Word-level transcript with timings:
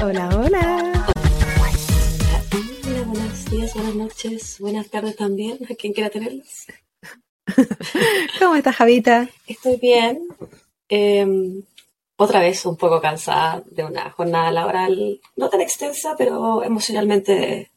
Hola, 0.00 0.28
hola. 0.32 0.92
Hola, 2.84 3.02
buenos 3.04 3.44
días, 3.50 3.74
buenas 3.74 3.94
noches, 3.96 4.56
buenas 4.60 4.88
tardes 4.90 5.16
también, 5.16 5.58
a 5.68 5.74
quien 5.74 5.92
quiera 5.92 6.08
tenerlos. 6.08 6.66
¿Cómo 8.38 8.54
estás, 8.54 8.76
Javita? 8.76 9.28
Estoy 9.48 9.76
bien. 9.78 10.28
Eh, 10.88 11.26
otra 12.16 12.38
vez 12.38 12.64
un 12.64 12.76
poco 12.76 13.00
cansada 13.00 13.60
de 13.66 13.82
una 13.82 14.08
jornada 14.10 14.52
laboral 14.52 15.20
no 15.34 15.48
tan 15.50 15.62
extensa, 15.62 16.14
pero 16.16 16.62
emocionalmente 16.62 17.72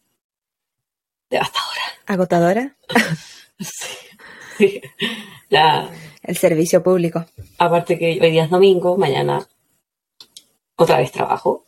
devastadora. 1.30 1.82
¿Agotadora? 2.06 2.76
Sí. 3.60 4.80
Ya, 5.50 5.90
El 6.22 6.36
servicio 6.38 6.84
público. 6.84 7.26
aparte 7.58 7.98
que 7.98 8.20
hoy 8.22 8.32
día 8.32 8.44
es 8.44 8.50
domingo, 8.52 8.96
mañana 8.98 9.48
otra 10.78 10.98
vez 11.00 11.12
trabajo. 11.12 11.66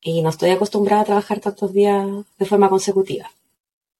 Y 0.00 0.22
no 0.22 0.28
estoy 0.28 0.50
acostumbrada 0.50 1.02
a 1.02 1.06
trabajar 1.06 1.40
tantos 1.40 1.72
días 1.72 2.06
de 2.38 2.46
forma 2.46 2.68
consecutiva. 2.68 3.30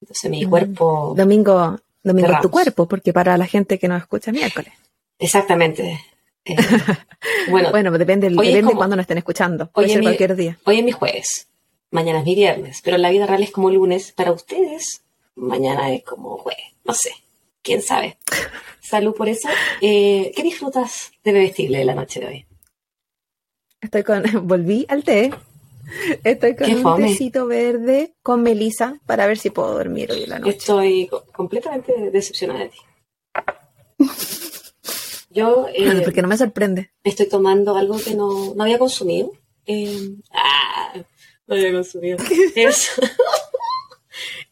Entonces 0.00 0.30
mi 0.30 0.44
Mm. 0.46 0.50
cuerpo... 0.50 1.14
Domingo, 1.16 1.78
domingo 2.02 2.32
es 2.32 2.40
tu 2.40 2.50
cuerpo, 2.50 2.86
porque 2.86 3.12
para 3.12 3.36
la 3.38 3.46
gente 3.46 3.78
que 3.78 3.88
nos 3.88 4.02
escucha 4.02 4.30
miércoles. 4.32 4.72
Exactamente. 5.18 6.00
Eh, 6.46 6.56
bueno, 7.48 7.70
Bueno, 7.70 7.88
pues 7.90 8.00
depende, 8.00 8.28
depende 8.28 8.52
de 8.56 8.62
como- 8.64 8.76
cuándo 8.76 8.96
nos 8.96 9.04
estén 9.04 9.16
escuchando. 9.16 9.64
Hoy 9.64 9.70
Puede 9.72 9.88
ser 9.88 9.98
mi- 10.00 10.04
cualquier 10.04 10.36
día. 10.36 10.58
Hoy 10.66 10.78
es 10.80 10.84
mi 10.84 10.92
jueves, 10.92 11.48
mañana 11.90 12.18
es 12.18 12.26
mi 12.26 12.34
viernes, 12.34 12.80
pero 12.84 12.96
en 12.96 13.02
la 13.02 13.08
vida 13.08 13.24
real 13.24 13.42
es 13.42 13.50
como 13.50 13.70
lunes. 13.70 14.12
Para 14.12 14.30
ustedes, 14.30 15.00
mañana 15.36 15.90
es 15.94 16.04
como 16.04 16.36
jueves. 16.36 16.64
No 16.84 16.92
sé, 16.92 17.12
quién 17.62 17.80
sabe. 17.80 18.18
Salud 18.82 19.14
por 19.14 19.30
eso. 19.30 19.48
Eh, 19.80 20.32
¿Qué 20.36 20.42
disfrutas 20.42 21.12
de 21.24 21.32
bebestible 21.32 21.78
de 21.78 21.84
la 21.86 21.94
noche 21.94 22.20
de 22.20 22.26
hoy? 22.26 22.46
Estoy 23.84 24.02
con, 24.02 24.22
volví 24.48 24.86
al 24.88 25.04
té. 25.04 25.30
Estoy 26.24 26.56
con 26.56 26.66
Qué 26.66 26.74
un 26.76 26.82
fome. 26.82 27.08
tecito 27.08 27.46
verde 27.46 28.14
con 28.22 28.42
melisa 28.42 28.98
para 29.06 29.26
ver 29.26 29.38
si 29.38 29.50
puedo 29.50 29.72
dormir 29.74 30.10
hoy 30.10 30.24
en 30.24 30.30
la 30.30 30.38
noche. 30.38 30.56
Estoy 30.56 31.06
co- 31.06 31.24
completamente 31.26 32.10
decepcionada 32.10 32.60
de 32.60 32.68
ti. 32.70 32.78
Yo 35.30 35.66
eh, 35.74 36.00
Porque 36.04 36.22
no 36.22 36.28
me 36.28 36.38
sorprende. 36.38 36.90
estoy 37.04 37.28
tomando 37.28 37.76
algo 37.76 37.98
que 37.98 38.14
no, 38.14 38.54
no 38.54 38.62
había 38.62 38.78
consumido. 38.78 39.32
Eh, 39.66 40.14
ah, 40.32 40.94
no 41.46 41.54
había 41.54 41.72
consumido. 41.72 42.18
Es, 42.56 42.90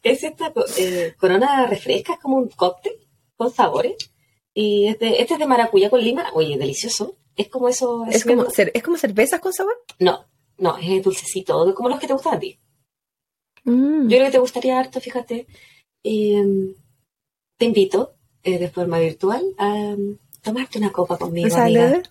es 0.03 0.23
esta 0.23 0.51
eh, 0.77 1.15
corona 1.17 1.65
refresca, 1.67 2.13
es 2.13 2.19
como 2.19 2.37
un 2.37 2.49
cóctel 2.49 2.93
con 3.37 3.51
sabores. 3.51 3.95
Y 4.53 4.87
es 4.87 4.99
de- 4.99 5.19
este 5.21 5.33
es 5.33 5.39
de 5.39 5.47
maracuyá 5.47 5.89
con 5.89 6.01
lima. 6.01 6.27
Oye, 6.33 6.57
delicioso. 6.57 7.15
Es 7.35 7.49
como 7.49 7.67
eso. 7.67 8.05
Es 8.09 8.23
como, 8.25 8.45
es 8.45 8.83
como 8.83 8.97
cervezas 8.97 9.39
con 9.39 9.53
sabor. 9.53 9.75
No, 9.99 10.25
no, 10.57 10.77
es 10.77 11.03
dulcecito, 11.03 11.73
como 11.73 11.89
los 11.89 11.99
que 11.99 12.07
te 12.07 12.13
gustan 12.13 12.35
a 12.35 12.39
ti. 12.39 12.59
Mm. 13.63 14.03
Yo 14.03 14.17
creo 14.17 14.25
que 14.25 14.31
te 14.31 14.39
gustaría 14.39 14.79
harto, 14.79 14.99
fíjate. 14.99 15.47
Eh, 16.03 16.75
te 17.57 17.65
invito, 17.65 18.15
eh, 18.43 18.59
de 18.59 18.69
forma 18.69 18.99
virtual, 18.99 19.43
a 19.57 19.67
um, 19.67 20.17
tomarte 20.41 20.77
una 20.77 20.91
copa 20.91 21.17
conmigo, 21.17 21.47
¿Un 21.47 21.61
amiga. 21.61 21.89
saludo? 21.89 22.03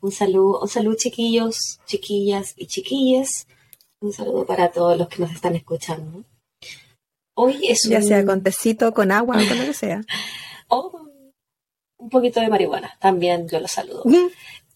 Un 0.00 0.12
saludo, 0.12 0.60
un 0.62 0.68
saludo, 0.68 0.96
chiquillos, 0.96 1.78
chiquillas 1.86 2.54
y 2.56 2.66
chiquillas. 2.66 3.46
Un 4.00 4.12
saludo 4.12 4.46
para 4.46 4.72
todos 4.72 4.98
los 4.98 5.08
que 5.08 5.22
nos 5.22 5.32
están 5.32 5.56
escuchando. 5.56 6.24
Hoy 7.36 7.68
es 7.68 7.82
Ya 7.88 7.98
un, 7.98 8.04
sea 8.04 8.24
con 8.24 8.42
tecito, 8.42 8.94
con 8.94 9.12
agua 9.12 9.36
con 9.36 9.58
lo 9.58 9.64
que 9.64 9.74
sea. 9.74 10.02
o 10.68 11.04
un 11.98 12.10
poquito 12.10 12.40
de 12.40 12.48
marihuana. 12.48 12.96
También 13.00 13.48
yo 13.48 13.60
los 13.60 13.70
saludo. 13.70 14.04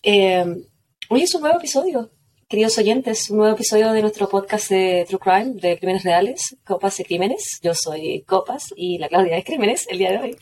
Hoy 0.03 1.23
es 1.23 1.35
un 1.35 1.41
nuevo 1.41 1.59
episodio, 1.59 2.11
queridos 2.49 2.79
oyentes, 2.79 3.31
un 3.31 3.39
nuevo 3.39 3.55
episodio 3.55 3.93
de 3.93 4.01
nuestro 4.01 4.29
podcast 4.29 4.71
de 4.71 5.05
True 5.09 5.19
Crime, 5.19 5.61
de 5.61 5.77
Crímenes 5.77 6.05
Reales, 6.05 6.57
Copas 6.65 7.01
y 7.01 7.05
Crímenes. 7.05 7.59
Yo 7.63 7.75
soy 7.75 8.23
Copas 8.23 8.73
y 8.77 8.99
la 8.99 9.09
Claudia 9.09 9.37
es 9.39 9.45
Crímenes 9.45 9.87
el 9.91 9.99
día 9.99 10.13
de 10.13 10.19
hoy. 10.19 10.37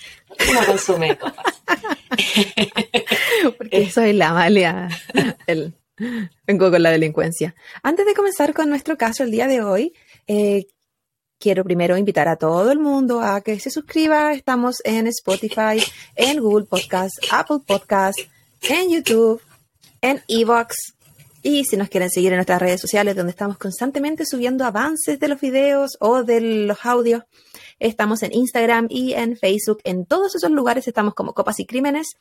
No 0.53 0.67
consume 0.67 1.17
copas. 1.17 1.63
Porque 3.57 3.91
soy 3.91 4.13
la 4.13 4.29
Amalia. 4.29 4.89
El, 5.47 5.73
vengo 6.47 6.71
con 6.71 6.83
la 6.83 6.91
delincuencia. 6.91 7.55
Antes 7.83 8.05
de 8.05 8.15
comenzar 8.15 8.53
con 8.53 8.69
nuestro 8.69 8.99
caso 8.99 9.25
el 9.25 9.31
día 9.31 9.47
de 9.47 9.63
hoy, 9.63 9.95
eh, 10.27 10.67
quiero 11.39 11.65
primero 11.65 11.97
invitar 11.97 12.29
a 12.29 12.37
todo 12.37 12.71
el 12.71 12.79
mundo 12.79 13.23
a 13.23 13.41
que 13.41 13.59
se 13.59 13.71
suscriba. 13.71 14.35
Estamos 14.35 14.83
en 14.85 15.07
Spotify, 15.07 15.83
en 16.15 16.41
Google 16.41 16.67
Podcast, 16.67 17.15
Apple 17.31 17.61
Podcast, 17.67 18.19
en 18.69 18.91
YouTube, 18.91 19.41
en 20.01 20.23
Evox. 20.29 20.95
Y 21.43 21.65
si 21.65 21.77
nos 21.77 21.89
quieren 21.89 22.11
seguir 22.11 22.33
en 22.33 22.39
nuestras 22.39 22.61
redes 22.61 22.81
sociales, 22.81 23.15
donde 23.15 23.31
estamos 23.31 23.57
constantemente 23.57 24.25
subiendo 24.27 24.65
avances 24.65 25.21
de 25.21 25.29
los 25.29 25.41
videos 25.41 25.97
o 26.01 26.25
de 26.25 26.41
los 26.41 26.85
audios, 26.85 27.23
estamos 27.79 28.23
en 28.23 28.33
Instagram 28.33 28.89
y 28.91 29.13
en 29.13 29.37
Facebook. 29.37 29.79
En 29.85 30.07
todos 30.07 30.35
esos 30.35 30.51
lugares 30.51 30.89
estamos 30.89 31.15
como 31.15 31.35
Copas 31.35 31.61
y 31.61 31.67
Crímenes. 31.67 32.17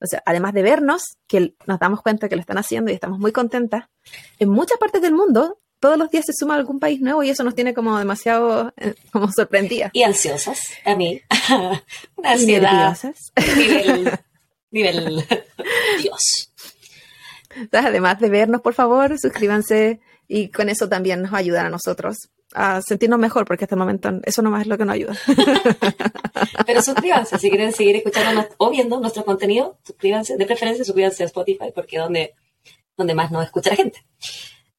O 0.00 0.06
sea, 0.06 0.22
además 0.26 0.54
de 0.54 0.62
vernos, 0.62 1.02
que 1.26 1.54
nos 1.66 1.78
damos 1.78 2.02
cuenta 2.02 2.28
que 2.28 2.36
lo 2.36 2.40
están 2.40 2.58
haciendo 2.58 2.90
y 2.90 2.94
estamos 2.94 3.18
muy 3.18 3.32
contentas, 3.32 3.86
en 4.38 4.48
muchas 4.48 4.78
partes 4.78 5.02
del 5.02 5.12
mundo, 5.12 5.60
todos 5.80 5.96
los 5.96 6.10
días 6.10 6.26
se 6.26 6.32
suma 6.32 6.56
algún 6.56 6.80
país 6.80 7.00
nuevo 7.00 7.22
y 7.22 7.30
eso 7.30 7.44
nos 7.44 7.54
tiene 7.54 7.74
como 7.74 7.98
demasiado 7.98 8.72
eh, 8.76 8.94
como 9.12 9.30
sorprendidas. 9.30 9.90
Y 9.92 10.02
ansiosas, 10.02 10.60
a 10.84 10.94
mí. 10.94 11.20
Una 12.16 12.32
ansiedad. 12.32 12.98
Nivel, 13.56 14.18
nivel 14.70 15.24
Dios. 16.02 16.47
Además 17.72 18.20
de 18.20 18.28
vernos, 18.28 18.60
por 18.60 18.74
favor, 18.74 19.18
suscríbanse 19.18 20.00
y 20.26 20.50
con 20.50 20.68
eso 20.68 20.88
también 20.88 21.22
nos 21.22 21.32
ayudan 21.32 21.66
a 21.66 21.70
nosotros 21.70 22.30
a 22.54 22.80
sentirnos 22.82 23.18
mejor, 23.18 23.44
porque 23.44 23.64
hasta 23.64 23.74
el 23.74 23.78
momento 23.78 24.10
eso 24.24 24.42
nomás 24.42 24.62
es 24.62 24.68
lo 24.68 24.78
que 24.78 24.84
nos 24.84 24.94
ayuda. 24.94 25.14
Pero 26.66 26.82
suscríbanse 26.82 27.38
si 27.38 27.50
quieren 27.50 27.72
seguir 27.72 27.96
escuchando 27.96 28.46
o 28.58 28.70
viendo 28.70 29.00
nuestro 29.00 29.24
contenido. 29.24 29.78
Suscríbanse, 29.84 30.36
de 30.36 30.46
preferencia 30.46 30.84
suscríbanse 30.84 31.22
a 31.24 31.26
Spotify 31.26 31.72
porque 31.74 31.96
es 31.96 32.02
donde, 32.02 32.34
donde 32.96 33.14
más 33.14 33.30
nos 33.30 33.44
escucha 33.44 33.70
la 33.70 33.76
gente. 33.76 34.04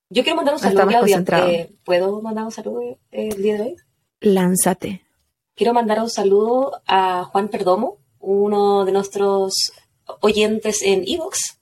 Yo 0.09 0.23
quiero 0.23 0.37
mandar 0.37 0.55
un 0.55 0.59
saludo, 0.59 0.87
Claudia. 0.87 1.23
Eh, 1.47 1.71
¿Puedo 1.83 2.21
mandar 2.21 2.45
un 2.45 2.51
saludo 2.51 2.81
eh, 2.81 2.97
el 3.11 3.41
día 3.41 3.55
de 3.55 3.61
hoy? 3.61 3.75
Lánzate. 4.21 5.05
Quiero 5.55 5.73
mandar 5.73 5.99
un 5.99 6.09
saludo 6.09 6.81
a 6.87 7.25
Juan 7.25 7.49
Perdomo, 7.49 7.99
uno 8.19 8.85
de 8.85 8.91
nuestros 8.91 9.71
oyentes 10.21 10.81
en 10.81 11.03
Evox, 11.07 11.58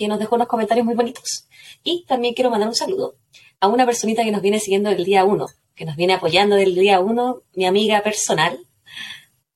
que 0.00 0.08
nos 0.08 0.18
dejó 0.18 0.36
unos 0.36 0.48
comentarios 0.48 0.86
muy 0.86 0.94
bonitos. 0.94 1.46
Y 1.84 2.06
también 2.06 2.32
quiero 2.32 2.48
mandar 2.50 2.68
un 2.70 2.74
saludo 2.74 3.16
a 3.60 3.68
una 3.68 3.84
personita 3.84 4.24
que 4.24 4.30
nos 4.32 4.40
viene 4.40 4.58
siguiendo 4.58 4.88
del 4.88 5.04
día 5.04 5.24
1, 5.26 5.46
que 5.74 5.84
nos 5.84 5.94
viene 5.96 6.14
apoyando 6.14 6.56
del 6.56 6.74
día 6.74 7.00
1, 7.00 7.42
mi 7.54 7.66
amiga 7.66 8.02
personal, 8.02 8.58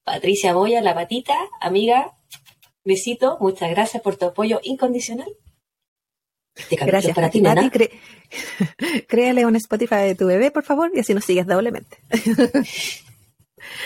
Patricia 0.04 0.52
Moya, 0.52 0.82
la 0.82 0.94
patita, 0.94 1.34
amiga, 1.62 2.12
besito, 2.84 3.38
muchas 3.40 3.70
gracias 3.70 4.02
por 4.02 4.16
tu 4.16 4.26
apoyo 4.26 4.60
incondicional. 4.62 5.28
Este 6.54 6.76
Gracias, 6.76 7.14
para 7.16 7.30
ti, 7.30 7.40
Pati. 7.40 7.70
cre- 7.70 7.90
créale 9.08 9.46
un 9.46 9.56
Spotify 9.56 10.02
de 10.06 10.14
tu 10.14 10.26
bebé, 10.26 10.50
por 10.50 10.62
favor, 10.64 10.90
y 10.94 11.00
así 11.00 11.14
nos 11.14 11.24
sigues 11.24 11.46
doblemente. 11.46 11.96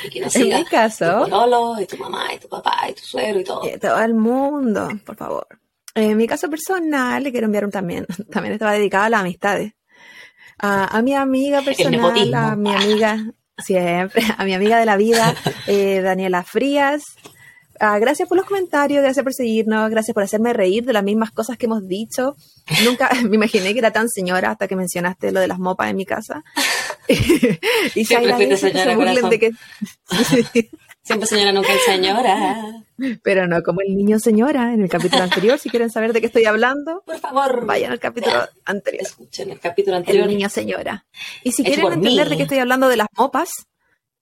Y 0.05 0.11
que 0.11 0.21
nos 0.21 0.35
En 0.35 0.49
mi 0.49 0.65
tu 0.65 0.71
caso, 0.71 1.21
pololo, 1.21 1.81
y 1.81 1.87
tu 1.87 1.97
mamá, 1.99 2.35
y 2.35 2.39
tu 2.41 2.49
papá, 2.49 2.89
y 2.91 2.95
tu 2.95 3.03
suegro, 3.05 3.39
y 3.39 3.45
todo. 3.45 3.65
Eh, 3.65 3.79
todo 3.79 4.01
el 4.03 4.13
mundo, 4.13 4.89
por 5.07 5.15
favor. 5.17 5.47
En 5.95 6.17
mi 6.17 6.27
caso 6.27 6.49
personal, 6.49 7.23
le 7.23 7.33
quiero 7.33 7.47
enviar 7.47 7.65
un 7.65 7.71
también. 7.71 8.07
También 8.31 8.53
estaba 8.53 8.73
dedicado 8.73 9.05
a 9.05 9.11
las 9.11 9.21
amistades. 9.21 9.73
A, 10.59 10.97
a 10.97 11.03
mi 11.03 11.15
amiga 11.15 11.63
personal, 11.63 12.35
a 12.35 12.57
mi 12.57 12.75
amiga, 12.75 13.33
siempre, 13.59 14.23
a 14.37 14.45
mi 14.45 14.55
amiga 14.55 14.79
de 14.79 14.87
la 14.87 14.97
vida, 14.97 15.35
eh, 15.67 16.01
Daniela 16.01 16.43
Frías. 16.43 17.03
Ah, 17.81 17.99
gracias 18.01 18.29
por 18.29 18.37
los 18.37 18.47
comentarios, 18.47 19.03
gracias 19.03 19.23
por 19.23 19.33
seguirnos, 19.33 19.89
gracias 19.89 20.13
por 20.13 20.25
hacerme 20.25 20.53
reír 20.53 20.85
de 20.85 20.93
las 20.93 21.05
mismas 21.05 21.31
cosas 21.31 21.57
que 21.57 21.67
hemos 21.67 21.87
dicho. 21.87 22.35
Nunca 22.85 23.09
me 23.29 23.37
imaginé 23.37 23.73
que 23.73 23.79
era 23.79 23.93
tan 23.93 24.09
señora 24.09 24.51
hasta 24.51 24.67
que 24.67 24.75
mencionaste 24.75 25.31
lo 25.31 25.39
de 25.39 25.47
las 25.47 25.61
mopas 25.61 25.91
en 25.91 25.97
mi 25.97 26.05
casa. 26.05 26.43
y 27.95 28.05
se 28.05 28.17
agradece 28.17 28.73
que 28.73 28.79
se 28.79 28.97
burlen 28.97 29.29
de 29.31 29.39
que... 29.39 29.51
Siempre 31.09 31.27
señora, 31.27 31.53
nunca 31.53 31.73
el 31.73 31.81
señora. 31.81 32.85
Pero 33.23 33.47
no 33.47 33.63
como 33.63 33.81
el 33.81 33.97
niño 33.97 34.19
señora 34.19 34.75
en 34.75 34.83
el 34.83 34.89
capítulo 34.91 35.23
anterior. 35.23 35.59
Si 35.59 35.71
quieren 35.71 35.91
saber 35.91 36.13
de 36.13 36.21
qué 36.21 36.27
estoy 36.27 36.45
hablando, 36.45 37.03
Por 37.07 37.19
favor, 37.19 37.65
vayan 37.65 37.93
al 37.93 37.99
capítulo 37.99 38.47
anterior. 38.67 39.03
escuchen 39.03 39.51
el 39.51 39.59
capítulo 39.59 39.97
anterior. 39.97 40.25
El 40.29 40.31
niño 40.37 40.49
señora. 40.51 41.07
Y 41.45 41.53
si 41.53 41.65
quieren 41.65 41.87
entender 41.87 42.25
mí. 42.27 42.31
de 42.31 42.37
qué 42.37 42.43
estoy 42.43 42.59
hablando 42.59 42.89
de 42.89 42.97
las 42.99 43.07
mopas, 43.17 43.49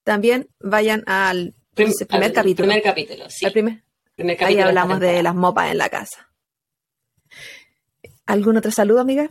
también 0.05 0.49
vayan 0.61 1.03
al 1.07 1.55
Prim- 1.75 1.93
primer 2.07 2.29
al- 2.29 2.33
capítulo. 2.33 2.69
Primer 2.69 2.83
capítulo, 2.83 3.25
sí. 3.31 3.47
al 3.47 3.53
primer- 3.53 3.83
Primer 4.15 4.35
ahí 4.37 4.39
capítulo 4.39 4.69
hablamos 4.69 5.01
de 5.01 5.23
las 5.23 5.35
mopas 5.35 5.71
en 5.73 5.79
la 5.79 5.89
casa. 5.89 6.31
¿Algún 8.27 8.57
otro 8.57 8.71
saludo, 8.71 9.01
amiga? 9.01 9.29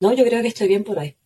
No, 0.00 0.12
yo 0.12 0.24
creo 0.24 0.42
que 0.42 0.48
estoy 0.48 0.68
bien 0.68 0.84
por 0.84 0.98
hoy. 0.98 1.16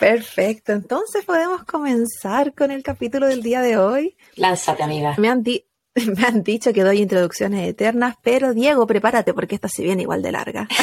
Perfecto. 0.00 0.72
Entonces 0.72 1.24
podemos 1.24 1.62
comenzar 1.64 2.54
con 2.54 2.70
el 2.72 2.82
capítulo 2.82 3.26
del 3.28 3.42
día 3.42 3.60
de 3.60 3.76
hoy. 3.78 4.16
Lánzate, 4.36 4.82
amiga. 4.82 5.14
Me 5.18 5.28
han, 5.28 5.42
di- 5.42 5.64
me 5.94 6.24
han 6.26 6.42
dicho 6.42 6.72
que 6.72 6.82
doy 6.82 7.00
introducciones 7.02 7.68
eternas, 7.68 8.16
pero 8.22 8.52
Diego, 8.54 8.86
prepárate 8.86 9.34
porque 9.34 9.54
esta 9.54 9.68
se 9.68 9.82
viene 9.82 10.02
igual 10.02 10.22
de 10.22 10.32
larga. 10.32 10.66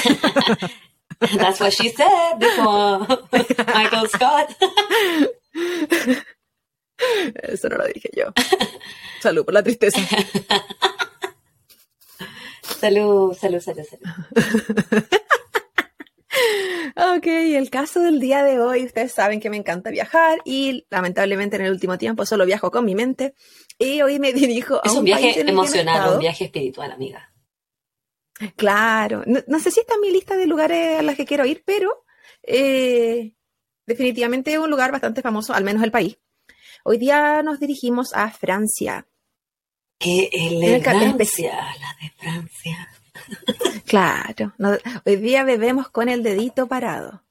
That's 1.19 1.59
what 1.59 1.71
she 1.71 1.89
said, 1.89 2.37
Michael 3.75 4.07
Scott. 4.07 4.55
Eso 7.41 7.69
no 7.69 7.77
lo 7.77 7.85
dije 7.87 8.09
yo. 8.15 8.25
Salud 9.19 9.43
por 9.43 9.53
la 9.55 9.63
tristeza. 9.63 9.99
Salud, 12.79 13.33
salud, 13.35 13.59
salud, 13.61 13.83
salud. 13.89 15.03
Ok, 17.15 17.27
el 17.27 17.69
caso 17.69 17.99
del 18.01 18.19
día 18.19 18.43
de 18.43 18.59
hoy, 18.59 18.85
ustedes 18.85 19.11
saben 19.11 19.39
que 19.39 19.49
me 19.49 19.57
encanta 19.57 19.89
viajar 19.91 20.39
y 20.45 20.85
lamentablemente 20.89 21.55
en 21.57 21.63
el 21.63 21.71
último 21.71 21.97
tiempo 21.97 22.25
solo 22.25 22.45
viajo 22.45 22.71
con 22.71 22.85
mi 22.85 22.95
mente 22.95 23.33
y 23.77 24.01
hoy 24.01 24.19
me 24.19 24.33
dirijo 24.33 24.75
a 24.77 24.81
Es 24.85 24.93
un 24.93 24.99
un 24.99 25.05
viaje 25.05 25.21
país 25.21 25.35
que 25.35 25.41
emocional, 25.51 26.13
un 26.13 26.19
viaje 26.19 26.45
espiritual, 26.45 26.91
amiga. 26.91 27.33
Claro, 28.55 29.23
no, 29.25 29.39
no 29.47 29.59
sé 29.59 29.71
si 29.71 29.79
está 29.79 29.95
en 29.95 30.01
mi 30.01 30.11
lista 30.11 30.35
de 30.37 30.45
lugares 30.47 30.99
a 30.99 31.01
los 31.01 31.15
que 31.15 31.25
quiero 31.25 31.45
ir, 31.45 31.63
pero 31.65 32.05
eh, 32.43 33.33
definitivamente 33.85 34.51
es 34.53 34.59
un 34.59 34.69
lugar 34.69 34.91
bastante 34.91 35.21
famoso, 35.21 35.53
al 35.53 35.63
menos 35.63 35.83
el 35.83 35.91
país. 35.91 36.17
Hoy 36.83 36.97
día 36.97 37.41
nos 37.43 37.59
dirigimos 37.59 38.13
a 38.13 38.29
Francia. 38.31 39.07
Ca- 40.81 40.91
elegancia, 40.91 41.53
la 41.79 41.97
de 42.01 42.11
Francia. 42.17 42.89
Claro, 43.85 44.53
no- 44.57 44.77
hoy 45.05 45.15
día 45.17 45.43
bebemos 45.43 45.89
con 45.89 46.09
el 46.09 46.23
dedito 46.23 46.67
parado. 46.67 47.23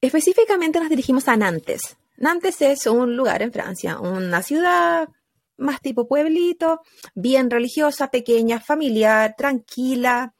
Específicamente 0.00 0.80
nos 0.80 0.88
dirigimos 0.88 1.28
a 1.28 1.36
Nantes. 1.36 1.96
Nantes 2.16 2.60
es 2.62 2.86
un 2.86 3.16
lugar 3.16 3.42
en 3.42 3.52
Francia, 3.52 3.98
una 4.00 4.42
ciudad 4.42 5.08
más 5.56 5.80
tipo 5.80 6.06
pueblito, 6.06 6.82
bien 7.14 7.50
religiosa, 7.50 8.10
pequeña, 8.10 8.60
familiar, 8.60 9.34
tranquila, 9.36 10.34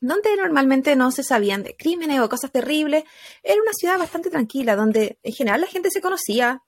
donde 0.00 0.36
normalmente 0.36 0.94
no 0.96 1.10
se 1.12 1.22
sabían 1.24 1.62
de 1.62 1.76
crímenes 1.76 2.20
o 2.20 2.28
cosas 2.28 2.50
terribles. 2.52 3.04
Era 3.42 3.60
una 3.62 3.72
ciudad 3.72 3.98
bastante 3.98 4.30
tranquila, 4.30 4.76
donde 4.76 5.18
en 5.22 5.32
general 5.32 5.60
la 5.60 5.66
gente 5.66 5.90
se 5.90 6.00
conocía. 6.00 6.62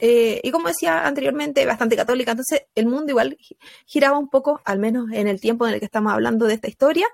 Eh, 0.00 0.40
y 0.42 0.50
como 0.50 0.68
decía 0.68 1.06
anteriormente, 1.06 1.64
bastante 1.66 1.96
católica. 1.96 2.32
Entonces 2.32 2.62
el 2.74 2.86
mundo 2.86 3.10
igual 3.10 3.36
gi- 3.40 3.56
giraba 3.86 4.18
un 4.18 4.28
poco, 4.28 4.60
al 4.64 4.78
menos 4.78 5.10
en 5.12 5.26
el 5.28 5.40
tiempo 5.40 5.66
en 5.66 5.74
el 5.74 5.78
que 5.80 5.86
estamos 5.86 6.12
hablando 6.12 6.46
de 6.46 6.54
esta 6.54 6.68
historia, 6.68 7.06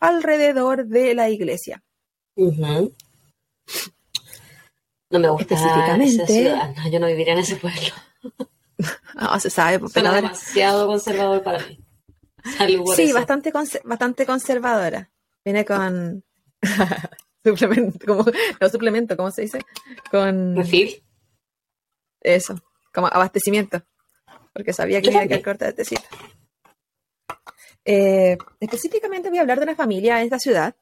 alrededor 0.00 0.86
de 0.86 1.14
la 1.14 1.28
iglesia. 1.30 1.82
No 5.10 5.18
me 5.18 5.28
gusta 5.30 5.54
Específicamente- 5.54 6.22
esa 6.22 6.26
ciudad. 6.26 6.74
No, 6.76 6.90
yo 6.90 7.00
no 7.00 7.06
viviría 7.06 7.32
en 7.32 7.38
ese 7.40 7.56
pueblo. 7.56 7.80
No 9.14 9.40
se 9.40 9.50
sabe, 9.50 9.78
pues, 9.78 9.92
Suena 9.92 10.10
pero 10.10 10.22
demasiado 10.22 10.86
conservador 10.86 11.42
para 11.42 11.66
mí. 11.66 11.80
Salud 12.56 12.84
por 12.84 12.94
Sí, 12.96 13.02
eso. 13.04 13.14
bastante, 13.14 13.52
conse- 13.52 13.80
bastante 13.84 14.26
conservadora. 14.26 15.10
Viene 15.44 15.64
con 15.64 16.22
suplemento, 17.44 18.06
como, 18.06 18.24
no 18.60 18.68
suplemento, 18.68 19.16
¿cómo 19.16 19.30
se 19.30 19.42
dice? 19.42 19.60
Con 20.10 20.56
¿Refil? 20.56 21.02
Eso, 22.20 22.62
como 22.92 23.06
abastecimiento. 23.06 23.82
Porque 24.52 24.72
sabía 24.72 25.00
que 25.00 25.10
me 25.10 25.24
iba 25.24 25.36
a 25.36 25.42
corta 25.42 25.66
de 25.66 25.72
tecito. 25.72 26.02
Eh, 27.84 28.36
específicamente 28.60 29.28
voy 29.28 29.38
a 29.38 29.42
hablar 29.42 29.58
de 29.58 29.64
una 29.64 29.76
familia 29.76 30.18
en 30.18 30.24
esta 30.24 30.38
ciudad. 30.38 30.74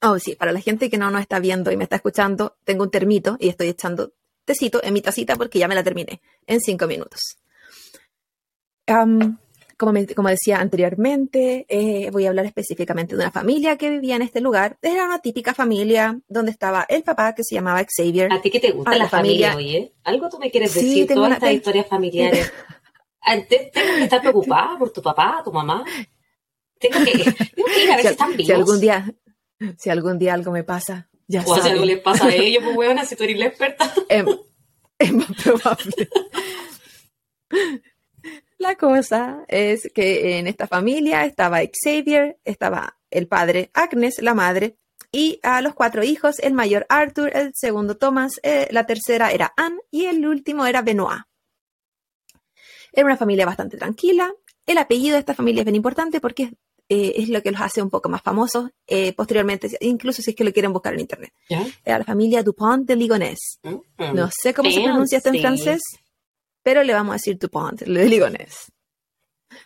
Oh, 0.00 0.18
sí, 0.18 0.36
para 0.36 0.52
la 0.52 0.60
gente 0.60 0.88
que 0.88 0.98
no 0.98 1.10
nos 1.10 1.20
está 1.20 1.40
viendo 1.40 1.72
y 1.72 1.76
me 1.76 1.84
está 1.84 1.96
escuchando, 1.96 2.56
tengo 2.64 2.84
un 2.84 2.90
termito 2.90 3.36
y 3.40 3.48
estoy 3.48 3.68
echando 3.68 4.12
tecito 4.44 4.82
en 4.82 4.94
mi 4.94 5.02
tacita 5.02 5.36
porque 5.36 5.58
ya 5.58 5.66
me 5.66 5.74
la 5.74 5.82
terminé 5.82 6.20
en 6.46 6.60
cinco 6.60 6.86
minutos. 6.86 7.38
Como, 9.78 9.92
me- 9.92 10.06
como 10.06 10.28
decía 10.28 10.58
anteriormente, 10.60 11.64
eh, 11.68 12.10
voy 12.10 12.26
a 12.26 12.28
hablar 12.30 12.44
específicamente 12.46 13.14
de 13.16 13.22
una 13.22 13.30
familia 13.30 13.76
que 13.78 13.88
vivía 13.90 14.16
en 14.16 14.22
este 14.22 14.40
lugar. 14.40 14.76
Era 14.82 15.04
una 15.04 15.20
típica 15.20 15.54
familia 15.54 16.20
donde 16.28 16.50
estaba 16.50 16.84
el 16.88 17.02
papá 17.04 17.34
que 17.34 17.44
se 17.44 17.54
llamaba 17.54 17.84
Xavier. 17.96 18.32
¿A 18.32 18.42
ti 18.42 18.50
qué 18.50 18.60
te 18.60 18.72
gusta 18.72 18.90
la, 18.92 18.98
la 19.04 19.08
familia, 19.08 19.52
familia. 19.52 19.78
oye? 19.80 19.92
¿Algo 20.04 20.28
tú 20.28 20.38
me 20.38 20.50
quieres 20.50 20.72
Sí, 20.72 20.80
decir? 20.80 21.06
Todas 21.06 21.26
una- 21.26 21.34
estas 21.36 21.52
historias 21.52 21.86
familiares. 21.86 22.52
Ah, 23.20 23.36
te- 23.46 23.70
¿Tengo 23.74 23.94
que 23.96 24.04
estar 24.04 24.20
preocupada 24.22 24.78
por 24.78 24.90
tu 24.90 25.02
papá, 25.02 25.42
tu 25.44 25.52
mamá? 25.52 25.84
Tengo 26.78 26.98
que, 27.04 27.10
tengo 27.12 27.68
que 27.74 27.84
ir 27.84 27.90
a 27.90 27.96
ver 27.96 28.00
si, 28.06 28.06
están 28.12 28.30
vivos. 28.30 28.46
si 28.46 28.52
algún 28.52 28.80
día, 28.80 29.14
si 29.76 29.90
algún 29.90 30.18
día 30.18 30.32
algo 30.34 30.50
me 30.52 30.64
pasa, 30.64 31.10
ya 31.26 31.42
o 31.46 31.60
si 31.60 31.68
algo 31.68 31.84
les 31.84 31.98
pasa 31.98 32.26
a 32.26 32.34
ellos, 32.34 32.62
pues 32.64 32.74
huevona, 32.76 33.04
si 33.04 33.16
tú 33.16 33.24
eres 33.24 33.38
la 33.38 33.46
experta. 33.48 33.92
es, 34.08 34.24
es 34.98 35.12
más 35.12 35.26
probable. 35.42 36.08
La 38.58 38.76
cosa 38.76 39.44
es 39.46 39.90
que 39.94 40.38
en 40.38 40.48
esta 40.48 40.66
familia 40.66 41.24
estaba 41.24 41.60
Xavier, 41.60 42.38
estaba 42.44 42.98
el 43.10 43.28
padre 43.28 43.70
Agnes, 43.72 44.20
la 44.20 44.34
madre, 44.34 44.76
y 45.12 45.38
a 45.42 45.62
los 45.62 45.74
cuatro 45.74 46.02
hijos, 46.02 46.38
el 46.40 46.52
mayor 46.52 46.84
Arthur, 46.88 47.34
el 47.34 47.52
segundo 47.54 47.96
Thomas, 47.96 48.40
eh, 48.42 48.68
la 48.72 48.84
tercera 48.84 49.30
era 49.30 49.54
Anne 49.56 49.78
y 49.90 50.04
el 50.06 50.26
último 50.26 50.66
era 50.66 50.82
Benoit. 50.82 51.22
Era 52.92 53.06
una 53.06 53.16
familia 53.16 53.46
bastante 53.46 53.76
tranquila. 53.76 54.34
El 54.66 54.78
apellido 54.78 55.14
de 55.14 55.20
esta 55.20 55.34
familia 55.34 55.60
es 55.60 55.64
bien 55.64 55.76
importante 55.76 56.20
porque 56.20 56.52
eh, 56.88 57.12
es 57.16 57.28
lo 57.28 57.42
que 57.42 57.52
los 57.52 57.60
hace 57.60 57.80
un 57.80 57.90
poco 57.90 58.08
más 58.08 58.22
famosos 58.22 58.70
eh, 58.86 59.12
posteriormente, 59.12 59.70
incluso 59.80 60.20
si 60.20 60.30
es 60.30 60.36
que 60.36 60.44
lo 60.44 60.52
quieren 60.52 60.72
buscar 60.72 60.94
en 60.94 61.00
internet. 61.00 61.32
Era 61.84 61.98
la 61.98 62.04
familia 62.04 62.42
Dupont 62.42 62.86
de 62.86 62.96
Ligonnès. 62.96 63.60
Mm. 63.62 64.14
No 64.14 64.28
sé 64.30 64.52
cómo 64.52 64.70
se 64.70 64.82
pronuncia 64.82 65.18
esto 65.18 65.30
en 65.30 65.40
francés, 65.40 65.80
pero 66.68 66.82
le 66.82 66.92
vamos 66.92 67.12
a 67.12 67.14
decir 67.16 67.38
Dupont, 67.38 67.80
le 67.86 68.00
de 68.00 68.08
Ligonnès. 68.10 68.70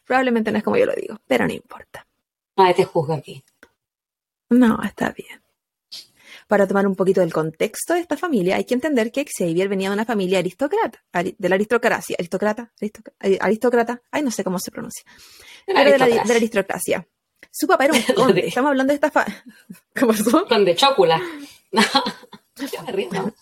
Probablemente 0.04 0.52
no 0.52 0.58
es 0.58 0.62
como 0.62 0.76
yo 0.76 0.86
lo 0.86 0.94
digo, 0.94 1.18
pero 1.26 1.48
no 1.48 1.52
importa. 1.52 2.06
Nadie 2.56 2.74
te 2.74 2.84
juzga 2.84 3.16
aquí. 3.16 3.42
No, 4.50 4.78
está 4.84 5.10
bien. 5.10 5.42
Para 6.46 6.68
tomar 6.68 6.86
un 6.86 6.94
poquito 6.94 7.20
del 7.20 7.32
contexto 7.32 7.94
de 7.94 8.00
esta 8.00 8.16
familia, 8.16 8.54
hay 8.54 8.64
que 8.64 8.74
entender 8.74 9.10
que 9.10 9.24
Xavier 9.24 9.68
venía 9.68 9.88
de 9.88 9.94
una 9.94 10.04
familia 10.04 10.38
aristócrata, 10.38 11.02
ari- 11.12 11.34
de 11.36 11.48
la 11.48 11.56
aristocracia, 11.56 12.14
aristócrata, 12.16 12.70
aristoc- 12.80 13.12
ari- 13.18 13.38
aristócrata, 13.40 14.00
ay, 14.12 14.22
no 14.22 14.30
sé 14.30 14.44
cómo 14.44 14.60
se 14.60 14.70
pronuncia, 14.70 15.02
De 15.66 15.74
la 15.74 15.80
pero 15.80 15.90
de 15.92 15.98
la, 15.98 16.04
de 16.06 16.10
la 16.14 16.20
aristocracia. 16.20 16.36
aristocracia. 16.36 17.08
Su 17.50 17.66
papá 17.66 17.86
era 17.86 17.94
un 17.94 18.02
conde, 18.14 18.42
de- 18.42 18.46
estamos 18.46 18.68
hablando 18.70 18.92
de 18.92 18.94
esta 18.94 19.10
fa... 19.10 19.26
¿Cómo 19.98 20.12
eso? 20.12 20.46
Con 20.46 20.64
de 20.64 20.76
chocula. 20.76 21.20
Yo 21.72 22.82
me 22.86 22.92
río, 22.92 23.08
¿no? 23.12 23.34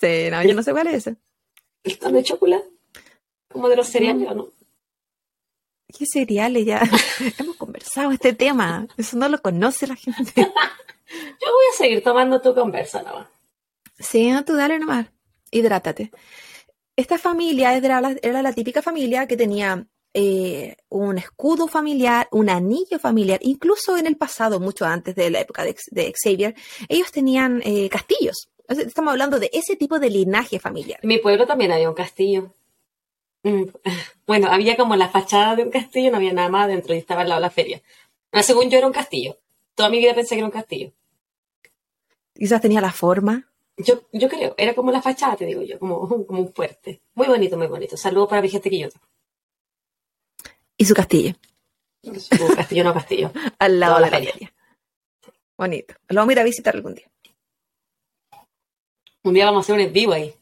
Sí, 0.00 0.28
no, 0.30 0.42
yo 0.42 0.54
no 0.54 0.62
sé 0.62 0.72
cuál 0.72 0.86
es 0.86 0.94
ese. 1.06 1.16
¿El 1.86 1.98
con 2.00 2.12
de 2.12 2.22
chocula? 2.24 2.60
Como 3.48 3.68
de 3.68 3.76
los 3.76 3.86
cereales, 3.86 4.28
¿o 4.28 4.34
no? 4.34 4.48
¿Qué 5.96 6.04
cereales 6.04 6.66
ya? 6.66 6.82
Hemos 7.38 7.56
conversado 7.56 8.10
este 8.10 8.32
tema, 8.32 8.88
eso 8.96 9.16
no 9.16 9.28
lo 9.28 9.40
conoce 9.40 9.86
la 9.86 9.94
gente. 9.94 10.32
Yo 10.36 10.44
voy 11.52 11.64
a 11.72 11.76
seguir 11.76 12.02
tomando 12.02 12.40
tu 12.40 12.54
conversa, 12.54 13.02
¿no? 13.02 13.28
Sí, 14.00 14.28
no, 14.30 14.44
tú 14.44 14.56
dale 14.56 14.80
nomás. 14.80 15.06
Hidrátate. 15.52 16.10
Esta 16.96 17.18
familia 17.18 17.76
era 17.76 18.00
la, 18.00 18.16
era 18.20 18.42
la 18.42 18.52
típica 18.52 18.82
familia 18.82 19.28
que 19.28 19.36
tenía 19.36 19.86
eh, 20.12 20.76
un 20.88 21.18
escudo 21.18 21.68
familiar, 21.68 22.26
un 22.32 22.50
anillo 22.50 22.98
familiar, 22.98 23.38
incluso 23.42 23.96
en 23.96 24.06
el 24.06 24.16
pasado, 24.16 24.58
mucho 24.58 24.86
antes 24.86 25.14
de 25.14 25.30
la 25.30 25.40
época 25.40 25.62
de, 25.62 25.76
de 25.92 26.12
Xavier, 26.20 26.56
ellos 26.88 27.12
tenían 27.12 27.62
eh, 27.64 27.88
castillos. 27.88 28.48
Estamos 28.68 29.12
hablando 29.12 29.38
de 29.38 29.50
ese 29.52 29.76
tipo 29.76 29.98
de 29.98 30.10
linaje 30.10 30.58
familiar. 30.58 30.98
En 31.02 31.08
mi 31.08 31.18
pueblo 31.18 31.46
también 31.46 31.72
había 31.72 31.88
un 31.88 31.94
castillo. 31.94 32.52
Mm, 33.42 33.64
Bueno, 34.26 34.48
había 34.50 34.76
como 34.76 34.96
la 34.96 35.08
fachada 35.08 35.54
de 35.56 35.62
un 35.62 35.70
castillo, 35.70 36.10
no 36.10 36.16
había 36.16 36.32
nada 36.32 36.48
más 36.48 36.64
adentro 36.64 36.94
y 36.94 36.98
estaba 36.98 37.22
al 37.22 37.28
lado 37.28 37.40
de 37.40 37.46
la 37.46 37.50
feria. 37.50 37.80
Según 38.42 38.68
yo 38.70 38.78
era 38.78 38.86
un 38.86 38.92
castillo. 38.92 39.38
Toda 39.74 39.88
mi 39.88 39.98
vida 39.98 40.14
pensé 40.14 40.34
que 40.34 40.38
era 40.40 40.46
un 40.46 40.50
castillo. 40.52 40.92
Quizás 42.34 42.60
tenía 42.60 42.80
la 42.80 42.92
forma. 42.92 43.48
Yo, 43.78 44.02
yo 44.12 44.28
creo, 44.28 44.54
era 44.58 44.74
como 44.74 44.90
la 44.90 45.00
fachada, 45.02 45.36
te 45.36 45.44
digo 45.46 45.62
yo, 45.62 45.78
como, 45.78 46.08
como 46.26 46.40
un 46.40 46.52
fuerte. 46.52 47.02
Muy 47.14 47.28
bonito, 47.28 47.56
muy 47.56 47.66
bonito. 47.66 47.96
Saludos 47.96 48.28
para 48.28 48.42
mi 48.42 48.48
gente 48.48 48.70
yo. 48.76 48.88
Y 50.76 50.84
su 50.84 50.94
castillo, 50.94 51.34
Castillo 52.54 52.84
no 52.84 52.92
castillo. 52.94 53.32
al 53.58 53.80
lado 53.80 53.94
Toda 53.96 54.06
de 54.06 54.10
la 54.10 54.10
la 54.10 54.18
feria. 54.18 54.32
feria. 54.32 54.54
Bonito. 55.56 55.94
Lo 56.08 56.20
vamos 56.20 56.30
a 56.30 56.32
ir 56.32 56.40
a 56.40 56.44
visitar 56.44 56.74
algún 56.74 56.94
día. 56.94 57.10
Un 59.26 59.34
día 59.34 59.46
vamos 59.46 59.60
a 59.60 59.64
hacer 59.64 59.74
un 59.74 59.80
en 59.80 59.92
vivo 59.92 60.12
ahí. 60.12 60.34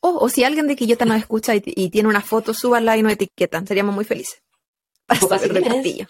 O, 0.00 0.10
o 0.24 0.28
si 0.28 0.44
alguien 0.44 0.66
de 0.68 0.76
Quillota 0.76 1.04
nos 1.04 1.16
escucha 1.18 1.54
y, 1.54 1.62
y 1.64 1.90
tiene 1.90 2.08
una 2.08 2.20
foto, 2.20 2.54
súbanla 2.54 2.96
y 2.96 3.02
nos 3.02 3.12
etiquetan. 3.12 3.66
Seríamos 3.66 3.94
muy 3.94 4.04
felices. 4.04 4.42
Para 5.06 5.20
saber 5.20 5.52
del 5.52 5.64
castillo. 5.64 6.06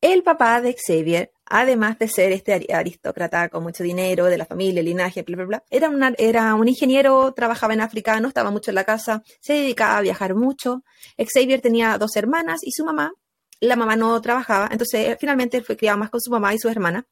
El 0.00 0.22
papá 0.22 0.60
de 0.62 0.74
Xavier, 0.74 1.30
además 1.44 1.98
de 1.98 2.08
ser 2.08 2.32
este 2.32 2.54
ari- 2.54 2.72
aristócrata 2.72 3.48
con 3.50 3.62
mucho 3.62 3.82
dinero, 3.82 4.24
de 4.26 4.38
la 4.38 4.46
familia, 4.46 4.82
linaje, 4.82 5.22
bla, 5.22 5.36
bla, 5.36 5.44
bla, 5.46 5.64
era, 5.68 5.90
una- 5.90 6.14
era 6.16 6.54
un 6.54 6.68
ingeniero, 6.68 7.32
trabajaba 7.34 7.74
en 7.74 7.82
África, 7.82 8.18
no 8.20 8.28
estaba 8.28 8.50
mucho 8.50 8.70
en 8.70 8.76
la 8.76 8.84
casa, 8.84 9.22
se 9.40 9.52
dedicaba 9.54 9.98
a 9.98 10.00
viajar 10.00 10.34
mucho. 10.34 10.82
Xavier 11.18 11.60
tenía 11.60 11.98
dos 11.98 12.16
hermanas 12.16 12.60
y 12.62 12.70
su 12.72 12.84
mamá. 12.84 13.12
La 13.60 13.76
mamá 13.76 13.94
no 13.96 14.18
trabajaba, 14.22 14.68
entonces 14.72 15.06
eh, 15.08 15.16
finalmente 15.20 15.58
él 15.58 15.64
fue 15.64 15.76
criado 15.76 15.98
más 15.98 16.08
con 16.08 16.20
su 16.20 16.30
mamá 16.30 16.54
y 16.54 16.58
sus 16.58 16.70
hermanas. 16.70 17.04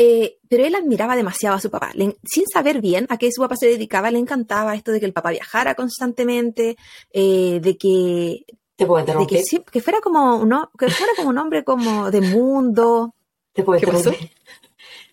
Eh, 0.00 0.38
pero 0.48 0.64
él 0.64 0.74
admiraba 0.76 1.16
demasiado 1.16 1.56
a 1.56 1.60
su 1.60 1.70
papá. 1.70 1.90
Le- 1.94 2.16
sin 2.24 2.44
saber 2.46 2.80
bien 2.80 3.06
a 3.10 3.18
qué 3.18 3.32
su 3.32 3.40
papá 3.42 3.56
se 3.56 3.66
dedicaba, 3.66 4.10
le 4.12 4.18
encantaba 4.20 4.74
esto 4.76 4.92
de 4.92 5.00
que 5.00 5.06
el 5.06 5.12
papá 5.12 5.30
viajara 5.30 5.74
constantemente, 5.74 6.76
eh, 7.12 7.58
de 7.60 7.76
que 7.76 8.44
Te 8.76 8.86
puedo 8.86 8.98
de 9.00 9.06
que, 9.06 9.10
interrumpir. 9.12 9.42
sí- 9.42 9.64
que 9.70 9.80
fuera 9.80 10.00
como 10.00 10.36
uno, 10.36 10.70
que 10.78 10.88
fuera 10.88 11.12
como 11.16 11.30
un 11.30 11.38
hombre 11.38 11.64
como 11.64 12.10
de 12.12 12.20
mundo. 12.20 13.14
Te 13.52 13.64
puedo 13.64 13.80
¿Qué 13.80 13.86
pasó? 13.86 14.10
interrumpir. 14.10 14.30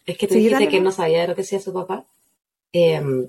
Es 0.05 0.17
que 0.19 0.27
tú 0.27 0.33
Sí, 0.35 0.39
dijiste 0.41 0.53
dale, 0.65 0.69
que 0.69 0.79
no 0.81 0.91
sabía 0.91 1.21
de 1.21 1.27
lo 1.29 1.35
que 1.35 1.41
hacía 1.41 1.59
su 1.59 1.73
papá. 1.73 2.05
Em, 2.71 3.27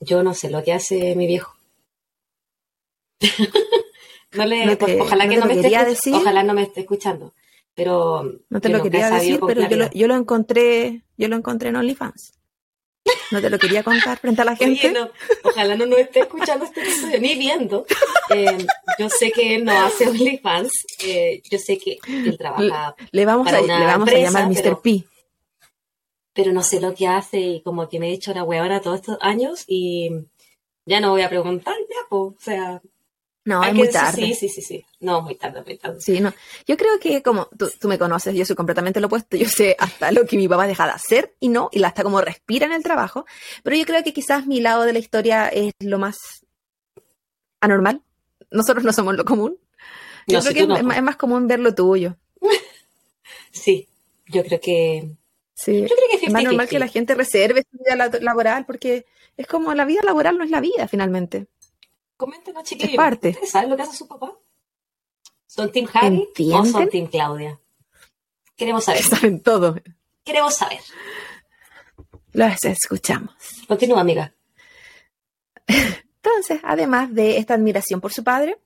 yo 0.00 0.22
no 0.22 0.32
sé 0.32 0.48
lo 0.48 0.64
que 0.64 0.72
hace 0.72 1.14
mi 1.14 1.26
viejo. 1.26 1.52
no 4.32 4.44
le, 4.46 4.64
No 4.66 4.72
te- 4.72 4.84
pues, 4.84 5.00
ojalá 5.00 5.24
no 5.24 5.30
que 5.30 5.34
te 5.36 5.40
no 5.40 5.46
me 5.46 5.54
esté 5.60 5.84
decir. 5.84 6.14
ojalá 6.14 6.42
no 6.42 6.54
me 6.54 6.62
esté 6.62 6.80
escuchando. 6.80 7.32
Pero 7.76 8.24
No 8.50 8.60
te 8.60 8.68
lo 8.70 8.82
quería 8.82 9.10
decir, 9.10 9.38
pero 9.46 9.68
yo 9.68 9.76
lo, 9.76 9.90
yo 9.92 10.08
lo 10.08 10.16
encontré, 10.16 11.04
yo 11.16 11.28
lo 11.28 11.36
encontré 11.36 11.68
en 11.68 11.76
OnlyFans. 11.76 12.32
No 13.30 13.40
te 13.40 13.50
lo 13.50 13.58
quería 13.58 13.84
contar 13.84 14.18
frente 14.18 14.42
a 14.42 14.44
la 14.46 14.56
gente. 14.56 14.88
Oye, 14.88 14.92
no, 14.98 15.10
ojalá 15.44 15.76
no 15.76 15.86
nos 15.86 15.98
esté 15.98 16.20
escuchando 16.20 16.64
este 16.64 16.80
episodio, 16.80 17.20
ni 17.20 17.34
viendo. 17.36 17.84
Eh, 18.30 18.66
yo 18.98 19.08
sé 19.10 19.30
que 19.30 19.54
él 19.56 19.64
no 19.64 19.72
hace 19.72 20.08
OnlyFans. 20.08 20.70
eh, 21.04 21.42
yo 21.50 21.58
sé 21.58 21.78
que 21.78 21.98
él 22.08 22.36
trabaja, 22.38 22.96
Le 23.12 23.24
vamos, 23.26 23.44
para 23.44 23.58
a, 23.58 23.62
una 23.62 23.78
le 23.78 23.84
vamos 23.86 24.08
empresa, 24.08 24.28
a 24.28 24.32
llamar 24.40 24.48
Mr. 24.50 24.62
pero- 24.62 24.80
P. 24.82 25.04
pero 26.32 26.52
no 26.52 26.62
sé 26.62 26.80
lo 26.80 26.94
que 26.94 27.06
hace 27.06 27.38
y 27.38 27.62
como 27.62 27.88
que 27.88 28.00
me 28.00 28.08
he 28.08 28.12
hecho 28.14 28.32
la 28.34 28.42
huevona 28.42 28.80
todos 28.80 29.00
estos 29.00 29.18
años 29.20 29.64
y 29.68 30.10
ya 30.86 31.00
no 31.00 31.10
voy 31.10 31.22
a 31.22 31.28
preguntar 31.28 31.74
ya, 31.90 31.96
pues, 32.08 32.22
o 32.22 32.36
sea... 32.40 32.80
No, 33.46 33.62
hay 33.62 33.68
es 33.70 33.72
que 33.74 33.78
muy 33.78 33.90
tarde. 33.90 34.22
Sí, 34.26 34.34
sí, 34.34 34.48
sí, 34.50 34.60
sí. 34.60 34.84
No, 35.00 35.22
muy 35.22 35.36
tarde, 35.36 35.62
muy 35.64 35.78
tarde. 35.78 36.00
Sí, 36.00 36.20
no. 36.20 36.34
Yo 36.66 36.76
creo 36.76 36.98
que 37.00 37.22
como 37.22 37.46
tú, 37.56 37.70
tú 37.80 37.88
me 37.88 37.98
conoces, 37.98 38.34
yo 38.34 38.44
soy 38.44 38.56
completamente 38.56 39.00
lo 39.00 39.06
opuesto. 39.06 39.36
Yo 39.38 39.48
sé 39.48 39.74
hasta 39.78 40.12
lo 40.12 40.26
que 40.26 40.36
mi 40.36 40.48
papá 40.48 40.66
deja 40.66 40.84
de 40.84 40.90
hacer 40.92 41.34
y 41.40 41.48
no, 41.48 41.68
y 41.72 41.82
hasta 41.84 42.02
como 42.02 42.20
respira 42.20 42.66
en 42.66 42.72
el 42.72 42.82
trabajo. 42.82 43.24
Pero 43.62 43.76
yo 43.76 43.86
creo 43.86 44.02
que 44.04 44.12
quizás 44.12 44.46
mi 44.46 44.60
lado 44.60 44.82
de 44.82 44.92
la 44.92 44.98
historia 44.98 45.48
es 45.48 45.72
lo 45.80 45.98
más 45.98 46.16
anormal. 47.60 48.02
Nosotros 48.50 48.84
no 48.84 48.92
somos 48.92 49.16
lo 49.16 49.24
común. 49.24 49.56
Yo 50.26 50.38
No, 50.38 50.40
creo 50.40 50.52
si 50.52 50.54
que 50.58 50.66
no, 50.66 50.76
es, 50.76 50.82
pues. 50.82 50.96
es 50.96 51.02
más 51.02 51.16
común 51.16 51.46
ver 51.46 51.60
lo 51.60 51.74
tuyo. 51.74 52.16
Sí, 53.52 53.88
yo 54.26 54.44
creo 54.44 54.60
que... 54.60 55.10
Sí. 55.54 55.80
Yo 55.80 55.86
creo 55.86 56.20
que 56.20 56.26
Es 56.26 56.32
más 56.32 56.42
50-50. 56.42 56.44
normal 56.44 56.68
que 56.68 56.78
la 56.78 56.88
gente 56.88 57.14
reserve 57.14 57.64
su 57.70 57.78
vida 57.78 57.96
la- 57.96 58.18
laboral 58.20 58.66
porque 58.66 59.06
es 59.38 59.46
como 59.46 59.72
la 59.72 59.86
vida 59.86 60.02
laboral 60.04 60.36
no 60.36 60.44
es 60.44 60.50
la 60.50 60.60
vida 60.60 60.86
finalmente. 60.88 61.46
Coméntenos, 62.16 62.64
chiquillos. 62.64 62.96
Parte. 62.96 63.30
¿Ustedes 63.30 63.50
saben 63.50 63.70
lo 63.70 63.76
que 63.76 63.82
hace 63.82 63.96
su 63.96 64.08
papá? 64.08 64.32
¿Son 65.46 65.70
Team 65.70 65.88
Harry 65.94 66.18
o 66.18 66.22
¿Entienden? 66.28 66.72
son 66.72 66.88
Team 66.88 67.06
Claudia? 67.06 67.60
Queremos 68.56 68.84
saber. 68.84 69.02
Saben 69.02 69.40
todo. 69.42 69.76
Queremos 70.24 70.54
saber. 70.54 70.80
Los 72.32 72.64
escuchamos. 72.64 73.34
Continúa, 73.68 74.00
amiga. 74.00 74.34
Entonces, 75.66 76.60
además 76.64 77.12
de 77.14 77.38
esta 77.38 77.54
admiración 77.54 78.00
por 78.00 78.12
su 78.12 78.24
padre, 78.24 78.58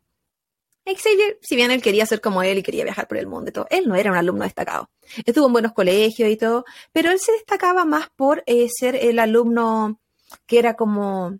Xavier, 0.86 1.38
si 1.42 1.56
bien 1.56 1.70
él 1.70 1.82
quería 1.82 2.06
ser 2.06 2.20
como 2.20 2.42
él 2.42 2.58
y 2.58 2.62
quería 2.62 2.84
viajar 2.84 3.06
por 3.06 3.18
el 3.18 3.26
mundo 3.26 3.50
y 3.50 3.52
todo, 3.52 3.66
él 3.70 3.86
no 3.86 3.94
era 3.94 4.10
un 4.10 4.16
alumno 4.16 4.44
destacado. 4.44 4.90
Estuvo 5.24 5.46
en 5.46 5.52
buenos 5.52 5.72
colegios 5.72 6.30
y 6.30 6.36
todo, 6.36 6.64
pero 6.92 7.10
él 7.10 7.20
se 7.20 7.32
destacaba 7.32 7.84
más 7.84 8.08
por 8.10 8.42
eh, 8.46 8.68
ser 8.68 8.96
el 8.96 9.18
alumno 9.18 10.00
que 10.46 10.58
era 10.58 10.74
como 10.74 11.38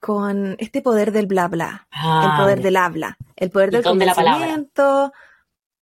con 0.00 0.56
este 0.58 0.82
poder 0.82 1.12
del 1.12 1.26
bla 1.26 1.48
bla, 1.48 1.86
Ah, 1.90 2.30
el 2.30 2.42
poder 2.42 2.62
del 2.62 2.76
habla, 2.76 3.18
el 3.36 3.50
poder 3.50 3.74
El 3.74 3.82
del 3.82 3.98
de 3.98 4.06
la 4.06 4.14
convencimiento. 4.14 5.12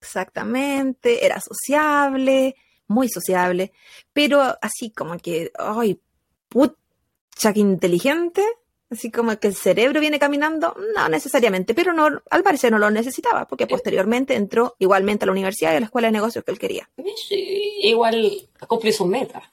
Exactamente, 0.00 1.24
era 1.24 1.40
sociable, 1.40 2.54
muy 2.88 3.08
sociable, 3.08 3.72
pero 4.12 4.40
así 4.60 4.90
como 4.90 5.18
que, 5.18 5.50
ay, 5.58 6.00
pucha, 6.48 7.52
que 7.52 7.60
inteligente, 7.60 8.42
así 8.90 9.10
como 9.10 9.36
que 9.38 9.48
el 9.48 9.54
cerebro 9.54 10.00
viene 10.00 10.18
caminando, 10.18 10.76
no 10.94 11.08
necesariamente, 11.08 11.74
pero 11.74 11.92
no, 11.92 12.08
al 12.30 12.42
parecer 12.42 12.70
no 12.70 12.78
lo 12.78 12.90
necesitaba, 12.90 13.46
porque 13.46 13.66
posteriormente 13.66 14.34
entró 14.34 14.76
igualmente 14.78 15.24
a 15.24 15.26
la 15.26 15.32
universidad 15.32 15.72
y 15.72 15.76
a 15.76 15.80
la 15.80 15.86
escuela 15.86 16.08
de 16.08 16.12
negocios 16.12 16.44
que 16.44 16.52
él 16.52 16.58
quería. 16.58 16.88
sí, 17.28 17.78
igual 17.82 18.48
cumplió 18.68 18.92
sus 18.92 19.06
metas. 19.06 19.44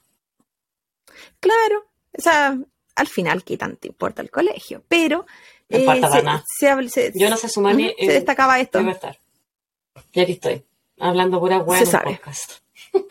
Claro, 1.40 1.86
o 2.16 2.22
sea, 2.22 2.56
al 2.96 3.06
final, 3.08 3.44
¿qué 3.44 3.56
tanto 3.56 3.86
importa 3.86 4.22
el 4.22 4.30
colegio? 4.30 4.82
Pero 4.88 5.26
No 5.68 5.78
eh, 5.78 5.84
se, 5.84 6.22
nada. 6.22 6.44
se 6.58 6.88
se- 6.88 7.12
Yo 7.14 7.28
no 7.30 7.36
sé 7.36 7.48
sumar 7.48 7.74
ni... 7.74 7.92
se 7.98 8.12
destacaba 8.12 8.60
esto. 8.60 8.78
Debe 8.78 8.92
estar. 8.92 9.18
Y 10.12 10.20
aquí 10.20 10.32
estoy, 10.32 10.64
hablando 10.98 11.40
pura 11.40 11.58
hueá 11.58 11.78
Se 11.78 11.84
en 11.84 11.90
sabe. 11.90 12.10
podcast. 12.16 12.52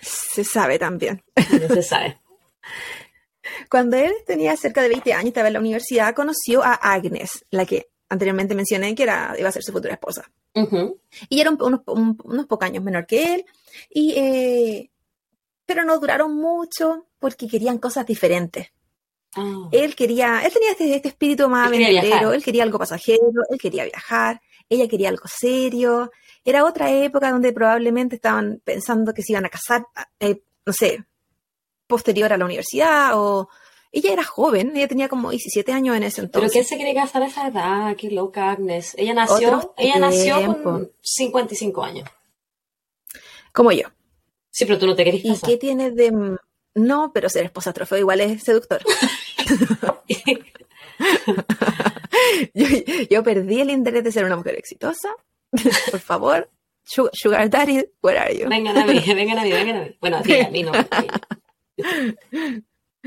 Se 0.00 0.44
sabe 0.44 0.78
también. 0.78 1.22
No 1.36 1.74
se 1.74 1.82
sabe. 1.82 2.18
Cuando 3.70 3.96
él 3.96 4.12
tenía 4.26 4.56
cerca 4.56 4.82
de 4.82 4.88
20 4.88 5.12
años 5.12 5.24
y 5.24 5.28
estaba 5.28 5.48
en 5.48 5.54
la 5.54 5.58
universidad, 5.60 6.14
conoció 6.14 6.62
a 6.62 6.74
Agnes, 6.74 7.44
la 7.50 7.66
que 7.66 7.88
anteriormente 8.08 8.54
mencioné 8.54 8.94
que 8.94 9.02
era, 9.02 9.34
iba 9.38 9.48
a 9.48 9.52
ser 9.52 9.62
su 9.64 9.72
futura 9.72 9.94
esposa. 9.94 10.30
Ujú. 10.54 11.00
Y 11.28 11.40
era 11.40 11.50
un- 11.50 11.60
unos, 11.60 11.80
un- 11.86 12.18
unos 12.24 12.46
pocos 12.46 12.66
años 12.66 12.84
menor 12.84 13.06
que 13.06 13.34
él, 13.34 13.44
y, 13.90 14.12
eh, 14.16 14.90
pero 15.66 15.84
no 15.84 15.98
duraron 15.98 16.34
mucho 16.36 17.06
porque 17.18 17.48
querían 17.48 17.78
cosas 17.78 18.06
diferentes. 18.06 18.68
Ah. 19.36 19.68
Él 19.72 19.94
quería, 19.94 20.42
él 20.44 20.52
tenía 20.52 20.70
este, 20.72 20.94
este 20.94 21.08
espíritu 21.08 21.48
más 21.48 21.68
aventurero, 21.68 22.32
él 22.32 22.42
quería 22.42 22.62
algo 22.62 22.78
pasajero, 22.78 23.42
él 23.50 23.58
quería 23.58 23.84
viajar, 23.84 24.40
ella 24.68 24.88
quería 24.88 25.08
algo 25.08 25.24
serio. 25.26 26.10
Era 26.44 26.64
otra 26.64 26.90
época 26.90 27.30
donde 27.30 27.52
probablemente 27.52 28.16
estaban 28.16 28.60
pensando 28.64 29.12
que 29.12 29.22
se 29.22 29.32
iban 29.32 29.44
a 29.44 29.50
casar, 29.50 29.86
eh, 30.20 30.42
no 30.64 30.72
sé, 30.72 31.04
posterior 31.86 32.32
a 32.32 32.38
la 32.38 32.44
universidad 32.44 33.12
o 33.14 33.48
ella 33.90 34.12
era 34.12 34.24
joven, 34.24 34.76
ella 34.76 34.88
tenía 34.88 35.08
como 35.08 35.30
17 35.30 35.72
años 35.72 35.96
en 35.96 36.02
ese 36.02 36.16
¿Pero 36.16 36.26
entonces. 36.26 36.52
quién 36.52 36.64
se 36.64 36.76
quiere 36.76 36.94
casar 36.94 37.22
a 37.22 37.26
esa 37.26 37.48
edad? 37.48 37.96
Qué 37.96 38.10
loca, 38.10 38.50
Agnes. 38.50 38.94
Ella 38.98 39.14
nació, 39.14 39.74
ella 39.78 39.98
nació 39.98 40.62
con 40.62 40.90
55 41.00 41.82
años. 41.82 42.08
Como 43.52 43.72
yo. 43.72 43.88
Sí, 44.50 44.66
pero 44.66 44.78
tú 44.78 44.86
no 44.86 44.94
te 44.94 45.04
querés 45.04 45.24
¿Y 45.24 45.28
casar. 45.30 45.48
qué 45.48 45.56
tiene 45.56 45.90
de 45.90 46.38
no, 46.78 47.12
pero 47.12 47.28
ser 47.28 47.44
esposa 47.44 47.72
trofeo 47.72 47.98
igual 47.98 48.20
es 48.20 48.42
seductor. 48.44 48.82
yo, 52.54 52.66
yo 53.10 53.22
perdí 53.22 53.60
el 53.60 53.70
interés 53.70 54.04
de 54.04 54.12
ser 54.12 54.24
una 54.24 54.36
mujer 54.36 54.54
exitosa. 54.56 55.08
Por 55.90 56.00
favor, 56.00 56.50
Sugar, 56.84 57.48
Daddy, 57.50 57.84
where 58.02 58.18
are 58.18 58.36
you? 58.36 58.48
vengan 58.48 58.76
a 58.76 58.86
mí, 58.92 59.00
vengan 59.06 59.38
a 59.38 59.42
mí, 59.44 59.52
vengan 59.52 59.76
a 59.76 59.80
mí. 59.84 59.96
Bueno, 60.00 60.22
sí, 60.24 60.40
a 60.40 60.48
mí 60.50 60.62
no. 60.62 60.72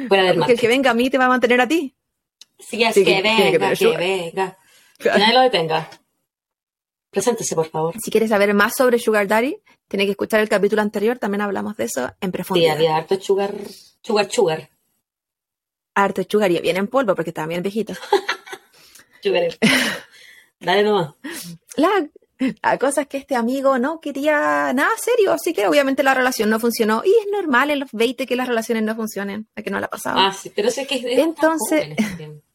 Fuera 0.08 0.24
del 0.24 0.38
Porque 0.38 0.54
el 0.54 0.60
que 0.60 0.68
venga 0.68 0.92
a 0.92 0.94
mí 0.94 1.10
te 1.10 1.18
va 1.18 1.26
a 1.26 1.30
mantener 1.30 1.62
a 1.62 1.68
ti. 1.68 1.96
Si 2.60 2.84
es 2.84 2.94
Sí, 2.94 3.04
que 3.04 3.16
que 3.16 3.22
tiene 3.22 3.52
que 3.52 3.58
venga, 3.58 3.76
tener 3.76 3.78
que 3.78 3.98
venga. 3.98 4.58
Que 5.02 5.10
nadie 5.10 5.34
lo 5.34 5.42
detenga. 5.42 5.90
Preséntese, 7.12 7.56
por 7.56 7.70
favor. 7.70 7.94
Si 8.04 8.10
quieres 8.10 8.30
saber 8.30 8.54
más 8.54 8.74
sobre 8.78 8.98
Sugar 8.98 9.28
Daddy, 9.28 9.58
tienes 9.88 10.08
que 10.08 10.12
escuchar 10.12 10.40
el 10.40 10.50
capítulo 10.50 10.82
anterior, 10.82 11.20
también 11.20 11.42
hablamos 11.42 11.76
de 11.78 11.84
eso 11.84 12.06
en 12.22 12.30
Sí, 12.30 12.32
profundidad. 12.32 12.76
había 12.78 12.96
harto 12.96 13.20
sugar, 13.22 13.54
sugar, 14.02 14.32
sugar. 14.32 14.70
Harto 15.94 16.22
Sugar 16.28 16.50
y 16.52 16.60
bien 16.62 16.78
en 16.78 16.88
polvo 16.88 17.14
porque 17.16 17.32
estaba 17.32 17.48
bien 17.48 17.62
viejito. 17.62 17.94
Sugar. 19.22 19.44
Dale 20.60 20.84
nomás. 20.84 21.14
La, 21.76 21.90
la 22.64 22.78
cosa 22.80 23.02
es 23.02 23.08
que 23.08 23.18
este 23.18 23.36
amigo 23.36 23.78
no 23.78 24.00
quería 24.00 24.72
nada 24.74 24.90
serio, 24.98 25.34
así 25.34 25.54
que 25.54 25.68
obviamente 25.68 26.02
la 26.02 26.14
relación 26.14 26.50
no 26.50 26.60
funcionó. 26.62 27.04
Y 27.06 27.10
es 27.10 27.28
normal 27.32 27.72
en 27.72 27.80
los 27.82 27.92
20 27.92 28.26
que 28.26 28.36
las 28.38 28.48
relaciones 28.48 28.84
no 28.84 28.96
funcionen, 28.96 29.48
a 29.56 29.62
que 29.62 29.70
no 29.70 29.80
la 29.82 29.88
ha 29.88 29.90
pasado. 29.90 30.18
Ah, 30.18 30.34
sí, 30.34 30.50
pero 30.56 30.72
sé 30.72 30.88
que 30.88 30.96
es, 30.96 31.04
es 31.04 31.20
Entonces- 31.20 31.90
tan 31.90 31.96
joven 31.98 32.18
tiempo. 32.18 32.46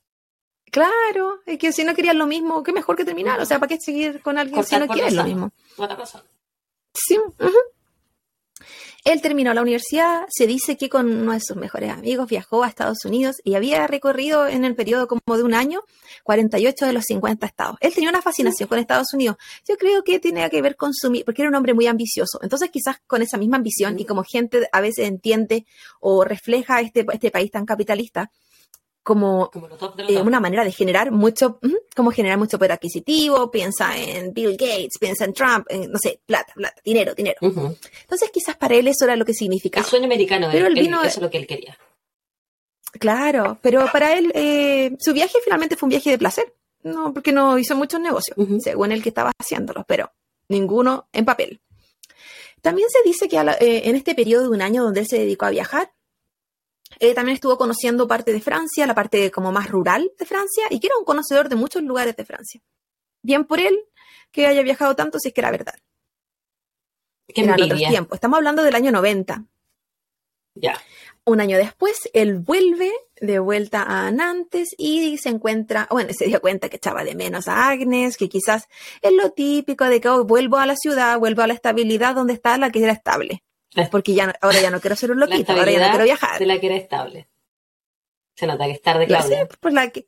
Claro, 0.76 1.40
es 1.46 1.58
que 1.58 1.72
si 1.72 1.84
no 1.84 1.94
querían 1.94 2.18
lo 2.18 2.26
mismo, 2.26 2.62
qué 2.62 2.70
mejor 2.70 2.96
que 2.96 3.04
terminar. 3.06 3.40
O 3.40 3.46
sea, 3.46 3.58
¿para 3.58 3.68
qué 3.68 3.80
seguir 3.80 4.20
con 4.20 4.36
alguien 4.36 4.62
si 4.62 4.76
no 4.76 4.86
quieres 4.86 5.14
lo 5.14 5.24
mismo? 5.24 5.50
Sí. 6.92 7.16
ujú. 7.16 7.56
Él 9.06 9.22
terminó 9.22 9.54
la 9.54 9.62
universidad, 9.62 10.26
se 10.28 10.46
dice 10.46 10.76
que 10.76 10.90
con 10.90 11.10
uno 11.10 11.32
de 11.32 11.40
sus 11.40 11.56
mejores 11.56 11.90
amigos 11.90 12.28
viajó 12.28 12.62
a 12.62 12.68
Estados 12.68 13.06
Unidos 13.06 13.36
y 13.42 13.54
había 13.54 13.86
recorrido 13.86 14.46
en 14.48 14.66
el 14.66 14.74
periodo 14.74 15.06
como 15.06 15.36
de 15.38 15.44
un 15.44 15.54
año 15.54 15.80
48 16.24 16.84
de 16.84 16.92
los 16.92 17.04
50 17.04 17.46
estados. 17.46 17.76
Él 17.80 17.94
tenía 17.94 18.10
una 18.10 18.20
fascinación 18.20 18.68
con 18.68 18.78
Estados 18.78 19.14
Unidos. 19.14 19.36
Yo 19.66 19.76
creo 19.78 20.02
que 20.02 20.18
tiene 20.18 20.50
que 20.50 20.60
ver 20.60 20.76
con 20.76 20.92
su, 20.92 21.10
porque 21.24 21.40
era 21.40 21.48
un 21.48 21.54
hombre 21.54 21.72
muy 21.72 21.86
ambicioso. 21.86 22.38
Entonces 22.42 22.68
quizás 22.70 22.96
con 23.06 23.22
esa 23.22 23.38
misma 23.38 23.56
ambición 23.56 23.98
y 23.98 24.04
como 24.04 24.24
gente 24.24 24.68
a 24.70 24.82
veces 24.82 25.08
entiende 25.08 25.64
o 26.00 26.22
refleja 26.22 26.82
este, 26.82 27.06
este 27.10 27.30
país 27.30 27.50
tan 27.50 27.64
capitalista 27.64 28.30
como 29.06 29.50
eh, 30.08 30.20
una 30.20 30.40
manera 30.40 30.64
de 30.64 30.72
generar 30.72 31.12
mucho, 31.12 31.60
como 31.94 32.10
generar 32.10 32.38
mucho 32.38 32.58
poder 32.58 32.72
adquisitivo, 32.72 33.52
piensa 33.52 33.96
en 33.96 34.34
Bill 34.34 34.56
Gates, 34.58 34.98
piensa 34.98 35.24
en 35.24 35.32
Trump, 35.32 35.64
en, 35.70 35.92
no 35.92 35.98
sé, 36.02 36.18
plata, 36.26 36.52
plata, 36.54 36.80
dinero, 36.84 37.14
dinero. 37.14 37.36
Entonces 37.40 38.30
quizás 38.32 38.56
para 38.56 38.74
él 38.74 38.88
eso 38.88 39.04
era 39.04 39.14
lo 39.14 39.24
que 39.24 39.30
El 39.30 39.38
significaba. 39.38 39.86
sueño 39.86 40.06
americano, 40.06 40.48
Pero 40.50 40.66
él, 40.66 40.76
él 40.76 40.82
vino- 40.84 41.00
él- 41.02 41.06
eso 41.06 41.20
es 41.20 41.22
lo 41.22 41.30
que 41.30 41.38
él 41.38 41.46
quería. 41.46 41.78
Claro, 42.98 43.58
pero 43.62 43.86
para 43.92 44.18
él 44.18 44.32
eh, 44.34 44.96
su 44.98 45.12
viaje 45.12 45.38
finalmente 45.44 45.76
fue 45.76 45.86
un 45.86 45.90
viaje 45.90 46.10
de 46.10 46.18
placer, 46.18 46.52
no 46.82 47.12
porque 47.14 47.30
no 47.30 47.58
hizo 47.58 47.76
muchos 47.76 48.00
negocios, 48.00 48.36
según 48.60 48.90
el 48.90 49.02
que 49.04 49.10
estaba 49.10 49.30
haciéndolos, 49.38 49.84
pero 49.86 50.10
ninguno 50.48 51.06
en 51.12 51.24
papel. 51.24 51.60
También 52.62 52.88
se 52.90 53.02
dice 53.08 53.28
que 53.28 53.42
la- 53.44 53.52
eh, 53.60 53.82
en 53.84 53.94
este 53.94 54.16
periodo 54.16 54.44
de 54.44 54.48
un 54.48 54.62
año 54.62 54.82
donde 54.82 55.00
él 55.00 55.06
se 55.06 55.18
dedicó 55.18 55.46
a 55.46 55.50
viajar, 55.50 55.92
eh, 56.98 57.14
también 57.14 57.34
estuvo 57.34 57.58
conociendo 57.58 58.06
parte 58.06 58.32
de 58.32 58.40
Francia, 58.40 58.86
la 58.86 58.94
parte 58.94 59.30
como 59.30 59.52
más 59.52 59.68
rural 59.68 60.10
de 60.18 60.26
Francia, 60.26 60.64
y 60.70 60.80
que 60.80 60.86
era 60.86 60.96
un 60.98 61.04
conocedor 61.04 61.48
de 61.48 61.56
muchos 61.56 61.82
lugares 61.82 62.16
de 62.16 62.24
Francia. 62.24 62.60
Bien 63.22 63.44
por 63.44 63.60
él, 63.60 63.78
que 64.30 64.46
haya 64.46 64.62
viajado 64.62 64.94
tanto 64.96 65.18
si 65.18 65.28
es 65.28 65.34
que 65.34 65.40
era 65.40 65.50
verdad. 65.50 65.74
Qué 67.28 67.42
Eran 67.42 67.60
otros 67.60 67.80
tiempos. 67.80 68.16
Estamos 68.16 68.36
hablando 68.36 68.62
del 68.62 68.74
año 68.74 68.92
90. 68.92 69.44
Ya. 70.54 70.80
Un 71.24 71.40
año 71.40 71.58
después, 71.58 72.08
él 72.12 72.38
vuelve 72.38 72.92
de 73.20 73.40
vuelta 73.40 73.82
a 73.82 74.10
Nantes 74.12 74.68
y 74.78 75.18
se 75.18 75.28
encuentra, 75.28 75.88
bueno, 75.90 76.10
se 76.16 76.26
dio 76.26 76.40
cuenta 76.40 76.68
que 76.68 76.76
echaba 76.76 77.02
de 77.02 77.16
menos 77.16 77.48
a 77.48 77.68
Agnes, 77.68 78.16
que 78.16 78.28
quizás 78.28 78.68
es 79.02 79.12
lo 79.12 79.32
típico 79.32 79.86
de 79.86 80.00
que 80.00 80.08
oh, 80.08 80.24
vuelvo 80.24 80.58
a 80.58 80.66
la 80.66 80.76
ciudad, 80.76 81.18
vuelvo 81.18 81.42
a 81.42 81.48
la 81.48 81.54
estabilidad 81.54 82.14
donde 82.14 82.34
está 82.34 82.56
la 82.58 82.70
que 82.70 82.82
era 82.82 82.92
estable. 82.92 83.42
Porque 83.90 84.14
ya 84.14 84.26
no- 84.26 84.32
ahora 84.40 84.60
ya 84.60 84.70
no 84.70 84.80
quiero 84.80 84.96
ser 84.96 85.10
un 85.10 85.20
loquito, 85.20 85.52
ahora 85.52 85.70
ya 85.70 85.80
no 85.80 85.90
quiero 85.90 86.04
viajar. 86.04 86.38
de 86.38 86.46
la 86.46 86.58
que 86.60 86.66
era 86.66 86.76
estable. 86.76 87.28
Se 88.34 88.46
nota 88.46 88.64
que 88.66 88.72
es 88.72 88.82
tarde, 88.82 89.06
La- 89.06 89.22
sí, 89.22 89.28
Claudia. 89.28 89.48
pues 89.60 89.74
la 89.74 89.90
que- 89.90 90.06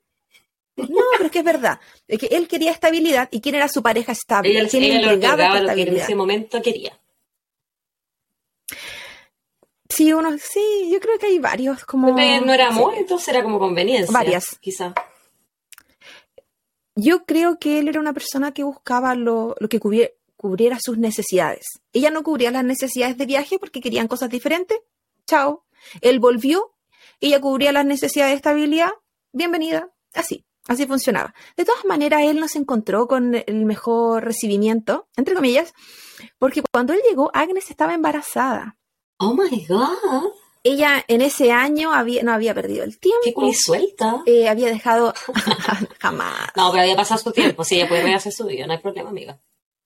No, 0.76 0.86
pero 1.12 1.24
es 1.26 1.30
que 1.32 1.38
es 1.40 1.44
verdad. 1.44 1.80
Es 2.06 2.18
que 2.20 2.26
él 2.26 2.46
quería 2.46 2.70
estabilidad 2.70 3.28
y 3.32 3.40
quién 3.40 3.56
era 3.56 3.68
su 3.68 3.82
pareja 3.82 4.12
estable. 4.12 4.50
Ella, 4.50 4.68
¿Quién 4.68 4.84
ella 4.84 4.94
le 5.00 5.12
entregaba 5.14 5.60
lo 5.60 5.74
que 5.74 5.82
en 5.82 5.96
ese 5.96 6.14
momento 6.14 6.62
quería. 6.62 6.96
Sí, 9.88 10.12
uno, 10.12 10.36
sí, 10.38 10.88
yo 10.92 11.00
creo 11.00 11.18
que 11.18 11.26
hay 11.26 11.38
varios 11.38 11.84
como. 11.84 12.08
Porque 12.08 12.40
no 12.44 12.52
era 12.52 12.68
amor, 12.68 12.92
sí. 12.94 13.00
entonces 13.00 13.28
era 13.28 13.42
como 13.42 13.58
conveniencia. 13.58 14.12
Varias. 14.12 14.58
Quizá. 14.60 14.94
Yo 16.94 17.24
creo 17.24 17.58
que 17.58 17.78
él 17.78 17.88
era 17.88 17.98
una 18.00 18.12
persona 18.12 18.52
que 18.52 18.62
buscaba 18.64 19.14
lo, 19.14 19.54
lo 19.58 19.68
que 19.68 19.80
cubrie- 19.80 20.14
cubriera 20.38 20.78
sus 20.80 20.96
necesidades. 20.96 21.66
Ella 21.92 22.08
no 22.10 22.22
cubría 22.22 22.50
las 22.50 22.64
necesidades 22.64 23.18
de 23.18 23.26
viaje 23.26 23.58
porque 23.58 23.80
querían 23.82 24.08
cosas 24.08 24.30
diferentes. 24.30 24.78
Chao. 25.26 25.66
Él 26.00 26.20
volvió, 26.20 26.72
ella 27.20 27.40
cubría 27.40 27.72
las 27.72 27.84
necesidades 27.84 28.32
de 28.32 28.36
estabilidad. 28.36 28.90
Bienvenida. 29.32 29.90
Así, 30.14 30.46
así 30.68 30.86
funcionaba. 30.86 31.34
De 31.56 31.64
todas 31.64 31.84
maneras, 31.84 32.22
él 32.22 32.38
no 32.40 32.48
se 32.48 32.58
encontró 32.58 33.06
con 33.08 33.34
el 33.34 33.64
mejor 33.66 34.24
recibimiento, 34.24 35.08
entre 35.16 35.34
comillas, 35.34 35.72
porque 36.38 36.62
cuando 36.72 36.92
él 36.94 37.00
llegó, 37.08 37.30
Agnes 37.34 37.68
estaba 37.70 37.92
embarazada. 37.94 38.76
Oh 39.18 39.34
my 39.34 39.66
god. 39.66 40.30
Ella 40.62 41.04
en 41.08 41.22
ese 41.22 41.50
año 41.52 41.92
había, 41.92 42.22
no 42.22 42.32
había 42.32 42.54
perdido 42.54 42.84
el 42.84 42.98
tiempo. 42.98 43.20
Qué 43.24 43.32
culisuelta. 43.32 44.22
eh, 44.26 44.48
había 44.48 44.68
dejado 44.68 45.14
jamás. 46.00 46.48
No, 46.56 46.70
pero 46.70 46.82
había 46.82 46.96
pasado 46.96 47.20
su 47.20 47.32
tiempo. 47.32 47.64
Sí, 47.64 47.76
ella 47.76 47.88
puede 47.88 48.02
rehacer 48.02 48.32
su 48.32 48.44
vida, 48.46 48.66
no 48.66 48.72
hay 48.72 48.78
problema, 48.78 49.10
amiga. 49.10 49.38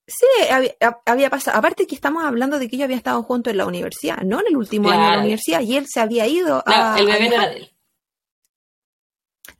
Sí, 0.06 0.26
había, 0.50 0.74
había 1.06 1.30
pasado. 1.30 1.58
Aparte 1.58 1.86
que 1.86 1.94
estamos 1.94 2.24
hablando 2.24 2.58
de 2.58 2.68
que 2.68 2.76
ellos 2.76 2.84
habían 2.84 2.98
estado 2.98 3.22
juntos 3.22 3.52
en 3.52 3.58
la 3.58 3.66
universidad, 3.66 4.18
no 4.22 4.40
en 4.40 4.48
el 4.48 4.56
último 4.56 4.90
año 4.90 5.04
de 5.04 5.10
la 5.12 5.18
universidad, 5.20 5.60
y 5.60 5.76
él 5.76 5.86
se 5.88 6.00
había 6.00 6.26
ido 6.26 6.62
No, 6.66 6.72
a. 6.74 6.98
el 6.98 7.06
bebé 7.06 7.28
no 7.28 7.34
era 7.36 7.48
de 7.48 7.56
él. 7.56 7.72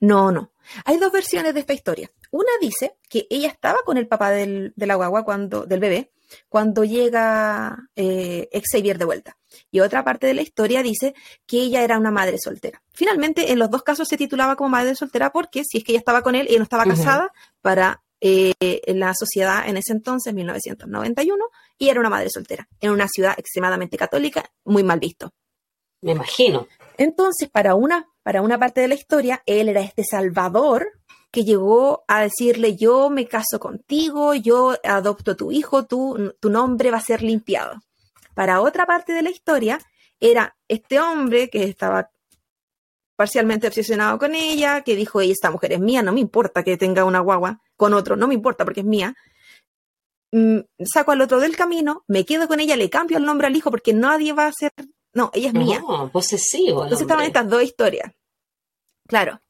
No, 0.01 0.33
no. 0.33 0.53
Hay 0.85 0.97
dos 0.99 1.13
versiones 1.13 1.55
de 1.55 1.61
esta 1.61 1.73
historia. 1.75 2.11
Una 2.31 2.51
dice 2.61 2.97
que 3.09 3.27
ella 3.31 3.49
estaba 3.49 3.79
con 3.85 3.97
el 3.97 4.09
papá 4.09 4.31
del, 4.31 4.73
de 4.75 4.87
la 4.87 4.95
guagua 4.97 5.25
cuando, 5.25 5.65
del 5.65 5.81
bebé, 5.81 6.13
cuando 6.49 6.85
llega 6.85 7.77
eh, 7.95 8.49
Xavier 8.71 8.99
de 8.99 9.05
vuelta. 9.05 9.37
Y 9.71 9.81
otra 9.81 10.03
parte 10.03 10.27
de 10.27 10.35
la 10.35 10.43
historia 10.43 10.83
dice 10.83 11.15
que 11.47 11.59
ella 11.59 11.83
era 11.83 11.99
una 11.99 12.11
madre 12.11 12.39
soltera. 12.43 12.83
Finalmente, 12.93 13.53
en 13.53 13.59
los 13.59 13.71
dos 13.71 13.83
casos 13.83 14.09
se 14.09 14.17
titulaba 14.17 14.57
como 14.57 14.71
madre 14.71 14.95
soltera 14.95 15.31
porque 15.31 15.63
si 15.65 15.79
es 15.79 15.85
que 15.85 15.93
ella 15.93 15.99
estaba 15.99 16.23
con 16.23 16.35
él, 16.35 16.47
ella 16.49 16.59
no 16.59 16.65
estaba 16.65 16.85
casada 16.85 17.33
para 17.61 18.02
eh, 18.25 18.53
en 18.61 19.01
la 19.01 19.15
sociedad 19.15 19.69
en 19.69 19.77
ese 19.77 19.93
entonces, 19.93 20.33
1991, 20.33 21.45
y 21.77 21.89
era 21.89 21.99
una 21.99 22.09
madre 22.09 22.31
soltera, 22.31 22.69
en 22.81 22.93
una 22.93 23.09
ciudad 23.09 23.35
extremadamente 23.37 23.97
católica, 23.97 24.49
muy 24.65 24.85
mal 24.85 25.01
visto. 25.01 25.33
Me 26.03 26.13
imagino. 26.13 26.69
Entonces, 26.99 27.51
para 27.51 27.75
una, 27.75 28.07
para 28.23 28.41
una 28.41 28.61
parte 28.61 28.81
de 28.81 28.87
la 28.87 28.95
historia, 28.95 29.43
él 29.45 29.69
era 29.69 29.81
este 29.81 30.05
salvador 30.05 30.87
que 31.33 31.43
llegó 31.43 32.05
a 32.07 32.21
decirle, 32.21 32.77
yo 32.77 33.11
me 33.11 33.27
caso 33.27 33.59
contigo, 33.59 34.35
yo 34.35 34.77
adopto 34.85 35.33
a 35.33 35.37
tu 35.37 35.51
hijo, 35.51 35.87
tu, 35.87 36.33
tu 36.39 36.49
nombre 36.49 36.93
va 36.93 36.99
a 36.99 37.03
ser 37.03 37.25
limpiado. 37.25 37.81
Para 38.35 38.61
otra 38.61 38.87
parte 38.87 39.13
de 39.13 39.23
la 39.23 39.31
historia, 39.31 39.81
era 40.21 40.57
este 40.69 41.01
hombre 41.01 41.51
que 41.51 41.65
estaba 41.65 42.12
parcialmente 43.17 43.67
obsesionado 43.67 44.19
con 44.19 44.35
ella, 44.35 44.83
que 44.83 44.97
dijo, 44.97 45.21
ella, 45.21 45.33
esta 45.33 45.51
mujer 45.51 45.73
es 45.73 45.81
mía, 45.81 46.03
no 46.03 46.13
me 46.13 46.21
importa 46.21 46.63
que 46.63 46.77
tenga 46.77 47.05
una 47.05 47.21
guagua 47.21 47.61
con 47.77 47.95
otro, 47.95 48.17
no 48.17 48.27
me 48.27 48.35
importa 48.35 48.65
porque 48.65 48.81
es 48.81 48.87
mía. 48.87 49.15
Mm, 50.33 50.61
saco 50.85 51.13
al 51.13 51.21
otro 51.21 51.41
del 51.41 51.57
camino, 51.57 52.05
me 52.09 52.25
quedo 52.25 52.49
con 52.49 52.61
ella, 52.61 52.77
le 52.77 52.89
cambio 52.89 53.19
el 53.19 53.25
nombre 53.25 53.47
al 53.47 53.57
hijo 53.57 53.71
porque 53.71 53.93
nadie 53.93 54.33
va 54.33 54.47
a 54.47 54.53
ser, 54.53 54.73
no, 55.13 55.31
ella 55.35 55.49
es 55.49 55.55
mía. 55.55 55.81
No, 55.81 56.11
posesivo. 56.11 56.81
el 56.81 56.87
Entonces 56.87 57.03
estaban 57.03 57.27
estas 57.27 57.49
dos 57.49 57.63
historias. 57.63 58.13
Claro. 59.07 59.41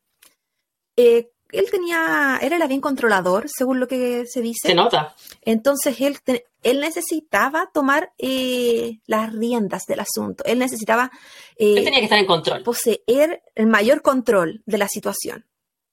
Eh, 0.97 1.31
él 1.53 1.67
tenía, 1.71 2.39
él 2.43 2.53
era 2.53 2.67
bien 2.67 2.81
controlador, 2.81 3.47
según 3.49 3.79
lo 3.79 3.87
que 3.87 4.25
se 4.27 4.41
dice. 4.41 4.69
Se 4.69 4.75
nota. 4.75 5.15
Entonces 5.43 6.01
él, 6.01 6.21
te- 6.23 6.47
él 6.63 6.81
necesitaba 6.81 7.71
tomar 7.73 8.13
eh, 8.19 9.01
las 9.07 9.33
riendas 9.33 9.85
del 9.87 10.01
asunto. 10.01 10.43
Él 10.45 10.59
necesitaba 10.59 11.11
eh, 11.57 11.75
Él 11.79 11.85
tenía 11.85 11.99
que 12.01 12.05
estar 12.07 12.19
en 12.19 12.27
control. 12.27 12.63
poseer 12.63 13.43
el 13.55 13.67
mayor 13.67 14.03
control 14.03 14.63
de 14.67 14.79
la 14.79 14.89
situación. 14.89 15.47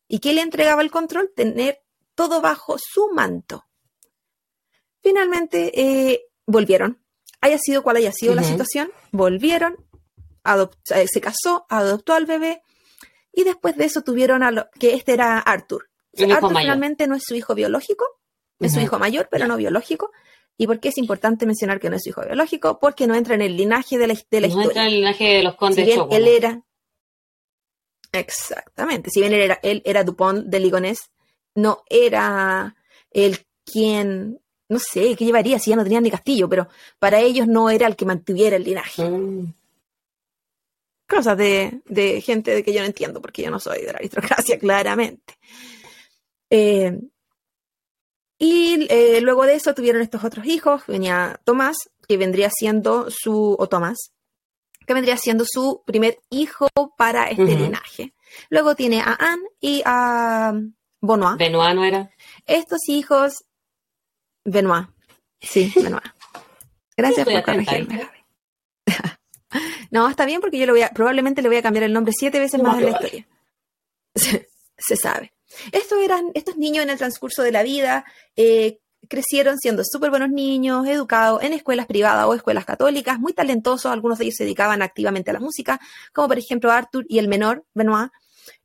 ¿Y 0.07 0.19
qué 0.19 0.33
le 0.33 0.41
entregaba 0.41 0.81
el 0.81 0.89
control? 0.91 1.31
Tener 1.35 1.81
todo 2.15 2.41
bajo 2.41 2.77
su 2.79 3.09
manto. 3.13 3.65
Finalmente 5.01 5.71
eh, 5.79 6.25
volvieron. 6.45 7.01
Haya 7.41 7.57
sido 7.57 7.83
cual 7.83 7.95
haya 7.97 8.11
sido 8.11 8.35
la 8.35 8.43
situación, 8.43 8.91
volvieron, 9.13 9.77
se 10.83 11.21
casó, 11.21 11.65
adoptó 11.69 12.13
al 12.13 12.25
bebé 12.25 12.61
y 13.33 13.43
después 13.43 13.75
de 13.77 13.85
eso 13.85 14.01
tuvieron 14.01 14.43
a 14.43 14.51
lo, 14.51 14.69
que 14.79 14.93
este 14.93 15.13
era 15.13 15.39
Arthur. 15.39 15.89
El 16.13 16.25
hijo 16.29 16.33
Arthur 16.35 16.51
mayor. 16.53 16.61
finalmente 16.63 17.07
no 17.07 17.15
es 17.15 17.23
su 17.25 17.35
hijo 17.35 17.53
biológico, 17.55 18.05
es 18.59 18.73
su 18.73 18.79
hijo 18.79 18.99
mayor, 18.99 19.27
pero 19.31 19.47
no 19.47 19.57
biológico. 19.57 20.11
¿Y 20.57 20.67
por 20.67 20.79
qué 20.81 20.89
es 20.89 20.97
importante 20.97 21.45
mencionar 21.45 21.79
que 21.79 21.89
no 21.89 21.95
es 21.95 22.03
su 22.03 22.09
hijo 22.09 22.21
biológico? 22.25 22.79
Porque 22.79 23.07
no 23.07 23.15
entra 23.15 23.35
en 23.35 23.41
el 23.41 23.55
linaje 23.55 23.97
de 23.97 24.07
la, 24.07 24.13
de 24.29 24.41
la 24.41 24.47
No 24.47 24.53
historia. 24.53 24.65
entra 24.67 24.81
en 24.81 24.87
el 24.89 24.93
linaje 24.95 25.23
de 25.23 25.43
los 25.43 25.53
Si 25.53 25.57
condes 25.57 25.85
bien 25.85 25.97
Chocola. 25.99 26.17
él 26.17 26.27
era. 26.27 26.61
Exactamente. 28.11 29.09
Si 29.09 29.19
bien 29.21 29.33
él 29.33 29.41
era, 29.41 29.59
él 29.63 29.81
era 29.85 30.03
Dupont 30.03 30.45
de 30.45 30.59
Ligonés, 30.59 31.11
no 31.55 31.83
era 31.89 32.75
el 33.11 33.39
quien. 33.65 34.41
No 34.67 34.77
sé, 34.79 35.15
¿qué 35.15 35.25
llevaría 35.25 35.57
si 35.59 35.71
ya 35.71 35.75
no 35.75 35.83
tenían 35.83 36.03
ni 36.03 36.11
castillo? 36.11 36.47
Pero 36.49 36.67
para 36.99 37.19
ellos 37.19 37.47
no 37.47 37.69
era 37.69 37.87
el 37.87 37.95
que 37.95 38.05
mantuviera 38.05 38.55
el 38.55 38.63
linaje. 38.63 39.03
Mm. 39.03 39.53
Cosas 41.09 41.37
de, 41.37 41.81
de 41.85 42.21
gente 42.21 42.51
de 42.53 42.63
que 42.63 42.71
yo 42.71 42.81
no 42.81 42.85
entiendo, 42.85 43.19
porque 43.19 43.41
yo 43.41 43.49
no 43.49 43.59
soy 43.59 43.81
de 43.81 43.93
la 43.93 43.97
aristocracia, 43.97 44.59
claramente. 44.59 45.39
Eh, 46.49 46.99
y 48.37 48.87
eh, 48.89 49.19
luego 49.21 49.45
de 49.45 49.55
eso 49.55 49.73
tuvieron 49.73 50.01
estos 50.01 50.23
otros 50.23 50.45
hijos. 50.45 50.83
Venía 50.87 51.39
Tomás, 51.43 51.77
que 52.07 52.17
vendría 52.17 52.49
siendo 52.49 53.07
su. 53.09 53.55
O 53.59 53.67
Tomás, 53.67 54.13
que 54.87 54.93
vendría 54.93 55.17
siendo 55.17 55.45
su 55.47 55.83
primer 55.85 56.19
hijo 56.29 56.67
para 56.97 57.29
este 57.29 57.43
linaje. 57.43 58.13
Luego 58.49 58.75
tiene 58.75 59.01
a 59.01 59.17
Anne 59.19 59.43
y 59.59 59.81
a 59.85 60.53
Benoit. 61.01 61.37
Benoit 61.37 61.75
no 61.75 61.83
era. 61.83 62.11
Estos 62.45 62.87
hijos. 62.87 63.43
Benoit. 64.45 64.87
Sí, 65.41 65.73
Benoit. 65.83 66.03
Gracias 66.95 67.27
por 67.27 67.43
corregirme. 67.43 68.09
No, 69.91 70.07
está 70.09 70.25
bien 70.25 70.41
porque 70.41 70.57
yo 70.57 70.65
le 70.65 70.71
voy 70.71 70.81
a, 70.81 70.89
probablemente 70.89 71.41
le 71.41 71.49
voy 71.49 71.57
a 71.57 71.61
cambiar 71.61 71.83
el 71.83 71.93
nombre 71.93 72.13
siete 72.17 72.39
veces 72.39 72.61
más 72.61 72.77
en 72.77 72.85
la 72.85 72.91
historia. 72.91 73.27
Se, 74.15 74.49
se 74.77 74.95
sabe. 74.95 75.33
Estos 75.71 75.99
eran, 76.01 76.31
estos 76.33 76.57
niños 76.57 76.83
en 76.83 76.89
el 76.89 76.97
transcurso 76.97 77.41
de 77.41 77.51
la 77.51 77.63
vida 77.63 78.05
eh, 78.35 78.79
crecieron 79.07 79.57
siendo 79.57 79.83
súper 79.83 80.09
buenos 80.09 80.29
niños, 80.29 80.87
educados 80.87 81.41
en 81.43 81.53
escuelas 81.53 81.87
privadas 81.87 82.25
o 82.25 82.33
escuelas 82.33 82.65
católicas, 82.65 83.19
muy 83.19 83.33
talentosos, 83.33 83.91
algunos 83.91 84.17
de 84.19 84.25
ellos 84.25 84.35
se 84.37 84.43
dedicaban 84.43 84.81
activamente 84.81 85.31
a 85.31 85.33
la 85.33 85.39
música, 85.39 85.79
como 86.13 86.27
por 86.27 86.37
ejemplo 86.37 86.71
Arthur 86.71 87.05
y 87.07 87.19
el 87.19 87.27
menor, 87.27 87.65
Benoit, 87.73 88.11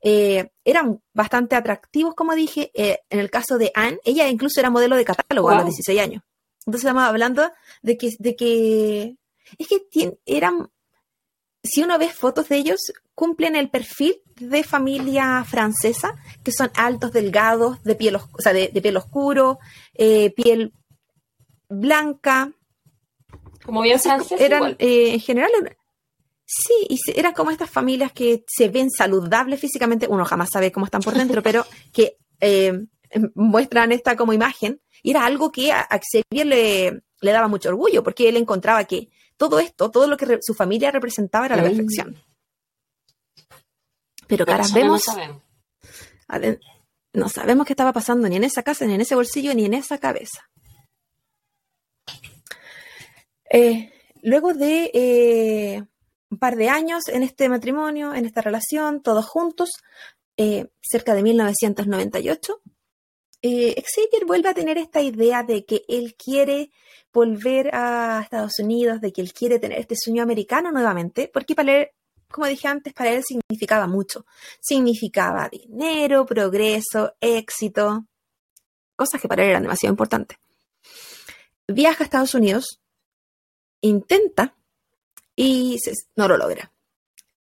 eh, 0.02 0.50
eran 0.64 1.00
bastante 1.12 1.56
atractivos, 1.56 2.14
como 2.14 2.34
dije. 2.34 2.70
eh, 2.74 2.98
en 3.10 3.18
el 3.20 3.30
caso 3.30 3.58
de 3.58 3.70
Anne, 3.74 3.98
ella 4.04 4.28
incluso 4.28 4.60
era 4.60 4.70
modelo 4.70 4.96
de 4.96 5.04
catálogo 5.04 5.50
a 5.50 5.54
los 5.54 5.64
Wow. 5.64 5.70
16 5.72 6.00
años. 6.00 6.22
Entonces 6.66 6.84
estamos 6.84 7.02
hablando 7.04 7.50
de 7.82 7.96
que, 7.96 8.10
de 8.18 8.36
que 8.36 9.16
es 9.58 9.68
que 9.90 10.18
eran, 10.24 10.70
si 11.64 11.82
uno 11.82 11.98
ve 11.98 12.08
fotos 12.10 12.48
de 12.48 12.56
ellos, 12.56 12.78
cumplen 13.14 13.56
el 13.56 13.70
perfil 13.70 14.16
de 14.36 14.62
familia 14.64 15.44
francesa, 15.48 16.14
que 16.44 16.52
son 16.52 16.70
altos, 16.74 17.12
delgados, 17.12 17.82
de 17.82 17.94
piel, 17.94 18.16
os- 18.16 18.28
o 18.32 18.40
sea, 18.42 18.52
de, 18.52 18.68
de 18.68 18.82
piel 18.82 18.96
oscuro, 18.96 19.58
eh, 19.94 20.30
piel 20.36 20.72
blanca, 21.68 22.52
Como 23.64 23.80
bien 23.82 23.98
francés. 23.98 24.40
eran 24.40 24.76
eh, 24.78 25.14
en 25.14 25.20
general 25.20 25.50
era- 25.62 25.76
sí 26.44 26.74
y 26.88 26.98
se- 26.98 27.18
eran 27.18 27.32
como 27.32 27.50
estas 27.50 27.70
familias 27.70 28.12
que 28.12 28.44
se 28.46 28.68
ven 28.68 28.90
saludables 28.90 29.58
físicamente 29.60 30.06
uno 30.08 30.24
jamás 30.26 30.50
sabe 30.52 30.70
cómo 30.70 30.84
están 30.86 31.00
por 31.00 31.14
dentro 31.14 31.42
pero 31.42 31.64
que 31.92 32.18
eh, 32.40 32.84
muestran 33.34 33.92
esta 33.92 34.16
como 34.16 34.32
imagen 34.34 34.80
y 35.02 35.10
era 35.10 35.24
algo 35.24 35.50
que 35.50 35.72
a, 35.72 35.80
a 35.80 35.98
Xavier 36.00 36.46
le, 36.46 37.02
le 37.20 37.30
daba 37.32 37.48
mucho 37.48 37.70
orgullo 37.70 38.02
porque 38.02 38.28
él 38.28 38.36
encontraba 38.36 38.84
que 38.84 39.08
todo 39.36 39.58
esto, 39.58 39.90
todo 39.90 40.06
lo 40.06 40.16
que 40.16 40.38
su 40.40 40.54
familia 40.54 40.90
representaba 40.90 41.46
era 41.46 41.56
la 41.56 41.64
perfección. 41.64 42.16
Pero 44.26 44.46
caras 44.46 44.72
vemos. 44.72 45.04
No, 47.12 47.28
sabemos 47.28 47.64
qué 47.66 47.74
estaba 47.74 47.92
pasando 47.92 48.28
ni 48.28 48.36
en 48.36 48.44
esa 48.44 48.64
casa, 48.64 48.84
ni 48.86 48.94
en 48.94 49.00
ese 49.00 49.14
bolsillo, 49.14 49.54
ni 49.54 49.64
en 49.64 49.74
esa 49.74 49.98
cabeza. 49.98 50.50
Eh, 53.48 53.92
luego 54.22 54.52
de 54.52 54.90
eh, 54.92 55.82
un 56.28 56.38
par 56.38 56.56
de 56.56 56.68
años 56.68 57.06
en 57.06 57.22
este 57.22 57.48
matrimonio, 57.48 58.12
en 58.14 58.26
esta 58.26 58.40
relación, 58.40 59.00
todos 59.00 59.26
juntos, 59.26 59.70
eh, 60.36 60.66
cerca 60.82 61.14
de 61.14 61.22
1998, 61.22 62.60
Xavier 63.42 64.24
vuelve 64.26 64.48
a 64.48 64.54
tener 64.54 64.78
esta 64.78 65.00
idea 65.00 65.44
de 65.44 65.64
que 65.64 65.84
él 65.86 66.16
quiere 66.16 66.72
volver 67.14 67.70
a 67.72 68.20
Estados 68.22 68.58
Unidos, 68.58 69.00
de 69.00 69.12
que 69.12 69.20
él 69.22 69.32
quiere 69.32 69.60
tener 69.60 69.78
este 69.78 69.94
sueño 69.96 70.22
americano 70.22 70.72
nuevamente, 70.72 71.30
porque 71.32 71.54
para 71.54 71.78
él, 71.78 71.88
como 72.30 72.48
dije 72.48 72.66
antes, 72.66 72.92
para 72.92 73.12
él 73.12 73.22
significaba 73.22 73.86
mucho. 73.86 74.26
Significaba 74.60 75.48
dinero, 75.48 76.26
progreso, 76.26 77.14
éxito, 77.20 78.04
cosas 78.96 79.20
que 79.20 79.28
para 79.28 79.44
él 79.44 79.50
eran 79.50 79.62
demasiado 79.62 79.92
importantes. 79.92 80.38
Viaja 81.68 82.02
a 82.02 82.04
Estados 82.04 82.34
Unidos, 82.34 82.80
intenta 83.80 84.56
y 85.36 85.78
no 86.16 86.26
lo 86.26 86.36
logra. 86.36 86.72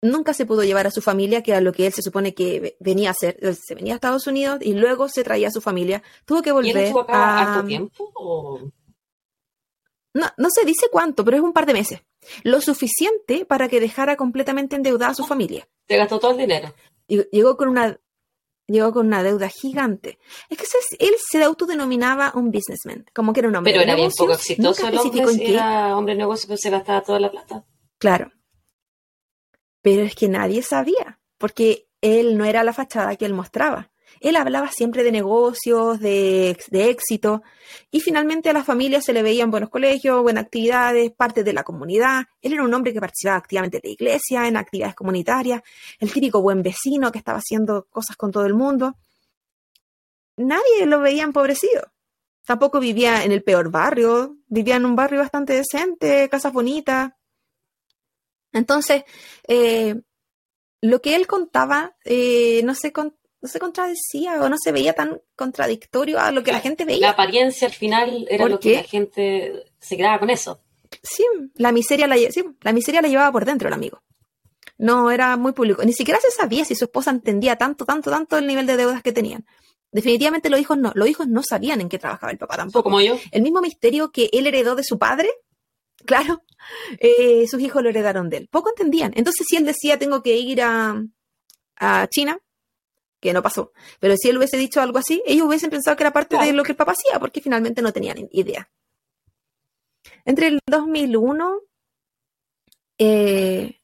Nunca 0.01 0.33
se 0.33 0.45
pudo 0.45 0.63
llevar 0.63 0.87
a 0.87 0.91
su 0.91 1.01
familia, 1.01 1.43
que 1.43 1.51
era 1.51 1.59
lo 1.59 1.73
que 1.73 1.87
él 1.87 1.93
se 1.93 2.03
supone 2.03 2.33
que 2.33 2.77
venía 2.79 3.09
a 3.09 3.11
hacer. 3.11 3.37
Se 3.55 3.75
venía 3.75 3.93
a 3.93 3.95
Estados 3.95 4.27
Unidos 4.27 4.59
y 4.61 4.73
luego 4.73 5.09
se 5.09 5.23
traía 5.23 5.49
a 5.49 5.51
su 5.51 5.59
familia. 5.59 6.03
Tuvo 6.23 6.41
que 6.41 6.51
volver. 6.51 6.93
¿Y 6.93 6.93
a... 7.09 7.63
tiempo? 7.67 8.71
No, 10.17 10.25
no 10.37 10.49
se 10.49 10.65
dice 10.65 10.87
cuánto, 10.91 11.23
pero 11.23 11.37
es 11.37 11.43
un 11.43 11.53
par 11.53 11.67
de 11.67 11.73
meses. 11.73 12.01
Lo 12.43 12.59
suficiente 12.59 13.45
para 13.45 13.69
que 13.69 13.79
dejara 13.79 14.15
completamente 14.15 14.75
endeudada 14.75 15.11
a 15.11 15.15
su 15.15 15.25
familia. 15.25 15.67
Se 15.87 15.95
gastó 15.95 16.19
todo 16.19 16.31
el 16.31 16.37
dinero. 16.37 16.73
Llegó 17.07 17.55
con 17.55 17.69
una 17.69 17.99
llegó 18.67 18.91
con 18.91 19.07
una 19.07 19.23
deuda 19.23 19.47
gigante. 19.47 20.17
Es 20.49 20.57
que 20.57 20.65
él 20.99 21.13
se 21.19 21.43
autodenominaba 21.43 22.33
un 22.35 22.51
businessman, 22.51 23.05
como 23.13 23.31
que 23.31 23.41
era 23.41 23.49
un 23.49 23.55
hombre 23.55 23.71
Pero 23.71 23.83
era 23.83 23.95
bien 23.95 24.11
poco 24.17 24.33
exitoso 24.33 24.87
el 24.87 24.97
hombre, 24.97 25.27
si 25.27 25.45
era 25.45 25.95
hombre 25.95 26.15
de 26.15 26.19
negocio, 26.19 26.47
pero 26.47 26.57
se 26.57 26.69
gastaba 26.71 27.01
toda 27.01 27.19
la 27.19 27.31
plata. 27.31 27.63
Claro. 27.99 28.31
Pero 29.81 30.01
es 30.01 30.15
que 30.15 30.27
nadie 30.27 30.63
sabía, 30.63 31.19
porque 31.37 31.87
él 32.01 32.37
no 32.37 32.43
era 32.43 32.63
la 32.63 32.73
fachada 32.73 33.15
que 33.15 33.25
él 33.25 33.33
mostraba. 33.33 33.91
Él 34.19 34.35
hablaba 34.35 34.71
siempre 34.71 35.03
de 35.03 35.11
negocios, 35.11 35.99
de, 35.99 36.57
éxito, 36.71 37.43
y 37.91 37.99
finalmente 37.99 38.49
a 38.49 38.53
la 38.53 38.63
familia 38.63 39.01
se 39.01 39.13
le 39.13 39.23
veían 39.23 39.51
buenos 39.51 39.69
colegios, 39.69 40.21
buenas 40.21 40.45
actividades, 40.45 41.11
parte 41.11 41.43
de 41.43 41.53
la 41.53 41.63
comunidad. 41.63 42.25
Él 42.41 42.53
era 42.53 42.63
un 42.63 42.73
hombre 42.73 42.93
que 42.93 42.99
participaba 42.99 43.37
activamente 43.37 43.77
en 43.77 43.83
la 43.85 43.91
iglesia, 43.91 44.47
en 44.47 44.57
actividades 44.57 44.95
comunitarias, 44.95 45.61
el 45.99 46.11
típico 46.11 46.41
buen 46.41 46.61
vecino 46.61 47.11
que 47.11 47.19
estaba 47.19 47.39
haciendo 47.39 47.87
cosas 47.89 48.15
con 48.15 48.31
todo 48.31 48.45
el 48.45 48.53
mundo. 48.53 48.95
Nadie 50.37 50.85
lo 50.85 50.99
veía 50.99 51.23
empobrecido. 51.23 51.91
Tampoco 52.45 52.79
vivía 52.79 53.25
en 53.25 53.31
el 53.31 53.43
peor 53.43 53.69
barrio, 53.69 54.37
vivía 54.47 54.77
en 54.77 54.85
un 54.85 54.95
barrio 54.95 55.19
bastante 55.19 55.53
decente, 55.53 56.29
casas 56.29 56.53
bonitas. 56.53 57.11
Entonces, 58.53 59.03
eh, 59.47 60.01
lo 60.81 61.01
que 61.01 61.15
él 61.15 61.27
contaba 61.27 61.95
eh, 62.05 62.61
no, 62.63 62.75
se, 62.75 62.93
no 63.41 63.49
se 63.49 63.59
contradecía 63.59 64.41
o 64.41 64.49
no 64.49 64.57
se 64.57 64.71
veía 64.71 64.93
tan 64.93 65.21
contradictorio 65.35 66.19
a 66.19 66.31
lo 66.31 66.43
que 66.43 66.51
la, 66.51 66.59
gente 66.59 66.85
veía. 66.85 67.07
La 67.07 67.09
apariencia 67.11 67.67
al 67.67 67.73
final 67.73 68.25
era 68.29 68.47
lo 68.47 68.59
que 68.59 68.73
la 68.73 68.83
gente 68.83 69.65
se 69.79 69.97
quedaba 69.97 70.19
con 70.19 70.29
eso. 70.29 70.59
Sí, 71.03 71.23
la 71.55 71.71
miseria 71.71 72.07
la, 72.07 72.15
la 72.61 72.73
miseria 72.73 73.01
la 73.01 73.07
llevaba 73.07 73.31
por 73.31 73.45
dentro 73.45 73.67
el 73.67 73.73
amigo. 73.73 74.01
No 74.77 75.11
era 75.11 75.37
muy 75.37 75.53
público. 75.53 75.83
Ni 75.83 75.93
siquiera 75.93 76.19
se 76.19 76.31
sabía 76.31 76.65
si 76.65 76.75
su 76.75 76.85
esposa 76.85 77.11
entendía 77.11 77.55
tanto, 77.55 77.85
tanto, 77.85 78.11
tanto 78.11 78.37
el 78.37 78.47
nivel 78.47 78.65
de 78.67 78.77
deudas 78.77 79.01
que 79.01 79.11
tenían. 79.11 79.45
Definitivamente 79.91 80.49
los 80.49 80.59
hijos 80.59 80.77
no. 80.77 80.91
Los 80.95 81.07
hijos 81.07 81.27
no 81.27 81.41
sabían 81.43 81.81
en 81.81 81.89
qué 81.89 81.97
trabajaba 81.97 82.31
el 82.31 82.37
papá 82.37 82.57
tampoco. 82.57 82.83
Como 82.83 83.01
yo. 83.01 83.17
El 83.31 83.41
mismo 83.41 83.61
misterio 83.61 84.11
que 84.11 84.29
él 84.33 84.47
heredó 84.47 84.75
de 84.75 84.83
su 84.83 84.97
padre, 84.97 85.29
claro, 86.05 86.43
eh, 86.99 87.47
sus 87.47 87.61
hijos 87.61 87.83
lo 87.83 87.89
heredaron 87.89 88.29
de 88.29 88.37
él. 88.37 88.47
Poco 88.51 88.69
entendían. 88.69 89.13
Entonces, 89.15 89.45
si 89.47 89.57
él 89.57 89.65
decía 89.65 89.97
tengo 89.97 90.21
que 90.21 90.37
ir 90.37 90.61
a, 90.61 91.03
a 91.77 92.07
China, 92.09 92.39
que 93.19 93.33
no 93.33 93.41
pasó. 93.41 93.71
Pero 93.99 94.15
si 94.17 94.29
él 94.29 94.37
hubiese 94.37 94.57
dicho 94.57 94.81
algo 94.81 94.99
así, 94.99 95.23
ellos 95.25 95.47
hubiesen 95.47 95.69
pensado 95.69 95.95
que 95.97 96.03
era 96.03 96.13
parte 96.13 96.37
de 96.37 96.53
lo 96.53 96.63
que 96.63 96.71
el 96.71 96.77
papá 96.77 96.93
hacía, 96.93 97.19
porque 97.19 97.41
finalmente 97.41 97.81
no 97.81 97.93
tenían 97.93 98.27
idea. 98.31 98.69
Entre 100.25 100.47
el 100.47 100.59
2001, 100.65 101.61
eh, 102.97 103.79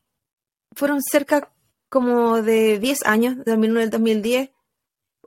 fueron 0.76 1.02
cerca 1.02 1.54
como 1.90 2.42
de 2.42 2.80
10 2.80 3.06
años, 3.06 3.38
de 3.38 3.52
2001 3.52 3.80
al 3.82 3.90
2010, 3.90 4.52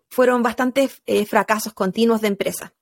fueron 0.09 0.43
bastantes 0.43 1.03
eh, 1.07 1.27
fracasos 1.27 1.73
continuos 1.73 2.21
de 2.21 2.29
empresa. 2.29 2.75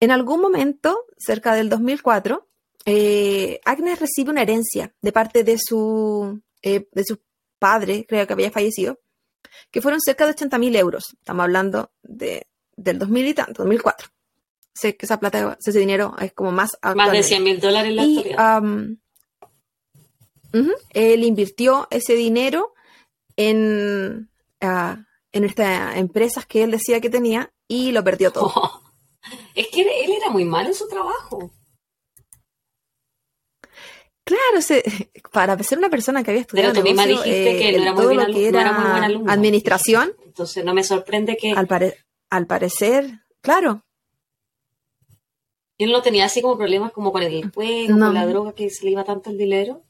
En 0.00 0.10
algún 0.10 0.40
momento, 0.40 1.04
cerca 1.18 1.54
del 1.54 1.68
2004, 1.68 2.48
eh, 2.86 3.60
Agnes 3.64 4.00
recibe 4.00 4.30
una 4.30 4.42
herencia 4.42 4.94
de 5.02 5.12
parte 5.12 5.44
de 5.44 5.58
su, 5.58 6.40
de 6.62 7.04
su 7.04 7.20
padre, 7.60 8.04
creo 8.08 8.26
que 8.26 8.32
había 8.32 8.50
fallecido, 8.50 8.98
que 9.70 9.80
fueron 9.80 10.00
cerca 10.00 10.24
de 10.24 10.32
80 10.32 10.58
mil 10.58 10.74
euros. 10.74 11.14
Estamos 11.20 11.44
hablando 11.44 11.92
de, 12.02 12.48
del 12.76 12.98
2000 12.98 13.26
y 13.28 13.34
tanto, 13.34 13.62
2004. 13.62 14.08
Sé 14.74 14.96
que 14.96 15.06
esa 15.06 15.20
plata, 15.20 15.56
ese 15.64 15.78
dinero 15.78 16.16
es 16.20 16.32
como 16.32 16.50
más... 16.50 16.76
Más 16.96 17.12
de 17.12 17.22
100 17.22 17.44
mil 17.44 17.60
dólares 17.60 17.90
en 17.90 17.96
la 17.96 18.02
y, 18.02 18.98
él 20.94 21.22
invirtió 21.22 21.86
ese 21.90 22.14
dinero 22.14 22.74
en, 23.36 24.30
uh, 24.62 24.96
en 25.32 25.44
estas 25.44 25.96
empresas 25.96 26.44
que 26.46 26.64
él 26.64 26.72
decía 26.72 27.00
que 27.00 27.08
tenía 27.08 27.52
y 27.68 27.92
lo 27.92 28.02
perdió 28.02 28.32
todo. 28.32 28.82
es 29.54 29.68
que 29.68 29.82
él 29.82 30.10
era 30.10 30.30
muy 30.30 30.44
malo 30.44 30.70
en 30.70 30.74
su 30.74 30.88
trabajo. 30.88 31.52
Claro, 34.30 34.64
para 35.32 35.60
ser 35.64 35.78
una 35.78 35.90
persona 35.90 36.22
que 36.22 36.30
había 36.30 36.42
estudiado 36.42 36.72
Pero 36.72 36.82
tú 36.82 36.88
misma 36.88 37.04
dijiste 37.04 37.58
que 37.58 37.72
no 37.72 37.82
era 37.82 37.92
muy, 37.94 38.14
lo 38.14 38.26
que 38.26 38.48
era 38.48 39.06
administración. 39.26 40.12
Entonces 40.24 40.64
no 40.64 40.72
me 40.72 40.84
sorprende 40.84 41.36
que... 41.36 41.50
Al, 41.50 41.68
al 42.30 42.46
parecer, 42.46 43.10
claro. 43.40 43.84
¿Y 45.76 45.84
él 45.84 45.90
no 45.90 46.00
tenía 46.00 46.26
así 46.26 46.42
como 46.42 46.56
problemas 46.56 46.92
como 46.92 47.10
con 47.10 47.22
el 47.22 47.50
juego, 47.50 47.98
con 47.98 48.14
la 48.14 48.26
droga, 48.26 48.52
que 48.52 48.70
se 48.70 48.84
le 48.84 48.92
iba 48.92 49.02
tanto 49.02 49.30
el 49.30 49.38
dinero? 49.38 49.82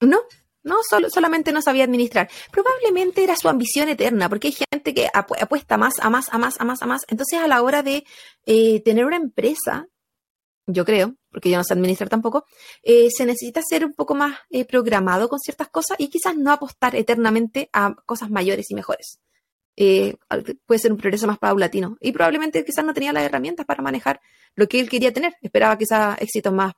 No, 0.00 0.20
no, 0.62 0.76
solo, 0.88 1.10
solamente 1.10 1.50
no 1.50 1.60
sabía 1.60 1.84
administrar. 1.84 2.30
Probablemente 2.52 3.24
era 3.24 3.34
su 3.34 3.48
ambición 3.48 3.88
eterna, 3.88 4.28
porque 4.28 4.48
hay 4.48 4.56
gente 4.70 4.94
que 4.94 5.08
apuesta 5.12 5.76
más, 5.76 5.94
a 5.98 6.08
más, 6.08 6.28
a 6.32 6.38
más, 6.38 6.60
a 6.60 6.64
más, 6.64 6.82
a 6.82 6.86
más. 6.86 7.04
Entonces, 7.08 7.40
a 7.40 7.48
la 7.48 7.62
hora 7.62 7.82
de 7.82 8.04
eh, 8.46 8.80
tener 8.84 9.06
una 9.06 9.16
empresa, 9.16 9.88
yo 10.66 10.84
creo, 10.84 11.16
porque 11.30 11.50
yo 11.50 11.58
no 11.58 11.64
sé 11.64 11.74
administrar 11.74 12.08
tampoco, 12.08 12.46
eh, 12.82 13.08
se 13.10 13.26
necesita 13.26 13.60
ser 13.62 13.84
un 13.84 13.92
poco 13.92 14.14
más 14.14 14.38
eh, 14.50 14.64
programado 14.64 15.28
con 15.28 15.38
ciertas 15.38 15.68
cosas 15.68 15.98
y 16.00 16.08
quizás 16.08 16.36
no 16.36 16.52
apostar 16.52 16.96
eternamente 16.96 17.68
a 17.72 17.94
cosas 18.06 18.30
mayores 18.30 18.70
y 18.70 18.74
mejores. 18.74 19.20
Eh, 19.76 20.16
puede 20.66 20.80
ser 20.80 20.90
un 20.90 20.98
progreso 20.98 21.26
más 21.26 21.38
paulatino. 21.38 21.96
Y 22.00 22.12
probablemente 22.12 22.64
quizás 22.64 22.84
no 22.84 22.94
tenía 22.94 23.12
las 23.12 23.22
herramientas 23.22 23.64
para 23.64 23.82
manejar 23.82 24.20
lo 24.56 24.66
que 24.66 24.80
él 24.80 24.88
quería 24.88 25.12
tener. 25.12 25.36
Esperaba 25.40 25.78
quizás 25.78 26.20
éxitos 26.20 26.52
más 26.52 26.72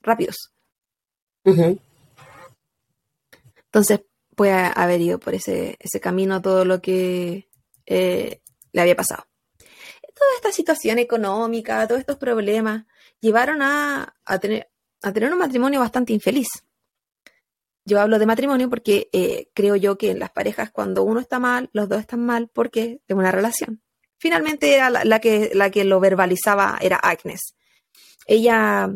rápidos. 0.00 0.50
Entonces 3.66 4.00
puede 4.34 4.52
haber 4.52 5.02
ido 5.02 5.18
por 5.18 5.34
ese, 5.34 5.76
ese 5.78 6.00
camino 6.00 6.40
todo 6.40 6.64
lo 6.64 6.80
que 6.80 7.50
le 7.84 8.40
había 8.80 8.96
pasado. 8.96 9.26
Toda 9.58 10.30
esta 10.36 10.50
situación 10.50 10.98
económica, 10.98 11.86
todos 11.86 12.00
estos 12.00 12.16
problemas, 12.16 12.86
llevaron 13.24 13.62
a, 13.62 14.14
tener, 14.38 14.68
a 15.02 15.10
tener 15.12 15.32
un 15.32 15.38
matrimonio 15.38 15.80
bastante 15.80 16.12
infeliz. 16.12 16.48
Yo 17.86 18.00
hablo 18.00 18.18
de 18.18 18.26
matrimonio 18.26 18.68
porque 18.68 19.08
eh, 19.12 19.48
creo 19.54 19.76
yo 19.76 19.96
que 19.96 20.10
en 20.10 20.18
las 20.18 20.30
parejas 20.30 20.70
cuando 20.70 21.02
uno 21.02 21.20
está 21.20 21.38
mal, 21.38 21.70
los 21.72 21.88
dos 21.88 22.00
están 22.00 22.24
mal 22.24 22.50
porque 22.52 23.00
es 23.08 23.16
una 23.16 23.32
relación. 23.32 23.82
Finalmente 24.18 24.74
era 24.74 24.90
la, 24.90 25.20
que, 25.20 25.50
la 25.54 25.70
que 25.70 25.84
lo 25.84 26.00
verbalizaba 26.00 26.78
era 26.80 26.96
Agnes. 26.96 27.56
Ella 28.26 28.90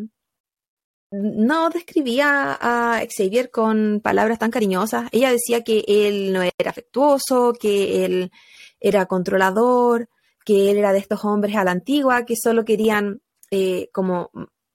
no 1.11 1.69
describía 1.71 2.57
a 2.59 3.01
Xavier 3.09 3.49
con 3.49 3.99
palabras 4.01 4.39
tan 4.39 4.51
cariñosas. 4.51 5.09
Ella 5.11 5.31
decía 5.31 5.63
que 5.63 5.83
él 5.87 6.33
no 6.33 6.43
era 6.43 6.69
afectuoso, 6.69 7.53
que 7.53 8.05
él 8.05 8.31
era 8.79 9.07
controlador, 9.07 10.07
que 10.45 10.69
él 10.69 10.77
era 10.77 10.93
de 10.93 10.99
estos 10.99 11.25
hombres 11.25 11.55
a 11.55 11.63
la 11.63 11.71
antigua, 11.71 12.25
que 12.25 12.35
solo 12.35 12.63
querían 12.63 13.21
eh, 13.51 13.89
como 13.91 14.31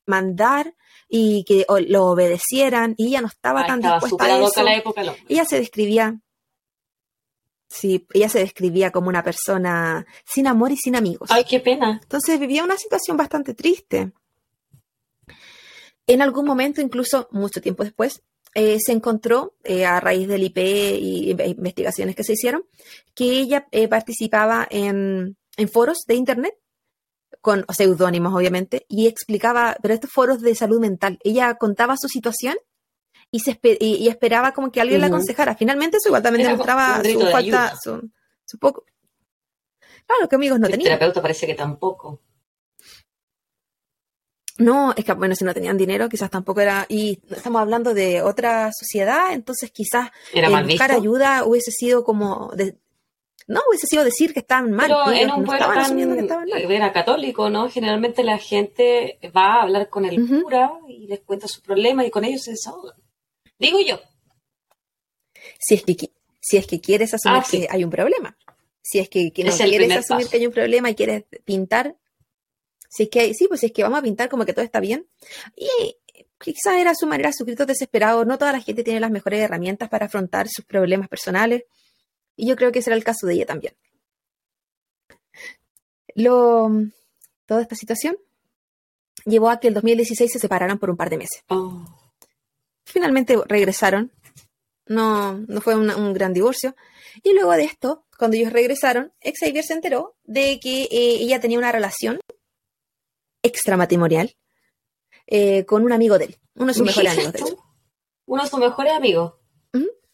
mandar 0.06 0.74
y 1.08 1.44
que 1.44 1.64
lo 1.88 2.06
obedecieran 2.06 2.94
y 2.96 3.08
ella 3.08 3.20
no 3.20 3.28
estaba 3.28 3.66
tan 3.66 3.80
dispuesta 3.80 4.24
a 4.24 4.38
eso. 4.38 4.64
ella 5.28 5.44
se 5.44 5.56
describía 5.58 6.20
sí, 7.68 8.06
ella 8.12 8.28
se 8.28 8.40
describía 8.40 8.90
como 8.90 9.08
una 9.08 9.22
persona 9.22 10.06
sin 10.24 10.46
amor 10.46 10.72
y 10.72 10.76
sin 10.76 10.96
amigos. 10.96 11.30
Ay, 11.32 11.44
qué 11.44 11.60
pena. 11.60 12.00
Entonces 12.02 12.38
vivía 12.38 12.64
una 12.64 12.76
situación 12.76 13.16
bastante 13.16 13.54
triste. 13.54 14.12
En 16.06 16.20
algún 16.20 16.44
momento, 16.44 16.80
incluso 16.80 17.28
mucho 17.30 17.60
tiempo 17.60 17.82
después, 17.82 18.22
eh, 18.54 18.78
se 18.78 18.92
encontró, 18.92 19.54
eh, 19.64 19.86
a 19.86 19.98
raíz 20.00 20.28
del 20.28 20.44
IP 20.44 20.58
y 20.58 21.30
investigaciones 21.30 22.14
que 22.14 22.24
se 22.24 22.34
hicieron, 22.34 22.64
que 23.14 23.24
ella 23.24 23.66
participaba 23.88 24.66
en, 24.70 25.36
en 25.56 25.68
foros 25.68 26.04
de 26.06 26.14
Internet 26.14 26.54
con 27.40 27.64
seudónimos 27.74 28.34
obviamente, 28.34 28.86
y 28.88 29.06
explicaba, 29.06 29.76
pero 29.82 29.94
estos 29.94 30.10
foros 30.10 30.40
de 30.40 30.54
salud 30.54 30.80
mental, 30.80 31.18
ella 31.22 31.54
contaba 31.54 31.96
su 31.96 32.08
situación 32.08 32.56
y, 33.30 33.40
se 33.40 33.58
y, 33.80 34.08
esperaba 34.08 34.52
como 34.52 34.70
que 34.70 34.80
alguien 34.80 35.00
la 35.00 35.08
aconsejara. 35.08 35.56
Finalmente 35.56 35.96
eso 35.96 36.08
igual 36.08 36.22
también 36.22 36.48
demostraba 36.48 37.02
su 37.02 37.20
falta, 37.30 37.74
su, 37.82 38.10
su, 38.44 38.58
poco... 38.58 38.84
Claro, 40.06 40.28
que 40.28 40.36
amigos 40.36 40.60
no 40.60 40.68
tenía. 40.68 40.92
El 40.92 40.98
terapeuta 40.98 41.22
parece 41.22 41.46
que 41.46 41.54
tampoco. 41.54 42.20
No, 44.58 44.94
es 44.96 45.04
que, 45.04 45.12
bueno, 45.14 45.34
si 45.34 45.44
no 45.44 45.52
tenían 45.52 45.76
dinero, 45.76 46.08
quizás 46.08 46.30
tampoco 46.30 46.60
era. 46.60 46.86
Y 46.88 47.20
estamos 47.30 47.60
hablando 47.60 47.92
de 47.92 48.22
otra 48.22 48.70
sociedad, 48.72 49.32
entonces 49.32 49.72
quizás 49.72 50.10
buscar 50.64 50.92
ayuda 50.92 51.44
hubiese 51.44 51.72
sido 51.72 52.04
como. 52.04 52.52
No, 53.46 53.60
hubiese 53.68 53.86
sido 53.86 54.04
decir 54.04 54.32
que 54.32 54.40
estaban 54.40 54.72
mal. 54.72 54.86
Pero 54.86 55.12
en 55.12 55.30
un 55.30 55.44
pueblo 55.44 55.66
Era 56.56 56.92
católico, 56.92 57.50
¿no? 57.50 57.68
Generalmente 57.68 58.24
la 58.24 58.38
gente 58.38 59.18
va 59.36 59.56
a 59.56 59.62
hablar 59.62 59.90
con 59.90 60.04
el 60.04 60.26
cura 60.26 60.72
y 60.88 61.06
les 61.06 61.20
cuenta 61.20 61.46
su 61.46 61.60
problema 61.60 62.04
y 62.04 62.10
con 62.10 62.24
ellos 62.24 62.42
se 62.42 62.52
desahogan. 62.52 62.96
Digo 63.58 63.78
yo. 63.80 64.00
Si 65.58 65.74
es 65.74 65.82
que, 65.82 66.10
si 66.40 66.56
es 66.56 66.66
que 66.66 66.80
quieres 66.80 67.12
asumir 67.12 67.42
ah, 67.42 67.46
que 67.50 67.68
hay 67.70 67.84
un 67.84 67.90
problema. 67.90 68.36
Si 68.80 68.98
es 68.98 69.08
que, 69.08 69.24
no 69.24 69.52
quieres 69.52 69.96
asumir 69.96 70.28
que 70.28 70.36
hay 70.38 70.46
un 70.46 70.52
problema 70.52 70.90
y 70.90 70.94
quieres 70.94 71.24
pintar 71.44 71.96
si 72.94 73.04
es 73.04 73.08
que, 73.08 73.34
sí, 73.34 73.48
pues 73.48 73.58
si 73.58 73.66
es 73.66 73.72
que 73.72 73.82
vamos 73.82 73.98
a 73.98 74.02
pintar 74.02 74.28
como 74.28 74.44
que 74.44 74.52
todo 74.52 74.64
está 74.64 74.78
bien. 74.78 75.08
Y 75.56 75.96
quizás 76.38 76.76
era 76.76 76.94
su 76.94 77.08
manera, 77.08 77.32
su 77.32 77.44
grito 77.44 77.66
desesperado. 77.66 78.24
No 78.24 78.38
toda 78.38 78.52
la 78.52 78.60
gente 78.60 78.84
tiene 78.84 79.00
las 79.00 79.10
mejores 79.10 79.40
herramientas 79.40 79.88
para 79.88 80.06
afrontar 80.06 80.46
sus 80.48 80.64
problemas 80.64 81.08
personales. 81.08 81.64
Y 82.36 82.46
yo 82.46 82.56
creo 82.56 82.72
que 82.72 82.80
ese 82.80 82.90
era 82.90 82.96
el 82.96 83.04
caso 83.04 83.26
de 83.26 83.34
ella 83.34 83.46
también. 83.46 83.74
Lo, 86.14 86.70
toda 87.46 87.62
esta 87.62 87.76
situación 87.76 88.16
llevó 89.24 89.50
a 89.50 89.60
que 89.60 89.68
el 89.68 89.74
2016 89.74 90.32
se 90.32 90.38
separaran 90.38 90.78
por 90.78 90.90
un 90.90 90.96
par 90.96 91.10
de 91.10 91.18
meses. 91.18 91.42
Oh. 91.48 91.84
Finalmente 92.84 93.36
regresaron. 93.46 94.12
No, 94.86 95.38
no 95.38 95.60
fue 95.60 95.76
un, 95.76 96.12
gran 96.12 96.34
divorcio. 96.34 96.76
Y 97.22 97.32
luego 97.32 97.52
de 97.52 97.64
esto, 97.64 98.04
cuando 98.18 98.36
ellos 98.36 98.52
regresaron, 98.52 99.12
Xavier 99.22 99.64
se 99.64 99.72
enteró 99.72 100.16
de 100.24 100.60
que 100.60 100.82
eh, 100.84 101.16
ella 101.20 101.40
tenía 101.40 101.58
una 101.58 101.72
relación 101.72 102.20
extramatrimonial 103.42 104.36
eh, 105.26 105.64
con 105.64 105.84
un 105.84 105.92
amigo 105.92 106.18
de 106.18 106.26
él, 106.26 106.36
uno 106.54 106.66
de 106.66 106.74
sus 106.74 106.84
mejores 106.84 107.12
amigos. 107.12 107.32
De 107.32 107.56
Uno 108.26 108.42
de 108.42 108.48
sus 108.48 108.58
mejores 108.58 108.92
amigos. 108.92 109.34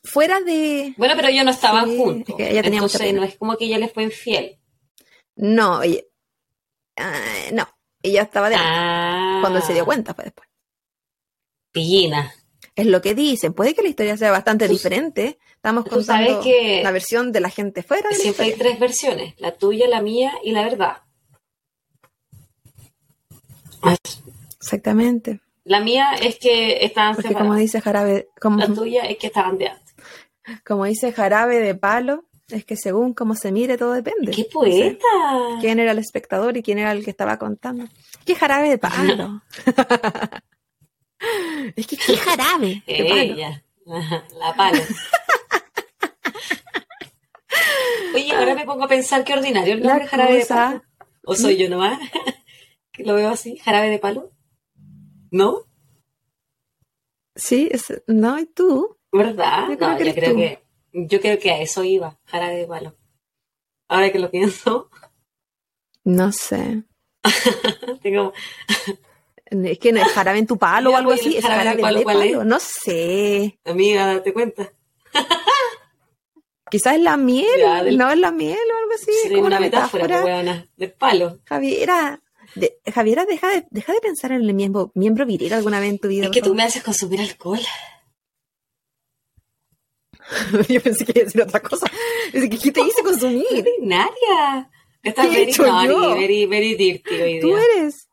Fuera 0.02 0.40
de. 0.40 0.94
Bueno, 0.96 1.14
pero 1.16 1.28
ellos 1.28 1.44
no 1.44 1.50
estaban 1.50 1.96
juntos. 1.96 2.34
ella 2.38 2.62
tenía 2.62 2.78
Entonces, 2.78 3.14
no 3.14 3.22
es 3.22 3.36
como 3.36 3.56
que 3.56 3.66
ella 3.66 3.78
les 3.78 3.92
fue 3.92 4.02
infiel. 4.04 4.58
No, 5.36 5.82
ella, 5.82 6.02
no, 7.52 7.68
ella 8.02 8.22
estaba 8.22 8.48
de 8.48 8.56
ah. 8.58 9.38
cuando 9.40 9.60
se 9.60 9.74
dio 9.74 9.84
cuenta 9.84 10.14
fue 10.14 10.24
después. 10.24 10.48
Pillina. 11.72 12.34
Es 12.74 12.86
lo 12.86 13.02
que 13.02 13.14
dicen. 13.14 13.52
Puede 13.52 13.74
que 13.74 13.82
la 13.82 13.88
historia 13.88 14.16
sea 14.16 14.30
bastante 14.30 14.68
diferente. 14.68 15.38
Estamos 15.54 15.84
contando 15.84 16.40
que 16.40 16.80
la 16.82 16.90
versión 16.90 17.32
de 17.32 17.40
la 17.40 17.50
gente 17.50 17.82
fuera. 17.82 18.10
siempre 18.12 18.46
hay 18.46 18.52
tres 18.54 18.78
versiones: 18.78 19.34
la 19.38 19.52
tuya, 19.52 19.86
la 19.86 20.00
mía 20.00 20.32
y 20.42 20.52
la 20.52 20.62
verdad. 20.64 21.02
Exactamente. 24.58 25.40
La 25.64 25.80
mía 25.80 26.14
es 26.14 26.38
que 26.38 26.84
estaban 26.84 27.14
Porque 27.14 27.34
como 27.34 27.54
dice 27.54 27.80
Jarabe... 27.80 28.28
Como, 28.40 28.58
la 28.58 28.66
tuya 28.66 29.02
es 29.04 29.18
que 29.18 29.28
estaban 29.28 29.58
de 29.58 29.68
antes. 29.68 29.89
Como 30.64 30.84
dice 30.84 31.12
Jarabe 31.12 31.58
de 31.58 31.74
Palo, 31.74 32.24
es 32.48 32.64
que 32.64 32.76
según 32.76 33.14
cómo 33.14 33.34
se 33.34 33.52
mire 33.52 33.78
todo 33.78 33.92
depende. 33.92 34.32
¡Qué 34.32 34.44
poeta! 34.44 35.06
¿Quién 35.60 35.78
era 35.78 35.92
el 35.92 35.98
espectador 35.98 36.56
y 36.56 36.62
quién 36.62 36.78
era 36.78 36.92
el 36.92 37.04
que 37.04 37.10
estaba 37.10 37.38
contando? 37.38 37.86
¡Qué 38.24 38.34
jarabe 38.34 38.68
de 38.68 38.78
palo! 38.78 39.42
es 41.76 41.86
que 41.86 41.96
qué 41.96 42.16
jarabe 42.16 42.82
de 42.86 43.22
Ella, 43.22 43.64
la 43.86 44.54
palo. 44.56 44.82
Oye, 48.14 48.32
ahora 48.32 48.54
me 48.54 48.64
pongo 48.64 48.84
a 48.84 48.88
pensar 48.88 49.24
qué 49.24 49.34
ordinario 49.34 49.74
el 49.74 49.82
nombre 49.82 50.06
jarabe 50.06 50.38
de 50.38 50.46
palo. 50.46 50.82
¿O 51.24 51.34
soy 51.34 51.56
yo 51.56 51.68
nomás? 51.68 51.98
lo 52.98 53.14
veo 53.14 53.30
así, 53.30 53.56
jarabe 53.58 53.88
de 53.88 53.98
palo. 53.98 54.30
¿No? 55.30 55.62
Sí, 57.36 57.68
es, 57.70 58.02
no, 58.06 58.38
¿y 58.38 58.46
tú? 58.46 58.98
¿Verdad? 59.12 59.68
Yo 59.68 59.76
no, 59.76 59.98
yo 59.98 60.14
creo 60.14 60.36
que 60.36 60.62
yo 60.92 61.20
creo 61.20 61.38
que 61.38 61.50
a 61.50 61.60
eso 61.60 61.84
iba, 61.84 62.18
jarabe 62.24 62.56
de 62.56 62.66
palo. 62.66 62.96
Ahora 63.88 64.10
que 64.10 64.18
lo 64.18 64.30
pienso. 64.30 64.90
No 66.04 66.32
sé. 66.32 66.84
es 69.52 69.78
que 69.78 69.92
no 69.92 70.00
es 70.00 70.08
jarabe 70.08 70.38
en 70.38 70.46
tu 70.46 70.56
palo 70.58 70.90
o 70.90 70.96
algo 70.96 71.12
así, 71.12 71.36
es 71.36 71.44
jarabe 71.44 71.76
de 71.76 71.82
palo, 71.82 72.02
palo. 72.02 72.44
No 72.44 72.58
sé. 72.60 73.58
Amiga, 73.64 74.06
date 74.06 74.32
cuenta. 74.32 74.72
Quizás 76.70 76.94
es 76.94 77.00
la 77.02 77.16
miel, 77.16 77.98
no 77.98 78.10
es 78.10 78.18
la 78.18 78.30
miel 78.30 78.56
o 78.56 78.78
algo 78.78 78.92
así. 78.94 79.10
Sí, 79.24 79.30
como 79.30 79.46
una, 79.46 79.58
metáfora, 79.58 80.06
metáfora 80.06 80.66
del 80.76 80.92
palo. 80.92 81.40
Javiera, 81.44 82.22
Javiera, 82.92 83.24
deja 83.24 83.48
de, 83.48 83.66
deja 83.70 83.92
de 83.92 84.00
pensar 84.00 84.30
en 84.32 84.42
el 84.42 84.54
miembro, 84.54 84.92
miembro 84.94 85.26
viril 85.26 85.52
alguna 85.52 85.80
vez 85.80 85.90
en 85.90 85.98
tu 85.98 86.06
vida. 86.06 86.26
Es 86.26 86.30
que 86.30 86.42
tú 86.42 86.54
me 86.54 86.62
haces 86.62 86.84
consumir 86.84 87.20
alcohol. 87.20 87.60
Yo 90.68 90.80
pensé 90.80 91.04
que 91.04 91.12
iba 91.12 91.22
a 91.22 91.24
decir 91.24 91.42
otra 91.42 91.60
cosa. 91.60 91.86
¿Qué 92.32 92.72
te 92.72 92.80
hice 92.80 93.02
consumir? 93.02 93.66
Nadia. 93.80 94.70
Estás 95.02 95.30
very 95.30 95.52
naughty, 95.52 96.20
very, 96.20 96.46
very 96.46 96.74
dirty 96.74 97.20
hoy 97.20 97.32
día. 97.32 97.40
Tú 97.40 97.56
eres. 97.56 98.08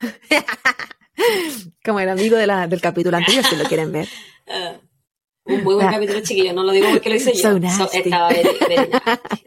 Como 1.84 2.00
el 2.00 2.08
amigo 2.08 2.36
de 2.36 2.46
la, 2.46 2.66
del 2.66 2.80
capítulo 2.80 3.16
anterior, 3.16 3.44
si 3.44 3.56
lo 3.56 3.64
quieren 3.64 3.92
ver. 3.92 4.08
Uh, 4.46 5.52
un 5.52 5.64
muy 5.64 5.74
buen 5.74 5.88
ah. 5.88 5.92
capítulo, 5.92 6.20
chiquillo. 6.20 6.52
No 6.52 6.62
lo 6.62 6.72
digo 6.72 6.88
porque 6.90 7.10
lo 7.10 7.16
hice 7.16 7.34
yo. 7.34 7.58
So 7.76 7.90
estaba 7.92 8.28
very, 8.28 8.56
very 8.60 8.90
nasty. 8.90 9.44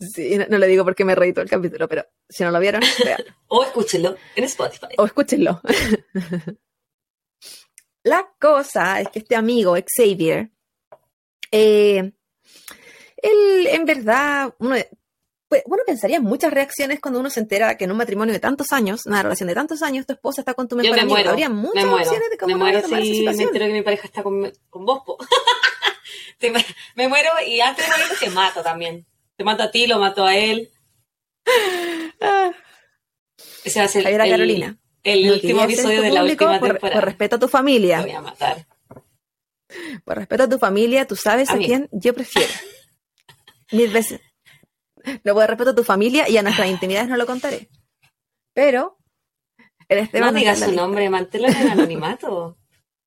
Sí, 0.00 0.38
no, 0.48 0.58
lo 0.58 0.66
digo 0.66 0.84
porque 0.84 1.04
me 1.04 1.14
reí 1.14 1.32
todo 1.32 1.42
el 1.42 1.50
capítulo, 1.50 1.88
pero 1.88 2.06
si 2.28 2.44
no 2.44 2.50
lo 2.50 2.60
vieron, 2.60 2.82
vean. 3.04 3.22
o 3.48 3.64
escúchenlo 3.64 4.16
en 4.36 4.44
Spotify. 4.44 4.86
O 4.98 5.04
escúchenlo. 5.04 5.60
La 8.04 8.28
cosa 8.40 9.00
es 9.00 9.08
que 9.08 9.20
este 9.20 9.36
amigo, 9.36 9.76
Xavier, 9.96 10.50
eh, 11.50 12.12
él 13.16 13.66
en 13.68 13.84
verdad, 13.84 14.54
uno, 14.58 14.76
pues, 15.48 15.62
uno 15.66 15.82
pensaría 15.86 16.16
en 16.16 16.24
muchas 16.24 16.52
reacciones 16.52 16.98
cuando 16.98 17.20
uno 17.20 17.28
se 17.28 17.38
entera 17.38 17.76
que 17.76 17.84
en 17.84 17.92
un 17.92 17.98
matrimonio 17.98 18.32
de 18.32 18.40
tantos 18.40 18.72
años, 18.72 19.06
una 19.06 19.22
relación 19.22 19.48
de 19.48 19.54
tantos 19.54 19.82
años, 19.82 20.06
tu 20.06 20.14
esposa 20.14 20.40
está 20.40 20.54
con 20.54 20.66
tu 20.66 20.76
mejor 20.76 20.98
amigo. 20.98 21.16
Habría 21.28 21.50
muchas 21.50 21.84
opciones 21.84 22.30
de 22.30 22.38
cómo 22.38 22.56
me 22.56 22.58
muero 22.58 22.80
si 22.88 23.22
me 23.22 23.30
entero 23.30 23.66
que 23.66 23.72
mi 23.72 23.82
pareja 23.82 24.06
está 24.06 24.22
con, 24.22 24.50
con 24.70 24.86
vos. 24.86 25.02
me, 26.40 26.52
me, 26.96 27.08
muero 27.08 27.28
y 27.46 27.60
antes 27.60 27.84
de 27.84 27.92
morir 27.92 28.06
te 28.18 28.30
mato 28.30 28.62
también. 28.62 29.06
Te 29.36 29.44
mato 29.44 29.62
a 29.62 29.70
ti, 29.70 29.86
lo 29.86 29.98
mato 29.98 30.24
a 30.24 30.34
él. 30.36 30.70
Ese 33.64 33.78
va 33.78 33.84
a 33.84 33.88
ser 33.88 34.06
el, 34.06 34.16
Carolina. 34.16 34.78
El 35.04 35.30
último 35.30 35.62
episodio 35.62 36.02
de 36.02 36.10
la 36.10 36.22
última 36.22 36.58
por, 36.58 36.68
temporada. 36.70 37.00
Por 37.00 37.04
respeto 37.04 37.36
a 37.36 37.38
tu 37.38 37.48
familia. 37.48 37.98
Te 37.98 38.04
voy 38.04 38.12
a 38.12 38.20
matar. 38.20 38.66
Por 40.04 40.16
respeto 40.16 40.44
a 40.44 40.48
tu 40.48 40.58
familia, 40.58 41.06
tú 41.06 41.16
sabes 41.16 41.50
a, 41.50 41.56
quién 41.56 41.88
yo 41.92 42.14
prefiero. 42.14 42.52
Mil 43.72 43.90
veces. 43.90 44.20
No 45.24 45.34
por 45.34 45.46
respeto 45.48 45.70
a 45.70 45.74
tu 45.74 45.84
familia 45.84 46.28
y 46.28 46.36
a 46.36 46.42
nuestras 46.42 46.68
intimidades 46.70 47.08
no 47.08 47.16
lo 47.16 47.26
contaré. 47.26 47.68
Pero 48.54 48.98
el 49.88 49.98
Esteban. 49.98 50.32
No 50.32 50.38
digas 50.38 50.60
su 50.60 50.72
nombre, 50.72 51.08
manténlo 51.10 51.48
en 51.48 51.56
el 51.56 51.70
anonimato. 51.70 52.58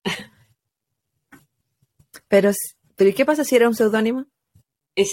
Pero, 2.28 2.50
pero 2.96 3.10
¿y 3.10 3.12
qué 3.12 3.24
pasa 3.24 3.44
si 3.44 3.54
era 3.54 3.68
un 3.68 3.76
seudónimo? 3.76 4.26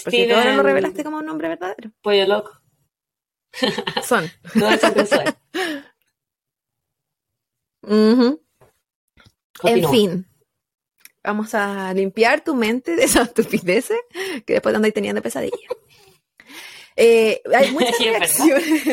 Porque 0.04 0.28
tú 0.28 0.34
ahora 0.34 0.56
lo 0.56 0.64
revelaste 0.64 1.04
como 1.04 1.18
un 1.18 1.26
nombre 1.28 1.48
verdadero. 1.48 1.92
Pollo 2.02 2.26
loco. 2.26 2.60
Son. 4.04 4.32
no, 4.56 4.72
eso 4.72 4.92
que 4.96 5.06
En 7.88 8.40
fin. 9.90 10.28
Vamos 11.24 11.54
a 11.54 11.94
limpiar 11.94 12.44
tu 12.44 12.54
mente 12.54 12.96
de 12.96 13.06
esas 13.06 13.28
estupideces 13.30 13.98
que 14.46 14.54
después 14.54 14.76
andáis 14.76 14.94
teniendo 14.94 15.22
pesadillas. 15.22 15.60
Eh, 16.96 17.42
hay 17.54 17.72
muchas 17.72 17.98
reacciones. 17.98 18.84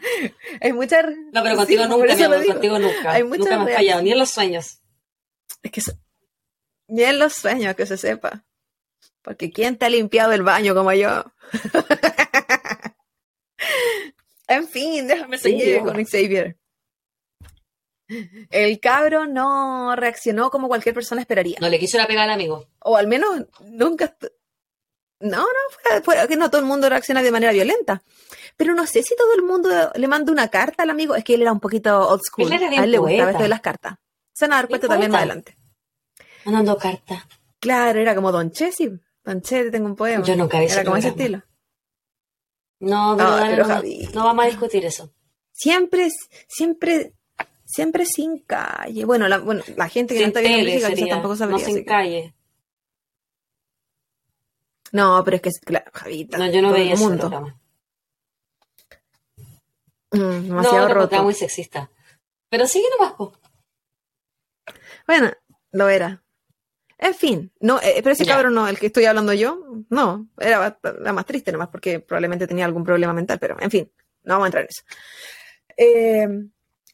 hay 0.60 0.72
muchas. 0.72 1.06
No, 1.32 1.42
pero 1.42 1.56
contigo 1.56 1.86
nunca, 1.86 2.14
mi 2.14 2.22
amor, 2.22 2.46
contigo 2.46 2.78
nunca. 2.78 3.12
Hay 3.12 3.24
muchas 3.24 3.46
nunca 3.46 3.64
me 3.64 3.72
has 3.72 3.76
fallado, 3.78 4.02
ni 4.02 4.12
en 4.12 4.18
los 4.18 4.30
sueños. 4.30 4.80
Es 5.62 5.72
que 5.72 5.82
ni 6.88 7.02
en 7.02 7.18
los 7.18 7.32
sueños, 7.32 7.74
que 7.76 7.86
se 7.86 7.96
sepa. 7.96 8.44
Porque 9.22 9.50
¿quién 9.50 9.76
te 9.76 9.86
ha 9.86 9.90
limpiado 9.90 10.32
el 10.32 10.42
baño 10.42 10.74
como 10.74 10.92
yo? 10.92 11.24
en 14.48 14.68
fin, 14.68 15.06
déjame 15.06 15.38
seguir 15.38 15.80
con 15.80 16.04
Xavier. 16.04 16.59
El 18.50 18.80
cabro 18.80 19.26
no 19.26 19.94
reaccionó 19.96 20.50
como 20.50 20.68
cualquier 20.68 20.94
persona 20.94 21.20
esperaría. 21.20 21.58
No 21.60 21.68
le 21.68 21.78
quiso 21.78 21.98
la 21.98 22.06
pegar 22.06 22.24
al 22.24 22.34
amigo. 22.34 22.66
O 22.80 22.96
al 22.96 23.06
menos 23.06 23.46
nunca. 23.64 24.16
No, 25.20 25.42
no, 25.42 26.02
fue, 26.02 26.16
que 26.28 26.36
no 26.36 26.50
todo 26.50 26.60
el 26.60 26.66
mundo 26.66 26.88
reacciona 26.88 27.22
de 27.22 27.30
manera 27.30 27.52
violenta. 27.52 28.02
Pero 28.56 28.74
no 28.74 28.86
sé 28.86 29.02
si 29.02 29.14
todo 29.16 29.34
el 29.34 29.42
mundo 29.42 29.68
le 29.94 30.08
manda 30.08 30.32
una 30.32 30.48
carta 30.48 30.82
al 30.82 30.90
amigo. 30.90 31.14
Es 31.14 31.24
que 31.24 31.34
él 31.34 31.42
era 31.42 31.52
un 31.52 31.60
poquito 31.60 32.08
old 32.08 32.22
school. 32.22 32.52
Él 32.52 32.62
a 32.62 32.84
él 32.84 32.90
le 32.90 32.98
gustaba 32.98 33.30
esto 33.30 33.42
de 33.42 33.48
las 33.48 33.60
cartas. 33.60 33.98
Se 34.32 34.46
van 34.46 34.52
a 34.52 34.56
dar 34.56 34.68
cuenta 34.68 34.88
también 34.88 35.10
más 35.10 35.18
adelante. 35.20 35.56
Mandando 36.44 36.76
carta. 36.76 37.26
Claro, 37.58 38.00
era 38.00 38.14
como 38.14 38.32
Don 38.32 38.50
Che, 38.50 38.72
sí. 38.72 38.90
Don 39.22 39.42
Che, 39.42 39.64
te 39.64 39.70
tengo 39.70 39.86
un 39.86 39.96
poema. 39.96 40.24
Yo 40.24 40.34
nunca 40.36 40.62
ese 40.62 40.74
Era 40.74 40.84
como 40.84 40.96
ese 40.96 41.08
estilo. 41.08 41.42
No, 42.80 43.14
pero, 43.16 43.36
pero 43.40 43.62
no, 43.66 43.74
Javi. 43.74 44.08
no 44.14 44.24
vamos 44.24 44.44
a 44.44 44.48
discutir 44.48 44.84
eso. 44.86 45.12
Siempre, 45.52 46.08
siempre, 46.48 47.14
siempre 47.70 48.04
sin 48.06 48.38
calle. 48.40 49.04
Bueno, 49.04 49.28
la, 49.28 49.38
bueno, 49.38 49.62
la 49.76 49.88
gente 49.88 50.14
que 50.14 50.20
no 50.20 50.24
Sin 50.26 50.28
está 50.36 50.40
viendo 50.40 50.64
México 50.64 50.88
quizás 50.94 51.08
tampoco 51.08 51.34
no 51.34 51.38
sabría. 51.38 51.58
sin 51.58 51.66
así 51.66 51.80
que- 51.80 51.84
calle. 51.84 52.34
No, 54.92 55.22
pero 55.24 55.36
es 55.36 55.42
que, 55.42 55.50
claro, 55.64 55.90
Javita. 55.94 56.36
No, 56.38 56.50
yo 56.50 56.62
no 56.62 56.72
veía 56.72 56.94
ese 56.94 57.02
mundo. 57.04 57.20
programa. 57.30 57.56
Mm, 60.12 60.18
No, 60.18 60.40
demasiado 60.42 60.88
roto. 60.94 61.22
muy 61.22 61.34
sexista. 61.34 61.90
Pero 62.48 62.66
sigue 62.66 62.86
nomás, 62.98 63.14
po. 63.14 63.32
Bueno, 65.06 65.30
lo 65.72 65.88
era. 65.88 66.22
En 66.98 67.14
fin, 67.14 67.52
no, 67.60 67.80
eh, 67.80 67.94
pero 68.02 68.10
ese 68.10 68.24
Ya. 68.24 68.34
cabrón 68.34 68.54
no, 68.54 68.68
el 68.68 68.78
que 68.78 68.86
estoy 68.86 69.04
hablando 69.06 69.32
yo, 69.32 69.64
no, 69.88 70.28
era, 70.38 70.78
era 70.82 71.12
más 71.14 71.24
triste 71.24 71.50
nomás 71.50 71.68
porque 71.68 72.00
probablemente 72.00 72.46
tenía 72.46 72.66
algún 72.66 72.84
problema 72.84 73.12
mental, 73.14 73.38
pero 73.38 73.56
en 73.60 73.70
fin, 73.70 73.90
no 74.24 74.34
vamos 74.34 74.44
a 74.44 74.48
entrar 74.48 74.64
en 74.64 74.68
eso. 74.68 74.82
Eh, 75.76 76.28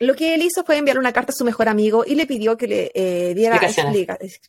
lo 0.01 0.15
que 0.15 0.35
él 0.35 0.43
hizo 0.43 0.65
fue 0.65 0.77
enviarle 0.77 1.01
una 1.01 1.13
carta 1.13 1.33
a 1.33 1.35
su 1.37 1.45
mejor 1.45 1.69
amigo 1.69 2.05
y 2.07 2.15
le 2.15 2.27
pidió 2.27 2.57
que 2.57 2.67
le 2.67 2.93
eh, 2.95 3.35
diera 3.35 3.57
Explicaciones. 3.57 4.41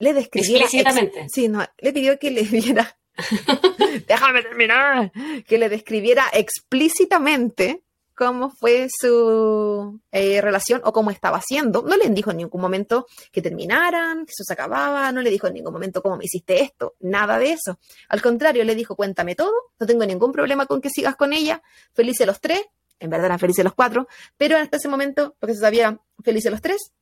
le 0.00 0.14
describiera 0.14 0.64
ex- 0.64 0.74
Explícitamente. 0.74 1.26
sí, 1.32 1.48
no, 1.48 1.64
le 1.78 1.92
pidió 1.92 2.18
que 2.18 2.30
le 2.30 2.42
diera 2.42 2.96
déjame 4.06 4.42
terminar, 4.42 5.10
que 5.46 5.58
le 5.58 5.68
describiera 5.68 6.24
explícitamente 6.32 7.82
cómo 8.14 8.50
fue 8.50 8.88
su 8.90 10.00
eh, 10.10 10.40
relación 10.40 10.80
o 10.84 10.92
cómo 10.92 11.10
estaba 11.12 11.38
haciendo. 11.38 11.82
No 11.82 11.96
le 11.96 12.08
dijo 12.10 12.32
en 12.32 12.38
ningún 12.38 12.60
momento 12.60 13.06
que 13.30 13.40
terminaran, 13.42 14.26
que 14.26 14.30
eso 14.32 14.42
se 14.44 14.52
acababa, 14.52 15.12
no 15.12 15.22
le 15.22 15.30
dijo 15.30 15.46
en 15.46 15.54
ningún 15.54 15.72
momento 15.72 16.02
cómo 16.02 16.16
me 16.16 16.24
hiciste 16.24 16.62
esto, 16.62 16.94
nada 17.00 17.38
de 17.38 17.52
eso. 17.52 17.78
Al 18.08 18.20
contrario, 18.20 18.64
le 18.64 18.74
dijo, 18.74 18.96
cuéntame 18.96 19.36
todo, 19.36 19.52
no 19.78 19.86
tengo 19.86 20.04
ningún 20.04 20.32
problema 20.32 20.66
con 20.66 20.80
que 20.80 20.90
sigas 20.90 21.14
con 21.14 21.32
ella, 21.32 21.62
felices 21.92 22.26
los 22.26 22.40
tres, 22.40 22.60
en 23.00 23.10
verdad 23.10 23.26
eran 23.26 23.38
felices 23.38 23.64
los 23.64 23.74
cuatro, 23.74 24.08
pero 24.36 24.56
hasta 24.56 24.76
ese 24.76 24.88
momento, 24.88 25.36
porque 25.38 25.54
se 25.54 25.60
sabía 25.60 25.98
felices 26.24 26.50
los 26.50 26.60
tres. 26.60 26.92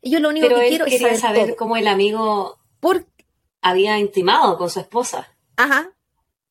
Y 0.00 0.10
yo 0.10 0.18
lo 0.20 0.28
único 0.30 0.48
Pero 0.48 0.60
que 0.60 0.68
quiero 0.68 0.86
es 0.86 1.00
saber, 1.00 1.16
saber 1.18 1.56
cómo 1.56 1.76
el 1.76 1.86
amigo 1.88 2.58
Por, 2.80 3.06
había 3.60 3.98
intimado 3.98 4.56
con 4.58 4.68
su 4.70 4.80
esposa. 4.80 5.28
ajá, 5.56 5.92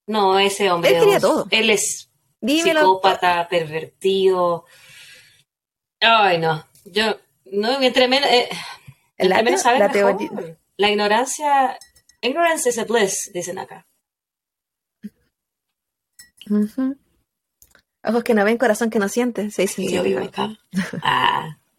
No, 0.08 0.40
ese 0.40 0.72
hombre. 0.72 0.92
Él 0.92 1.00
quería 1.00 1.20
todo. 1.20 1.48
Él 1.52 1.70
es 1.70 2.10
dímelo. 2.42 2.80
psicópata, 2.82 3.48
pervertido. 3.50 4.66
Ay, 6.00 6.38
no. 6.38 6.66
Yo, 6.86 7.18
no, 7.52 7.82
entre 7.82 8.08
menos, 8.08 8.30
eh, 8.32 8.48
La 9.18 9.26
entre 9.40 9.44
menos 9.44 9.62
saber 9.62 9.80
la 9.80 9.88
mejor. 9.90 10.18
teoría- 10.18 10.58
La 10.78 10.90
ignorancia, 10.90 11.78
ignorance 12.22 12.70
is 12.70 12.78
a 12.78 12.86
bliss, 12.86 13.30
dicen 13.34 13.60
acá. 13.60 13.86
Ujú. 16.50 16.96
Ojos 18.10 18.24
que 18.24 18.34
no 18.34 18.44
ven, 18.44 18.58
corazón 18.58 18.90
que 18.90 19.00
no 19.00 19.08
siente, 19.08 19.52
se 19.52 19.64
dice 19.64 19.82
en 19.82 19.90
Y 19.90 19.92
yo 19.94 20.04
vivo 20.04 20.22
acá. 20.22 20.50
Ah, 21.04 21.58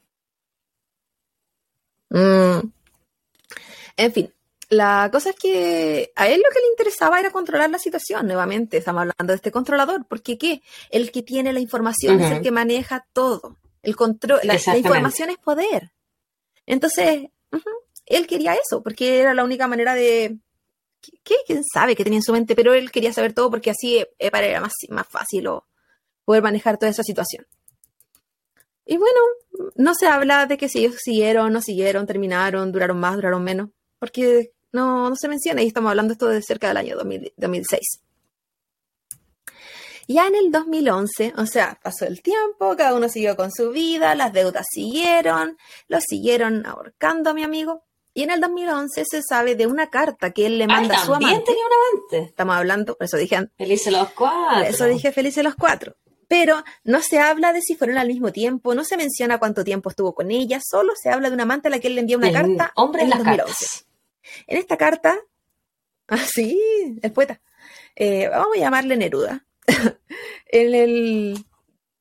Mm. 2.11 2.73
En 3.97 4.13
fin, 4.13 4.33
la 4.69 5.09
cosa 5.13 5.31
es 5.31 5.37
que 5.37 6.13
a 6.17 6.29
él 6.29 6.43
lo 6.45 6.53
que 6.53 6.61
le 6.61 6.69
interesaba 6.71 7.21
era 7.21 7.31
controlar 7.31 7.71
la 7.71 7.79
situación. 7.79 8.27
Nuevamente, 8.27 8.77
estamos 8.77 9.01
hablando 9.03 9.33
de 9.33 9.37
este 9.37 9.51
controlador, 9.51 10.05
porque 10.07 10.37
¿qué? 10.37 10.63
El 10.91 11.11
que 11.13 11.23
tiene 11.23 11.53
la 11.53 11.61
información 11.61 12.21
es 12.21 12.33
el 12.33 12.43
que 12.43 12.51
maneja 12.51 13.07
todo. 13.13 13.57
El 13.83 13.97
control, 13.97 14.41
la, 14.43 14.59
la 14.67 14.77
información 14.77 15.31
es 15.31 15.39
poder. 15.39 15.93
Entonces, 16.67 17.31
él 18.07 18.27
quería 18.27 18.55
eso, 18.55 18.83
porque 18.83 19.21
era 19.21 19.35
la 19.35 19.45
única 19.45 19.67
manera 19.67 19.95
de. 19.95 20.39
¿Qué? 21.01 21.37
¿Quién 21.47 21.65
sabe 21.65 21.97
qué 21.97 22.05
tenía 22.05 22.19
en 22.19 22.23
su 22.23 22.33
mente? 22.33 22.55
Pero 22.55 22.75
él 22.75 22.91
quería 22.91 23.13
saber 23.13 23.33
todo 23.33 23.51
porque 23.51 23.71
así 23.71 24.05
eh, 24.19 24.31
para 24.31 24.45
él 24.45 24.51
era 24.51 24.61
más, 24.61 24.73
más 24.91 25.09
fácil 25.09 25.47
o 25.47 25.65
poder 26.31 26.45
manejar 26.45 26.79
toda 26.79 26.91
esa 26.91 27.03
situación. 27.03 27.45
Y 28.87 28.99
bueno, 28.99 29.19
no 29.75 29.97
se 29.97 30.07
habla 30.07 30.47
de 30.47 30.59
que 30.59 30.69
si 30.69 30.79
ellos 30.79 30.95
siguieron, 31.03 31.53
no 31.53 31.61
siguieron, 31.61 32.07
terminaron, 32.07 32.71
duraron 32.71 33.01
más, 33.01 33.17
duraron 33.17 33.43
menos, 33.43 33.71
porque 33.99 34.53
no, 34.71 35.11
no 35.11 35.17
se 35.17 35.27
menciona 35.27 35.61
y 35.61 35.67
estamos 35.67 35.91
hablando 35.91 36.13
esto 36.13 36.29
de 36.29 36.41
cerca 36.41 36.69
del 36.69 36.77
año 36.77 36.95
2000 36.95 37.33
2006. 37.37 37.81
Ya 40.07 40.29
en 40.29 40.37
el 40.37 40.53
2011, 40.53 41.35
o 41.37 41.47
sea, 41.47 41.81
pasó 41.83 42.05
el 42.05 42.23
tiempo, 42.23 42.77
cada 42.77 42.95
uno 42.95 43.09
siguió 43.09 43.35
con 43.35 43.51
su 43.51 43.71
vida, 43.71 44.15
las 44.15 44.33
deudas 44.33 44.67
siguieron, 44.73 45.59
lo 45.89 46.01
siguieron 46.01 46.65
ahorcando 46.65 47.31
a 47.31 47.35
mi 47.35 47.43
amigo. 47.43 47.83
Y 48.15 48.23
en 48.23 48.31
el 48.31 48.41
2011 48.41 49.05
se 49.05 49.21
sabe 49.21 49.57
de 49.57 49.67
una 49.67 49.91
carta 49.91 50.31
que 50.31 50.47
él 50.47 50.59
le 50.59 50.65
ah, 50.65 50.69
manda 50.69 50.95
a 50.95 51.05
su 51.05 51.13
amante. 51.13 51.43
tenía 51.45 51.65
un 51.65 51.73
amante. 51.73 52.29
Estamos 52.31 52.55
hablando, 52.55 52.97
por 52.97 53.05
eso 53.05 53.17
dije 53.17 53.49
Felices 53.59 53.93
los 53.93 54.11
cuatro. 54.11 54.63
eso 54.63 54.85
dije 54.85 55.11
felices 55.11 55.43
los 55.43 55.57
cuatro. 55.57 55.97
Pero 56.31 56.63
no 56.85 57.03
se 57.03 57.19
habla 57.19 57.53
de 57.53 57.61
si 57.61 57.75
fueron 57.75 57.99
al 57.99 58.07
mismo 58.07 58.31
tiempo, 58.31 58.73
no 58.77 58.85
se 58.85 58.97
menciona 58.97 59.41
cuánto 59.41 59.65
tiempo 59.65 59.91
estuvo 59.91 60.15
con 60.15 60.31
ella, 60.31 60.61
solo 60.65 60.93
se 60.95 61.11
habla 61.11 61.29
de 61.29 61.35
una 61.35 61.43
amante 61.43 61.67
a 61.67 61.73
la 61.73 61.81
que 61.81 61.89
él 61.89 61.97
le 61.97 62.03
envía 62.03 62.17
una 62.19 62.29
El 62.29 62.35
carta 62.35 62.73
hombre 62.77 63.03
en 63.03 63.11
las 63.11 63.19
2011. 63.19 63.49
cartas. 63.49 63.87
En 64.47 64.57
esta 64.57 64.77
carta, 64.77 65.19
ah, 66.07 66.25
sí, 66.33 66.57
el 67.03 67.11
poeta, 67.11 67.41
eh, 67.97 68.29
vamos 68.29 68.57
a 68.57 68.61
llamarle 68.61 68.97
Neruda. 68.97 69.45
en, 70.47 70.73
el, 70.73 71.45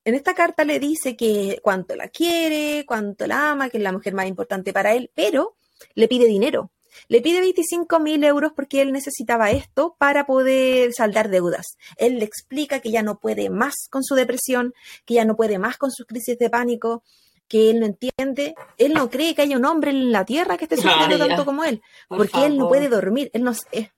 en 0.05 0.13
esta 0.13 0.35
carta 0.35 0.63
le 0.63 0.79
dice 0.79 1.17
que 1.17 1.59
cuánto 1.63 1.95
la 1.95 2.09
quiere, 2.09 2.85
cuánto 2.85 3.25
la 3.25 3.49
ama, 3.49 3.71
que 3.71 3.77
es 3.77 3.83
la 3.83 3.91
mujer 3.91 4.13
más 4.13 4.27
importante 4.27 4.73
para 4.73 4.93
él, 4.93 5.09
pero 5.15 5.57
le 5.95 6.07
pide 6.07 6.27
dinero. 6.27 6.69
Le 7.07 7.21
pide 7.21 7.39
25 7.39 7.99
mil 7.99 8.23
euros 8.23 8.51
porque 8.55 8.81
él 8.81 8.91
necesitaba 8.91 9.51
esto 9.51 9.95
para 9.97 10.25
poder 10.25 10.93
saldar 10.93 11.29
deudas. 11.29 11.77
Él 11.97 12.19
le 12.19 12.25
explica 12.25 12.79
que 12.79 12.91
ya 12.91 13.03
no 13.03 13.19
puede 13.19 13.49
más 13.49 13.87
con 13.89 14.03
su 14.03 14.15
depresión, 14.15 14.73
que 15.05 15.15
ya 15.15 15.25
no 15.25 15.35
puede 15.35 15.59
más 15.59 15.77
con 15.77 15.91
sus 15.91 16.05
crisis 16.05 16.37
de 16.37 16.49
pánico, 16.49 17.03
que 17.49 17.71
él 17.71 17.79
no 17.79 17.87
entiende, 17.87 18.55
él 18.77 18.93
no 18.93 19.09
cree 19.09 19.33
que 19.35 19.41
haya 19.41 19.57
un 19.57 19.65
hombre 19.65 19.91
en 19.91 20.11
la 20.11 20.23
tierra 20.23 20.55
que 20.55 20.65
esté 20.65 20.77
sufriendo 20.77 21.15
Ay, 21.15 21.29
tanto 21.29 21.45
como 21.45 21.63
él 21.63 21.81
Por 22.07 22.19
porque 22.19 22.45
él 22.45 22.57
no 22.57 22.69
puede 22.69 22.89
dormir, 22.89 23.31
él 23.33 23.43
no, 23.43 23.53
eh, 23.71 23.89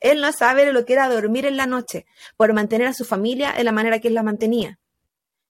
él 0.00 0.20
no 0.20 0.32
sabe 0.32 0.72
lo 0.72 0.84
que 0.84 0.92
era 0.92 1.08
dormir 1.08 1.44
en 1.44 1.56
la 1.56 1.66
noche, 1.66 2.06
por 2.36 2.52
mantener 2.52 2.86
a 2.86 2.94
su 2.94 3.04
familia 3.04 3.52
de 3.52 3.64
la 3.64 3.72
manera 3.72 3.98
que 3.98 4.08
él 4.08 4.14
la 4.14 4.22
mantenía. 4.22 4.78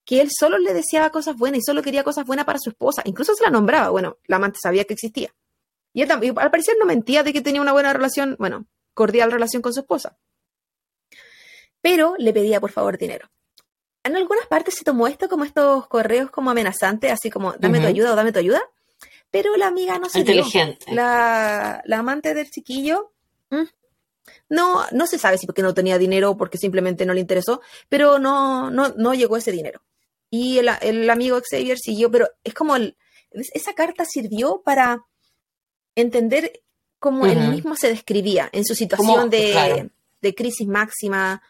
Que 0.04 0.20
él 0.20 0.30
solo 0.30 0.58
le 0.58 0.72
deseaba 0.72 1.10
cosas 1.10 1.36
buenas 1.36 1.58
y 1.58 1.62
solo 1.62 1.82
quería 1.82 2.02
cosas 2.02 2.24
buenas 2.24 2.46
para 2.46 2.58
su 2.58 2.70
esposa, 2.70 3.02
incluso 3.04 3.34
se 3.34 3.44
la 3.44 3.50
nombraba, 3.50 3.90
bueno, 3.90 4.16
la 4.26 4.36
amante 4.36 4.58
sabía 4.62 4.84
que 4.84 4.94
existía. 4.94 5.34
Y 5.94 6.02
él 6.02 6.08
también, 6.08 6.38
al 6.38 6.50
parecer 6.50 6.76
no 6.78 6.84
mentía 6.84 7.22
de 7.22 7.32
que 7.32 7.40
tenía 7.40 7.62
una 7.62 7.72
buena 7.72 7.92
relación, 7.94 8.36
bueno, 8.38 8.66
cordial 8.92 9.32
relación 9.32 9.62
con 9.62 9.72
su 9.72 9.80
esposa. 9.80 10.18
Pero 11.80 12.14
le 12.18 12.32
pedía 12.32 12.60
por 12.60 12.70
favor 12.72 12.98
dinero. 12.98 13.30
En 14.02 14.16
algunas 14.16 14.46
partes 14.46 14.74
se 14.74 14.84
tomó 14.84 15.06
esto 15.06 15.28
como 15.28 15.44
estos 15.44 15.86
correos 15.88 16.30
como 16.30 16.50
amenazantes, 16.50 17.10
así 17.10 17.30
como 17.30 17.52
dame 17.54 17.78
tu 17.80 17.86
ayuda 17.88 18.12
o 18.12 18.16
dame 18.16 18.32
tu 18.32 18.38
ayuda, 18.38 18.62
pero 19.30 19.56
la 19.56 19.68
amiga 19.68 19.98
no 19.98 20.08
se 20.08 20.18
dio. 20.24 20.34
Inteligente. 20.34 20.92
La, 20.94 21.82
la 21.86 21.98
amante 21.98 22.34
del 22.34 22.50
chiquillo 22.50 23.12
mm, 23.50 23.62
no, 24.50 24.84
no 24.92 25.06
se 25.06 25.18
sabe 25.18 25.38
si 25.38 25.46
porque 25.46 25.62
no 25.62 25.72
tenía 25.74 25.96
dinero 25.98 26.32
o 26.32 26.36
porque 26.36 26.58
simplemente 26.58 27.06
no 27.06 27.14
le 27.14 27.20
interesó, 27.20 27.62
pero 27.88 28.18
no, 28.18 28.70
no, 28.70 28.90
no 28.96 29.14
llegó 29.14 29.36
ese 29.36 29.52
dinero. 29.52 29.82
Y 30.28 30.58
el, 30.58 30.68
el 30.82 31.08
amigo 31.08 31.40
Xavier 31.48 31.78
siguió, 31.78 32.10
pero 32.10 32.28
es 32.42 32.52
como 32.54 32.76
el- 32.76 32.96
esa 33.30 33.72
carta 33.74 34.04
sirvió 34.04 34.60
para 34.64 35.02
entender 35.94 36.62
cómo 36.98 37.26
él 37.26 37.38
mismo 37.50 37.76
se 37.76 37.88
describía 37.88 38.48
en 38.52 38.64
su 38.64 38.74
situación 38.74 39.28
de, 39.28 39.50
claro. 39.52 39.90
de 40.22 40.34
crisis 40.34 40.66
máxima 40.66 41.42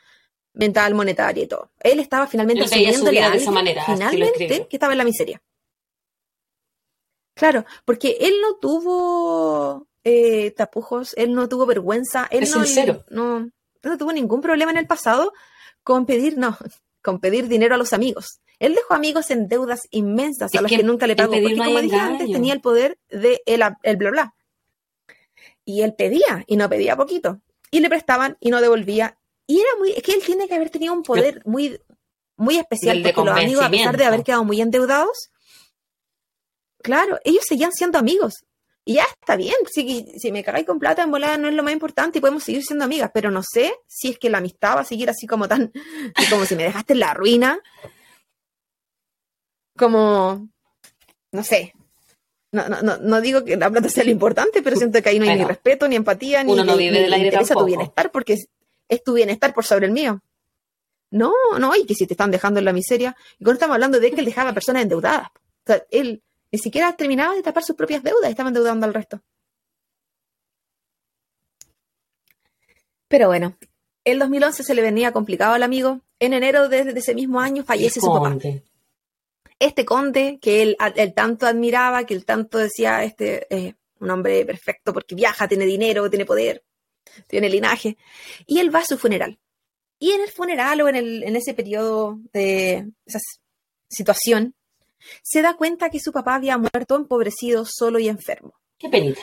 mental, 0.54 0.94
monetaria 0.94 1.44
y 1.44 1.46
todo. 1.46 1.70
Él 1.80 2.00
estaba 2.00 2.26
finalmente 2.26 2.64
Él 2.64 2.70
veía 2.70 2.92
su 2.92 2.96
asumiéndole 2.96 3.18
vida 3.18 3.26
a 3.26 3.30
de 3.30 3.36
esa 3.36 3.50
manera, 3.50 3.84
finalmente 3.84 4.66
que 4.68 4.76
estaba 4.76 4.92
en 4.92 4.98
la 4.98 5.04
miseria. 5.04 5.42
Claro, 7.34 7.64
porque 7.84 8.16
él 8.20 8.34
no 8.40 8.56
tuvo 8.56 9.88
eh, 10.04 10.52
tapujos, 10.52 11.14
él 11.16 11.34
no 11.34 11.48
tuvo 11.48 11.66
vergüenza, 11.66 12.28
él 12.30 12.48
no, 12.50 12.64
sincero. 12.64 13.04
no, 13.10 13.38
él 13.38 13.52
no 13.82 13.98
tuvo 13.98 14.12
ningún 14.12 14.40
problema 14.40 14.70
en 14.70 14.78
el 14.78 14.86
pasado 14.86 15.32
con 15.82 16.06
pedir, 16.06 16.38
no, 16.38 16.56
con 17.02 17.20
pedir 17.20 17.48
dinero 17.48 17.74
a 17.74 17.78
los 17.78 17.92
amigos. 17.92 18.40
Él 18.58 18.74
dejó 18.74 18.94
amigos 18.94 19.30
en 19.30 19.48
deudas 19.48 19.82
inmensas 19.90 20.54
a 20.54 20.56
Es 20.56 20.62
los 20.62 20.70
que 20.70 20.78
que, 20.78 20.82
nunca 20.82 21.06
le 21.06 21.16
pagó, 21.16 21.32
porque 21.32 21.56
como 21.56 21.80
dije 21.80 21.96
antes, 21.96 22.30
tenía 22.30 22.52
el 22.52 22.60
poder 22.60 22.98
de 23.08 23.42
el, 23.46 23.62
el 23.82 23.96
bla 23.96 24.10
bla. 24.10 24.34
Y 25.64 25.82
él 25.82 25.94
pedía, 25.94 26.44
y 26.46 26.56
no 26.56 26.68
pedía 26.68 26.96
poquito. 26.96 27.40
Y 27.70 27.80
le 27.80 27.88
prestaban 27.88 28.36
y 28.40 28.50
no 28.50 28.60
devolvía. 28.60 29.18
Y 29.46 29.60
era 29.60 29.68
muy, 29.78 29.92
es 29.92 30.02
que 30.02 30.12
él 30.12 30.22
tiene 30.24 30.46
que 30.46 30.54
haber 30.54 30.70
tenido 30.70 30.92
un 30.92 31.02
poder 31.02 31.42
muy, 31.44 31.80
muy 32.36 32.56
especial, 32.56 33.02
porque 33.02 33.24
los 33.24 33.36
amigos, 33.36 33.64
a 33.64 33.70
pesar 33.70 33.96
de 33.96 34.04
haber 34.04 34.22
quedado 34.22 34.44
muy 34.44 34.60
endeudados, 34.60 35.30
claro, 36.82 37.18
ellos 37.24 37.44
seguían 37.46 37.72
siendo 37.72 37.98
amigos. 37.98 38.44
Y 38.86 38.94
ya 38.94 39.04
está 39.04 39.36
bien, 39.36 39.54
si, 39.72 40.12
si 40.18 40.30
me 40.30 40.44
cagáis 40.44 40.66
con 40.66 40.78
plata 40.78 41.02
en 41.02 41.10
volada 41.10 41.38
no 41.38 41.48
es 41.48 41.54
lo 41.54 41.62
más 41.62 41.72
importante 41.72 42.18
y 42.18 42.20
podemos 42.20 42.44
seguir 42.44 42.62
siendo 42.62 42.84
amigas, 42.84 43.10
pero 43.14 43.30
no 43.30 43.42
sé 43.42 43.74
si 43.86 44.10
es 44.10 44.18
que 44.18 44.28
la 44.28 44.38
amistad 44.38 44.76
va 44.76 44.80
a 44.80 44.84
seguir 44.84 45.08
así 45.08 45.26
como 45.26 45.48
tan, 45.48 45.72
como 46.30 46.44
si 46.44 46.54
me 46.54 46.64
dejaste 46.64 46.92
en 46.92 47.00
la 47.00 47.14
ruina. 47.14 47.60
Como, 49.76 50.48
no 51.32 51.44
sé. 51.44 51.74
No, 52.52 52.68
no, 52.68 52.82
no, 52.82 52.98
no 52.98 53.20
digo 53.20 53.44
que 53.44 53.56
la 53.56 53.68
plata 53.68 53.88
sea 53.88 54.04
lo 54.04 54.10
importante, 54.10 54.62
pero 54.62 54.76
siento 54.76 55.02
que 55.02 55.08
ahí 55.08 55.18
no 55.18 55.28
hay 55.28 55.36
ni 55.36 55.44
respeto, 55.44 55.88
ni 55.88 55.96
empatía, 55.96 56.44
ni, 56.44 56.52
uno 56.52 56.64
no 56.64 56.76
vive 56.76 56.92
ni 56.92 57.02
del 57.02 57.12
aire 57.12 57.26
interesa 57.26 57.54
tu 57.54 57.64
bienestar, 57.64 58.12
porque 58.12 58.34
es, 58.34 58.48
es 58.88 59.02
tu 59.02 59.14
bienestar 59.14 59.52
por 59.52 59.64
sobre 59.64 59.86
el 59.86 59.92
mío. 59.92 60.22
No, 61.10 61.32
no, 61.58 61.74
y 61.76 61.86
que 61.86 61.94
si 61.94 62.06
te 62.06 62.14
están 62.14 62.30
dejando 62.30 62.58
en 62.58 62.64
la 62.64 62.72
miseria. 62.72 63.16
Y 63.38 63.44
cuando 63.44 63.54
estamos 63.54 63.74
hablando 63.74 64.00
de 64.00 64.10
que 64.10 64.20
él 64.20 64.24
dejaba 64.24 64.50
a 64.50 64.54
personas 64.54 64.82
endeudadas. 64.82 65.28
O 65.28 65.66
sea, 65.66 65.84
él 65.90 66.22
ni 66.50 66.58
siquiera 66.58 66.94
terminaba 66.96 67.34
de 67.34 67.42
tapar 67.42 67.64
sus 67.64 67.76
propias 67.76 68.02
deudas, 68.02 68.30
estaba 68.30 68.48
endeudando 68.48 68.86
al 68.86 68.94
resto. 68.94 69.20
Pero 73.08 73.28
bueno, 73.28 73.56
el 74.04 74.18
2011 74.18 74.62
se 74.62 74.74
le 74.74 74.82
venía 74.82 75.12
complicado 75.12 75.54
al 75.54 75.62
amigo. 75.62 76.00
En 76.18 76.32
enero 76.32 76.68
de, 76.68 76.84
de 76.84 76.98
ese 76.98 77.14
mismo 77.14 77.40
año 77.40 77.64
fallece 77.64 78.00
su 78.00 78.06
papá. 78.06 78.36
Este 79.58 79.84
conde 79.84 80.38
que 80.40 80.62
él, 80.62 80.76
él 80.96 81.14
tanto 81.14 81.46
admiraba, 81.46 82.04
que 82.04 82.14
él 82.14 82.24
tanto 82.24 82.58
decía, 82.58 83.04
este 83.04 83.46
es 83.54 83.74
un 84.00 84.10
hombre 84.10 84.44
perfecto 84.44 84.92
porque 84.92 85.14
viaja, 85.14 85.48
tiene 85.48 85.64
dinero, 85.64 86.10
tiene 86.10 86.26
poder, 86.26 86.64
tiene 87.28 87.48
linaje. 87.48 87.96
Y 88.46 88.58
él 88.58 88.74
va 88.74 88.80
a 88.80 88.84
su 88.84 88.98
funeral. 88.98 89.38
Y 89.98 90.12
en 90.12 90.20
el 90.22 90.30
funeral 90.30 90.80
o 90.82 90.88
en, 90.88 90.96
el, 90.96 91.22
en 91.22 91.36
ese 91.36 91.54
periodo 91.54 92.18
de 92.32 92.90
esa 93.06 93.20
situación, 93.88 94.54
se 95.22 95.42
da 95.42 95.54
cuenta 95.54 95.90
que 95.90 96.00
su 96.00 96.12
papá 96.12 96.34
había 96.34 96.58
muerto 96.58 96.96
empobrecido, 96.96 97.64
solo 97.66 97.98
y 97.98 98.08
enfermo. 98.08 98.54
Qué 98.78 98.88
penita. 98.88 99.22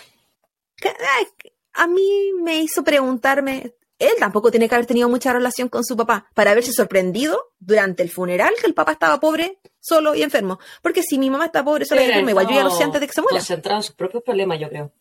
A 1.73 1.87
mí 1.87 2.31
me 2.41 2.59
hizo 2.59 2.83
preguntarme, 2.83 3.73
él 4.01 4.13
tampoco 4.19 4.51
tiene 4.51 4.67
que 4.67 4.75
haber 4.75 4.87
tenido 4.87 5.09
mucha 5.09 5.33
relación 5.33 5.69
con 5.69 5.83
su 5.83 5.95
papá 5.95 6.27
para 6.33 6.51
haberse 6.51 6.73
sorprendido 6.73 7.53
durante 7.59 8.03
el 8.03 8.09
funeral 8.09 8.53
que 8.59 8.67
el 8.67 8.73
papá 8.73 8.93
estaba 8.93 9.19
pobre, 9.19 9.59
solo 9.79 10.15
y 10.15 10.23
enfermo. 10.23 10.59
Porque 10.81 11.03
si 11.03 11.17
mi 11.17 11.29
mamá 11.29 11.45
está 11.45 11.63
pobre, 11.63 11.85
sola 11.85 12.03
y 12.03 12.05
enferma, 12.05 12.31
igual 12.31 12.47
yo 12.47 12.55
ya 12.55 12.63
lo 12.63 12.71
sé 12.71 12.83
antes 12.83 12.99
de 13.01 13.07
que 13.07 13.13
se 13.13 13.21
muera. 13.21 13.37
Concentrado 13.37 13.79
en 13.79 13.83
sus 13.83 13.95
propios 13.95 14.23
problemas, 14.23 14.59
yo 14.59 14.69
creo. 14.69 14.91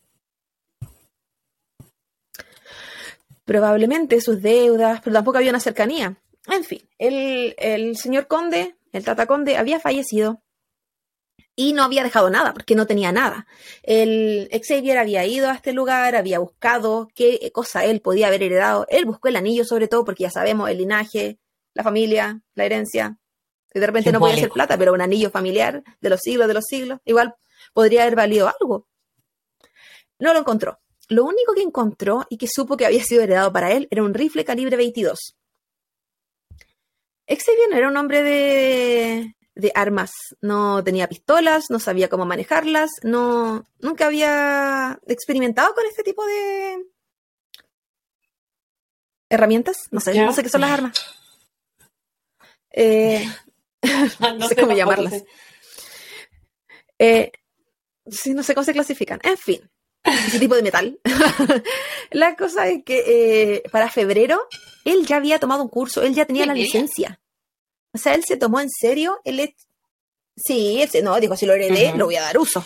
probablemente 3.51 4.21
sus 4.21 4.41
deudas, 4.41 5.01
pero 5.03 5.13
tampoco 5.13 5.37
había 5.37 5.49
una 5.49 5.59
cercanía. 5.59 6.15
En 6.47 6.63
fin, 6.63 6.81
el, 6.97 7.53
el 7.57 7.97
señor 7.97 8.27
conde, 8.27 8.75
el 8.93 9.03
tata 9.03 9.25
conde, 9.25 9.57
había 9.57 9.77
fallecido 9.79 10.41
y 11.55 11.73
no 11.73 11.83
había 11.83 12.03
dejado 12.03 12.29
nada, 12.29 12.53
porque 12.53 12.75
no 12.75 12.87
tenía 12.87 13.11
nada. 13.11 13.45
El 13.83 14.49
Xavier 14.51 14.97
había 14.97 15.25
ido 15.25 15.49
a 15.49 15.53
este 15.53 15.73
lugar, 15.73 16.15
había 16.15 16.39
buscado 16.39 17.09
qué 17.13 17.51
cosa 17.53 17.85
él 17.85 18.01
podía 18.01 18.27
haber 18.27 18.43
heredado. 18.43 18.85
Él 18.89 19.05
buscó 19.05 19.27
el 19.27 19.35
anillo 19.35 19.65
sobre 19.65 19.87
todo, 19.87 20.05
porque 20.05 20.23
ya 20.23 20.31
sabemos 20.31 20.69
el 20.69 20.77
linaje, 20.77 21.39
la 21.73 21.83
familia, 21.83 22.41
la 22.55 22.65
herencia. 22.65 23.17
Que 23.69 23.79
de 23.79 23.87
repente 23.87 24.11
no 24.11 24.19
podía 24.19 24.37
ser 24.37 24.49
plata, 24.49 24.77
pero 24.77 24.93
un 24.93 25.01
anillo 25.01 25.29
familiar 25.29 25.83
de 25.99 26.09
los 26.09 26.19
siglos 26.21 26.47
de 26.47 26.53
los 26.53 26.65
siglos, 26.65 26.99
igual 27.05 27.35
podría 27.73 28.03
haber 28.03 28.15
valido 28.15 28.51
algo. 28.59 28.87
No 30.19 30.33
lo 30.33 30.39
encontró. 30.39 30.79
Lo 31.07 31.25
único 31.25 31.53
que 31.53 31.61
encontró 31.61 32.25
y 32.29 32.37
que 32.37 32.47
supo 32.47 32.77
que 32.77 32.85
había 32.85 33.03
sido 33.03 33.23
heredado 33.23 33.51
para 33.51 33.71
él 33.73 33.87
era 33.91 34.03
un 34.03 34.13
rifle 34.13 34.45
calibre 34.45 34.77
22. 34.77 35.35
Xavier 37.27 37.69
no 37.69 37.77
era 37.77 37.87
un 37.87 37.97
hombre 37.97 38.23
de, 38.23 39.35
de 39.55 39.71
armas, 39.75 40.11
no 40.41 40.83
tenía 40.83 41.09
pistolas, 41.09 41.69
no 41.69 41.79
sabía 41.79 42.09
cómo 42.09 42.25
manejarlas, 42.25 42.89
no, 43.03 43.65
nunca 43.79 44.07
había 44.07 44.99
experimentado 45.07 45.73
con 45.73 45.85
este 45.85 46.03
tipo 46.03 46.25
de 46.25 46.85
herramientas, 49.29 49.77
no 49.91 49.99
sé, 49.99 50.13
no 50.19 50.33
sé 50.33 50.43
qué 50.43 50.49
son 50.49 50.61
las 50.61 50.71
armas. 50.71 51.05
Eh, 52.71 53.25
no 54.37 54.47
sé 54.47 54.55
cómo 54.55 54.73
llamarlas. 54.73 55.13
sé. 55.13 55.25
Eh, 56.99 57.31
sí, 58.09 58.33
no 58.33 58.43
sé 58.43 58.53
cómo 58.53 58.63
se 58.63 58.73
clasifican. 58.73 59.19
En 59.23 59.37
fin, 59.37 59.69
ese 60.03 60.39
tipo 60.39 60.55
de 60.55 60.63
metal. 60.63 60.99
la 62.11 62.35
cosa 62.35 62.67
es 62.67 62.83
que 62.83 63.03
eh, 63.55 63.63
para 63.71 63.89
febrero 63.89 64.47
él 64.85 65.05
ya 65.05 65.17
había 65.17 65.39
tomado 65.39 65.63
un 65.63 65.69
curso, 65.69 66.03
él 66.03 66.13
ya 66.13 66.25
tenía 66.25 66.43
¿Qué 66.43 66.47
la 66.47 66.53
licencia. 66.53 67.19
O 67.93 67.97
sea, 67.97 68.13
él 68.15 68.23
se 68.23 68.37
tomó 68.37 68.59
en 68.59 68.69
serio 68.69 69.19
el... 69.23 69.53
Sí, 70.35 70.81
él 70.81 70.89
se- 70.89 71.01
no, 71.01 71.19
dijo, 71.19 71.35
si 71.35 71.45
lo 71.45 71.53
heredé, 71.53 71.91
lo 71.97 72.05
voy 72.05 72.15
a 72.15 72.21
dar 72.21 72.37
uso. 72.37 72.63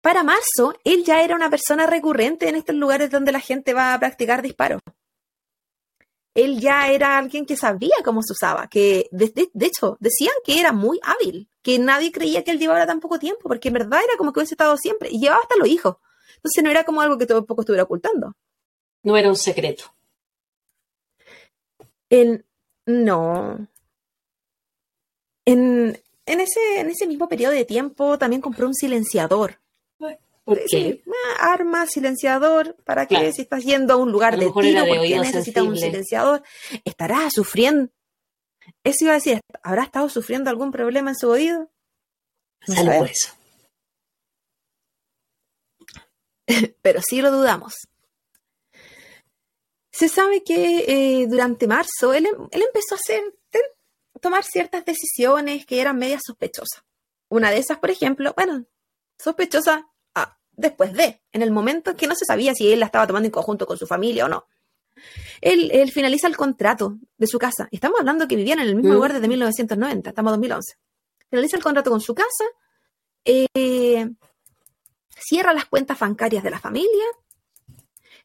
Para 0.00 0.22
marzo, 0.22 0.74
él 0.84 1.04
ya 1.04 1.22
era 1.22 1.34
una 1.34 1.50
persona 1.50 1.86
recurrente 1.86 2.48
en 2.48 2.54
estos 2.54 2.76
lugares 2.76 3.10
donde 3.10 3.32
la 3.32 3.40
gente 3.40 3.74
va 3.74 3.92
a 3.94 3.98
practicar 3.98 4.42
disparos. 4.42 4.80
Él 6.34 6.60
ya 6.60 6.88
era 6.88 7.18
alguien 7.18 7.44
que 7.44 7.56
sabía 7.56 7.96
cómo 8.04 8.22
se 8.22 8.32
usaba, 8.32 8.68
que 8.68 9.08
de, 9.10 9.26
de- 9.30 9.50
de 9.52 9.66
hecho 9.66 9.96
decían 9.98 10.34
que 10.44 10.60
era 10.60 10.70
muy 10.72 11.00
hábil, 11.02 11.48
que 11.62 11.80
nadie 11.80 12.12
creía 12.12 12.44
que 12.44 12.52
él 12.52 12.60
llevara 12.60 12.86
tan 12.86 13.00
poco 13.00 13.18
tiempo, 13.18 13.40
porque 13.48 13.68
en 13.68 13.74
verdad 13.74 14.00
era 14.04 14.16
como 14.16 14.32
que 14.32 14.38
hubiese 14.38 14.54
estado 14.54 14.76
siempre, 14.76 15.08
y 15.10 15.18
llevaba 15.18 15.42
hasta 15.42 15.56
los 15.56 15.66
hijos. 15.68 15.96
Entonces 16.36 16.62
no 16.62 16.70
era 16.70 16.84
como 16.84 17.00
algo 17.00 17.18
que 17.18 17.26
tampoco 17.26 17.62
estuviera 17.62 17.82
ocultando. 17.82 18.34
No 19.02 19.16
era 19.16 19.28
un 19.28 19.36
secreto. 19.36 19.92
En, 22.08 22.44
no. 22.88 23.68
En, 25.46 25.98
en, 26.26 26.40
ese, 26.40 26.80
en 26.80 26.90
ese 26.90 27.06
mismo 27.06 27.28
periodo 27.28 27.52
de 27.52 27.64
tiempo 27.64 28.18
también 28.18 28.42
compró 28.42 28.66
un 28.66 28.74
silenciador. 28.74 29.60
¿Por 30.44 30.58
Sí, 30.66 31.02
arma, 31.40 31.86
silenciador, 31.86 32.74
¿para 32.84 33.04
qué? 33.06 33.16
Claro. 33.16 33.32
Si 33.32 33.42
estás 33.42 33.64
yendo 33.64 33.92
a 33.92 33.96
un 33.96 34.10
lugar 34.10 34.38
de 34.38 34.46
tiro, 34.46 34.62
era 34.62 34.80
de 34.82 34.88
¿por 34.88 34.96
qué 34.96 35.00
oído 35.00 35.22
necesitas 35.22 35.62
un 35.62 35.76
silenciador? 35.76 36.42
¿Estará 36.84 37.28
sufriendo? 37.30 37.90
Eso 38.82 39.04
iba 39.04 39.12
a 39.12 39.16
decir, 39.16 39.40
¿habrá 39.62 39.82
estado 39.82 40.08
sufriendo 40.08 40.48
algún 40.48 40.72
problema 40.72 41.10
en 41.10 41.16
su 41.16 41.28
oído? 41.28 41.70
No 42.66 42.74
Salud 42.74 42.76
por 42.76 43.08
sabemos. 43.08 43.10
eso. 43.10 43.28
pero 46.82 47.00
sí 47.02 47.20
lo 47.20 47.30
dudamos. 47.30 47.74
Se 49.98 50.08
sabe 50.08 50.42
que 50.44 50.84
eh, 51.22 51.26
durante 51.26 51.66
marzo 51.66 52.12
él, 52.14 52.26
em- 52.26 52.48
él 52.50 52.62
empezó 52.62 52.94
a 52.94 52.98
hacer, 52.98 53.22
tomar 54.20 54.44
ciertas 54.44 54.84
decisiones 54.84 55.66
que 55.66 55.80
eran 55.80 55.98
medias 55.98 56.22
sospechosas. 56.24 56.82
Una 57.28 57.50
de 57.50 57.58
esas, 57.58 57.78
por 57.78 57.90
ejemplo, 57.90 58.32
bueno, 58.36 58.64
sospechosa 59.18 59.88
ah, 60.14 60.38
después 60.52 60.92
de, 60.92 61.20
en 61.32 61.42
el 61.42 61.50
momento 61.50 61.90
en 61.90 61.96
que 61.96 62.06
no 62.06 62.14
se 62.14 62.24
sabía 62.24 62.54
si 62.54 62.72
él 62.72 62.80
la 62.80 62.86
estaba 62.86 63.06
tomando 63.06 63.26
en 63.26 63.32
conjunto 63.32 63.66
con 63.66 63.76
su 63.76 63.86
familia 63.86 64.26
o 64.26 64.28
no. 64.28 64.46
Él, 65.40 65.70
él 65.72 65.90
finaliza 65.92 66.26
el 66.26 66.36
contrato 66.36 66.96
de 67.16 67.26
su 67.26 67.38
casa. 67.38 67.68
Estamos 67.70 68.00
hablando 68.00 68.26
que 68.28 68.36
vivían 68.36 68.58
en 68.60 68.66
el 68.68 68.74
mismo 68.76 68.90
Mm. 68.90 68.94
lugar 68.94 69.12
desde 69.12 69.28
1990, 69.28 70.10
estamos 70.10 70.30
en 70.30 70.40
2011. 70.40 70.76
Finaliza 71.30 71.56
el 71.56 71.62
contrato 71.62 71.90
con 71.90 72.00
su 72.00 72.14
casa, 72.14 72.44
eh, 73.24 74.08
cierra 75.20 75.52
las 75.52 75.66
cuentas 75.66 75.98
bancarias 75.98 76.42
de 76.42 76.50
la 76.50 76.58
familia, 76.58 77.04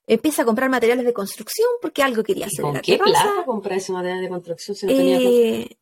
empieza 0.08 0.42
a 0.42 0.46
comprar 0.46 0.70
materiales 0.70 1.06
de 1.06 1.14
construcción 1.14 1.68
porque 1.82 2.04
algo 2.04 2.24
quería 2.24 2.46
¿Y 2.46 2.48
hacer 2.48 2.62
con 2.62 2.80
qué 2.80 2.98
plata 2.98 3.44
comprar 3.46 3.78
ese 3.78 3.92
material 3.92 4.22
de 4.22 4.30
construcción 4.30 4.76
si 4.76 4.86
no 4.86 4.94
tenía? 4.94 5.18
Eh, 5.20 5.78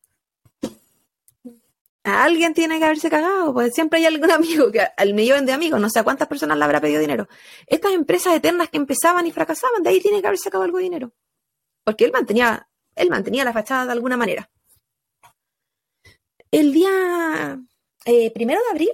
a 2.04 2.24
alguien 2.24 2.52
tiene 2.52 2.78
que 2.78 2.84
haberse 2.84 3.08
cagado, 3.08 3.52
pues 3.52 3.74
siempre 3.74 4.00
hay 4.00 4.06
algún 4.06 4.30
amigo 4.30 4.70
que 4.72 4.80
al 4.96 5.14
millón 5.14 5.46
de 5.46 5.52
amigos, 5.52 5.80
no 5.80 5.88
sé 5.88 6.00
a 6.00 6.04
cuántas 6.04 6.28
personas 6.28 6.58
le 6.58 6.64
habrá 6.64 6.80
pedido 6.80 7.00
dinero. 7.00 7.28
Estas 7.66 7.92
empresas 7.92 8.34
eternas 8.34 8.68
que 8.68 8.76
empezaban 8.76 9.26
y 9.26 9.32
fracasaban, 9.32 9.82
de 9.82 9.90
ahí 9.90 10.00
tiene 10.00 10.20
que 10.20 10.26
haber 10.26 10.38
sacado 10.38 10.64
algo 10.64 10.78
de 10.78 10.84
dinero. 10.84 11.12
Porque 11.84 12.04
él 12.04 12.12
mantenía, 12.12 12.68
él 12.94 13.10
mantenía 13.10 13.44
la 13.44 13.52
fachada 13.52 13.86
de 13.86 13.92
alguna 13.92 14.16
manera. 14.16 14.50
El 16.50 16.72
día 16.72 17.58
eh, 18.04 18.30
primero 18.32 18.60
de 18.60 18.70
abril 18.70 18.90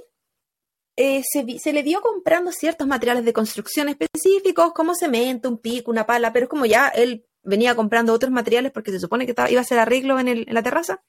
eh, 1.00 1.22
se, 1.24 1.58
se 1.60 1.72
le 1.72 1.82
vio 1.84 2.00
comprando 2.00 2.50
ciertos 2.50 2.86
materiales 2.88 3.24
de 3.24 3.32
construcción 3.32 3.88
específicos, 3.88 4.72
como 4.72 4.94
cemento, 4.96 5.48
un 5.48 5.58
pico, 5.58 5.90
una 5.92 6.04
pala, 6.06 6.32
pero 6.32 6.44
es 6.44 6.50
como 6.50 6.66
ya 6.66 6.88
él 6.88 7.24
venía 7.44 7.76
comprando 7.76 8.12
otros 8.12 8.32
materiales 8.32 8.72
porque 8.72 8.90
se 8.90 8.98
supone 8.98 9.24
que 9.24 9.30
estaba- 9.32 9.48
iba 9.50 9.60
a 9.60 9.62
hacer 9.62 9.78
arreglos 9.78 10.20
en, 10.20 10.26
el- 10.28 10.44
en 10.48 10.54
la 10.54 10.62
terraza. 10.62 11.02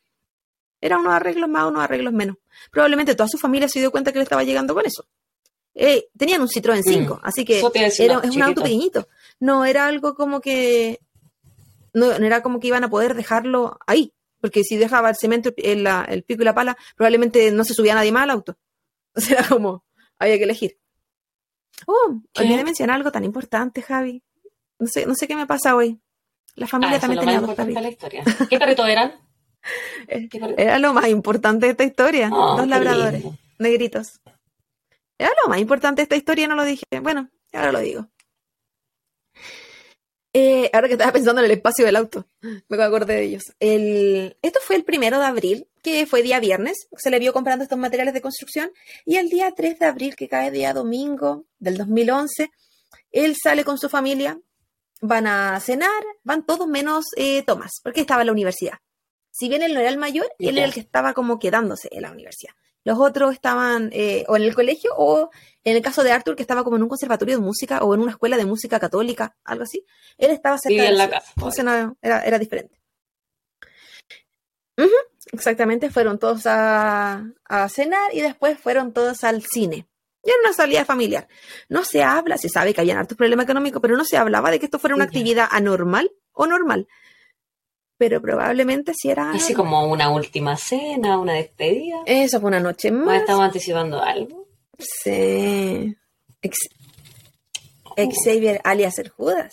Era 0.79 0.97
unos 0.99 1.11
arreglos 1.13 1.49
más, 1.49 1.65
unos 1.67 1.81
arreglos 1.83 2.13
menos. 2.13 2.37
Probablemente 2.71 3.15
toda 3.15 3.27
su 3.27 3.37
familia 3.37 3.67
se 3.67 3.79
dio 3.79 3.89
cuenta 3.91 4.11
que 4.13 4.19
le 4.19 4.23
estaba 4.23 4.43
llegando 4.43 4.73
con 4.75 4.85
eso. 4.85 5.05
Eh, 5.75 6.07
tenían 6.17 6.41
un 6.41 6.47
Citroën 6.47 6.81
5, 6.83 7.19
así 7.23 7.43
que 7.45 7.59
era, 8.05 8.15
es 8.23 8.29
un 8.35 8.41
auto 8.43 8.61
pequeñito. 8.63 9.07
No 9.39 9.65
era 9.65 9.87
algo 9.87 10.13
como 10.15 10.39
que. 10.39 10.99
No, 11.93 12.17
no 12.19 12.25
era 12.25 12.41
como 12.43 12.59
que 12.59 12.67
iban 12.67 12.83
a 12.83 12.89
poder 12.89 13.15
dejarlo 13.15 13.77
ahí. 13.87 14.13
Porque 14.41 14.63
si 14.63 14.77
dejaba 14.77 15.09
el 15.09 15.15
cemento, 15.17 15.51
el, 15.57 15.85
el 16.07 16.23
pico 16.23 16.43
y 16.43 16.45
la 16.45 16.53
pala, 16.55 16.77
probablemente 16.95 17.51
no 17.51 17.63
se 17.65 17.73
subía 17.73 17.95
nadie 17.95 18.11
más 18.11 18.23
al 18.23 18.29
auto. 18.29 18.55
O 19.15 19.21
sea, 19.21 19.39
era 19.39 19.47
como. 19.49 19.83
Había 20.19 20.37
que 20.37 20.43
elegir. 20.43 20.79
Oh, 21.87 22.21
¿Qué? 22.33 22.43
olvidé 22.43 22.63
mencionar 22.63 22.97
algo 22.97 23.11
tan 23.11 23.23
importante, 23.23 23.81
Javi. 23.81 24.23
No 24.79 24.87
sé, 24.87 25.05
no 25.05 25.15
sé 25.15 25.27
qué 25.27 25.35
me 25.35 25.47
pasa 25.47 25.75
hoy. 25.75 25.99
La 26.55 26.65
Ah, 26.65 26.69
familia 26.69 26.99
también 26.99 27.19
tenía 27.21 27.39
dos 27.41 27.55
perritos. 27.55 27.81
la 27.83 27.89
historia. 27.89 28.23
¿Qué 28.49 28.59
perritos 28.59 28.87
eran? 28.87 29.13
Eh, 30.07 30.29
¿Qué 30.29 30.39
perritos? 30.39 30.63
Era 30.65 30.79
lo 30.79 30.93
más 30.93 31.07
importante 31.09 31.65
de 31.65 31.71
esta 31.73 31.83
historia. 31.83 32.29
Oh, 32.31 32.55
dos 32.57 32.65
labradores 32.67 33.21
lindo. 33.23 33.37
negritos. 33.59 34.21
Era 35.17 35.31
lo 35.43 35.49
más 35.49 35.59
importante 35.59 35.99
de 36.01 36.03
esta 36.03 36.15
historia, 36.15 36.47
no 36.47 36.55
lo 36.55 36.63
dije. 36.63 36.85
Bueno, 37.01 37.29
ahora 37.53 37.73
lo 37.73 37.79
digo. 37.79 38.07
Eh, 40.31 40.69
ahora 40.73 40.87
que 40.87 40.93
estaba 40.93 41.11
pensando 41.11 41.41
en 41.41 41.45
el 41.45 41.51
espacio 41.51 41.85
del 41.85 41.95
auto, 41.95 42.27
me 42.67 42.83
acordé 42.83 43.15
de 43.15 43.23
ellos. 43.23 43.43
El, 43.59 44.37
esto 44.41 44.59
fue 44.61 44.75
el 44.75 44.83
primero 44.83 45.17
de 45.19 45.25
abril, 45.25 45.67
que 45.81 46.05
fue 46.05 46.21
día 46.21 46.39
viernes, 46.39 46.87
se 46.97 47.09
le 47.09 47.19
vio 47.19 47.33
comprando 47.33 47.63
estos 47.63 47.79
materiales 47.79 48.13
de 48.13 48.21
construcción, 48.21 48.71
y 49.05 49.15
el 49.15 49.29
día 49.29 49.51
3 49.55 49.79
de 49.79 49.85
abril, 49.85 50.15
que 50.15 50.27
cae 50.27 50.51
día 50.51 50.73
domingo 50.73 51.45
del 51.57 51.77
2011, 51.77 52.51
él 53.11 53.35
sale 53.41 53.63
con 53.63 53.79
su 53.79 53.89
familia, 53.89 54.39
van 55.01 55.25
a 55.25 55.59
cenar, 55.61 56.03
van 56.23 56.45
todos 56.45 56.67
menos 56.67 57.05
eh, 57.15 57.43
Tomás, 57.43 57.79
porque 57.83 58.01
estaba 58.01 58.21
en 58.21 58.27
la 58.27 58.33
universidad. 58.33 58.79
Si 59.31 59.49
bien 59.49 59.63
él 59.63 59.73
no 59.73 59.79
era 59.79 59.89
el 59.89 59.97
mayor, 59.97 60.27
él 60.37 60.57
era 60.57 60.65
el 60.65 60.73
que 60.73 60.81
estaba 60.81 61.13
como 61.13 61.39
quedándose 61.39 61.87
en 61.91 62.03
la 62.03 62.11
universidad. 62.11 62.53
Los 62.89 62.97
otros 62.97 63.33
estaban 63.33 63.91
eh, 63.93 64.25
o 64.27 64.35
en 64.35 64.41
el 64.41 64.55
colegio 64.55 64.91
o 64.97 65.29
en 65.63 65.75
el 65.75 65.81
caso 65.83 66.01
de 66.01 66.11
Arthur, 66.11 66.35
que 66.35 66.41
estaba 66.41 66.63
como 66.63 66.75
en 66.75 66.81
un 66.81 66.89
conservatorio 66.89 67.35
de 67.37 67.43
música 67.43 67.83
o 67.83 67.93
en 67.93 68.01
una 68.01 68.13
escuela 68.13 68.35
de 68.35 68.45
música 68.45 68.79
católica, 68.79 69.37
algo 69.43 69.61
así. 69.61 69.85
Él 70.17 70.31
estaba 70.31 70.57
cerca 70.57 70.85
en 70.85 70.97
la 70.97 71.07
casa. 71.07 71.31
era, 72.01 72.23
era, 72.23 72.39
diferente. 72.39 72.81
exactamente, 75.31 75.91
fueron 75.91 76.17
todos 76.17 76.47
a, 76.47 77.31
a, 77.45 77.69
cenar 77.69 78.11
y 78.11 78.21
después 78.21 78.57
fueron 78.57 78.91
todos 78.91 79.23
al 79.23 79.43
cine. 79.43 79.87
Y 80.23 80.31
era 80.31 80.39
una 80.43 80.53
salida 80.53 80.83
familiar. 80.83 81.27
No 81.67 81.83
se 81.83 82.01
habla, 82.01 82.39
se 82.39 82.49
sabe 82.49 82.73
que 82.73 82.81
habían 82.81 82.97
hartos 82.97 83.19
problemas 83.19 83.43
económicos, 83.43 83.83
pero 83.83 83.97
no 83.97 84.03
se 84.03 84.17
hablaba 84.17 84.49
de 84.49 84.57
que 84.57 84.65
esto 84.65 84.79
fuera 84.79 84.95
una 84.95 85.05
actividad 85.05 85.47
anormal 85.51 86.11
o 86.31 86.47
normal 86.47 86.87
pero 87.99 88.21
probablemente 88.21 88.93
si 88.95 89.09
era... 89.09 89.31
Así 89.31 89.53
como 89.53 89.85
una 89.91 90.09
última 90.09 90.55
cena, 90.55 91.19
una 91.19 91.33
despedida. 91.33 91.97
Eso 92.05 92.39
fue 92.39 92.47
una 92.47 92.61
noche 92.61 92.91
más. 92.91 93.19
¿Estamos 93.19 93.43
anticipando 93.43 94.01
algo? 94.01 94.47
Sí. 94.79 95.97
Xavier 97.97 98.61
alias 98.63 98.97
el 98.99 99.09
Judas. 99.09 99.51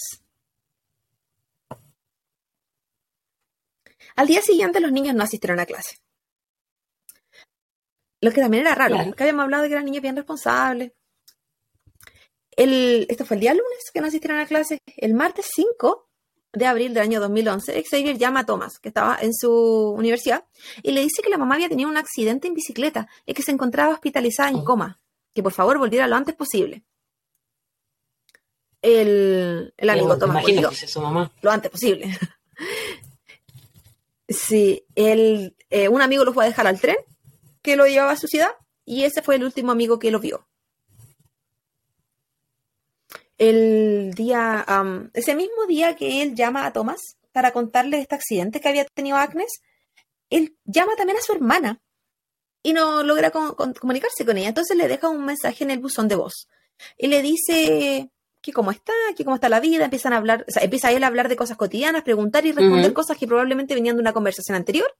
Al 4.14 4.28
día 4.28 4.40
siguiente 4.40 4.78
los 4.78 4.92
niños 4.92 5.16
no 5.16 5.24
asistieron 5.24 5.58
a 5.58 5.66
clase. 5.66 5.96
Lo 8.20 8.30
que 8.30 8.40
también 8.40 8.64
era 8.64 8.76
raro, 8.76 8.96
porque 9.06 9.24
habíamos 9.24 9.42
hablado 9.42 9.64
de 9.64 9.70
que 9.70 9.74
eran 9.74 9.86
niños 9.86 10.02
bien 10.02 10.14
responsables. 10.14 10.92
El, 12.52 13.08
esto 13.10 13.26
fue 13.26 13.34
el 13.34 13.40
día 13.40 13.54
lunes 13.54 13.90
que 13.92 14.00
no 14.00 14.06
asistieron 14.06 14.38
a 14.38 14.46
clase. 14.46 14.78
El 14.96 15.14
martes 15.14 15.50
5 15.52 16.05
de 16.56 16.64
abril 16.64 16.94
del 16.94 17.02
año 17.02 17.20
2011, 17.20 17.84
Xavier 17.84 18.16
llama 18.16 18.40
a 18.40 18.46
Thomas, 18.46 18.78
que 18.78 18.88
estaba 18.88 19.18
en 19.20 19.34
su 19.34 19.94
universidad, 19.94 20.44
y 20.82 20.92
le 20.92 21.02
dice 21.02 21.22
que 21.22 21.28
la 21.28 21.36
mamá 21.36 21.56
había 21.56 21.68
tenido 21.68 21.90
un 21.90 21.98
accidente 21.98 22.48
en 22.48 22.54
bicicleta 22.54 23.08
y 23.26 23.34
que 23.34 23.42
se 23.42 23.52
encontraba 23.52 23.92
hospitalizada 23.92 24.48
en 24.48 24.56
oh. 24.56 24.64
coma, 24.64 24.98
que 25.34 25.42
por 25.42 25.52
favor 25.52 25.78
volviera 25.78 26.06
lo 26.06 26.16
antes 26.16 26.34
posible. 26.34 26.82
El, 28.80 29.74
amigo 29.86 30.16
Thomas 30.16 30.42
volvió 30.42 30.72
su 30.72 31.00
mamá. 31.02 31.30
lo 31.42 31.50
antes 31.50 31.70
posible. 31.70 32.18
sí, 34.28 34.86
el, 34.94 35.54
eh, 35.68 35.90
un 35.90 36.00
amigo 36.00 36.24
lo 36.24 36.32
fue 36.32 36.44
a 36.44 36.48
dejar 36.48 36.66
al 36.66 36.80
tren 36.80 36.96
que 37.60 37.76
lo 37.76 37.86
llevaba 37.86 38.12
a 38.12 38.16
su 38.16 38.28
ciudad 38.28 38.52
y 38.86 39.02
ese 39.02 39.20
fue 39.20 39.34
el 39.34 39.44
último 39.44 39.72
amigo 39.72 39.98
que 39.98 40.10
lo 40.10 40.20
vio 40.20 40.48
el 43.38 44.14
día, 44.14 44.64
ese 45.12 45.34
mismo 45.34 45.66
día 45.66 45.94
que 45.94 46.22
él 46.22 46.34
llama 46.34 46.66
a 46.66 46.72
Thomas 46.72 47.16
para 47.32 47.52
contarle 47.52 47.98
este 47.98 48.14
accidente 48.14 48.60
que 48.60 48.68
había 48.68 48.84
tenido 48.86 49.16
Agnes, 49.16 49.60
él 50.30 50.56
llama 50.64 50.96
también 50.96 51.18
a 51.18 51.22
su 51.22 51.32
hermana 51.32 51.80
y 52.62 52.72
no 52.72 53.02
logra 53.02 53.30
comunicarse 53.30 54.24
con 54.24 54.38
ella. 54.38 54.48
Entonces 54.48 54.76
le 54.76 54.88
deja 54.88 55.08
un 55.08 55.24
mensaje 55.24 55.64
en 55.64 55.70
el 55.70 55.78
buzón 55.78 56.08
de 56.08 56.16
voz 56.16 56.48
y 56.96 57.06
le 57.06 57.22
dice 57.22 58.10
que 58.40 58.52
cómo 58.52 58.70
está, 58.70 58.92
que 59.16 59.24
cómo 59.24 59.36
está 59.36 59.48
la 59.48 59.60
vida, 59.60 59.84
empiezan 59.84 60.12
a 60.12 60.16
hablar, 60.18 60.44
o 60.48 60.50
sea, 60.50 60.62
empieza 60.62 60.92
él 60.92 61.04
a 61.04 61.08
hablar 61.08 61.28
de 61.28 61.36
cosas 61.36 61.56
cotidianas, 61.56 62.04
preguntar 62.04 62.46
y 62.46 62.52
responder 62.52 62.92
cosas 62.92 63.18
que 63.18 63.26
probablemente 63.26 63.74
venían 63.74 63.96
de 63.96 64.02
una 64.02 64.12
conversación 64.12 64.56
anterior. 64.56 64.92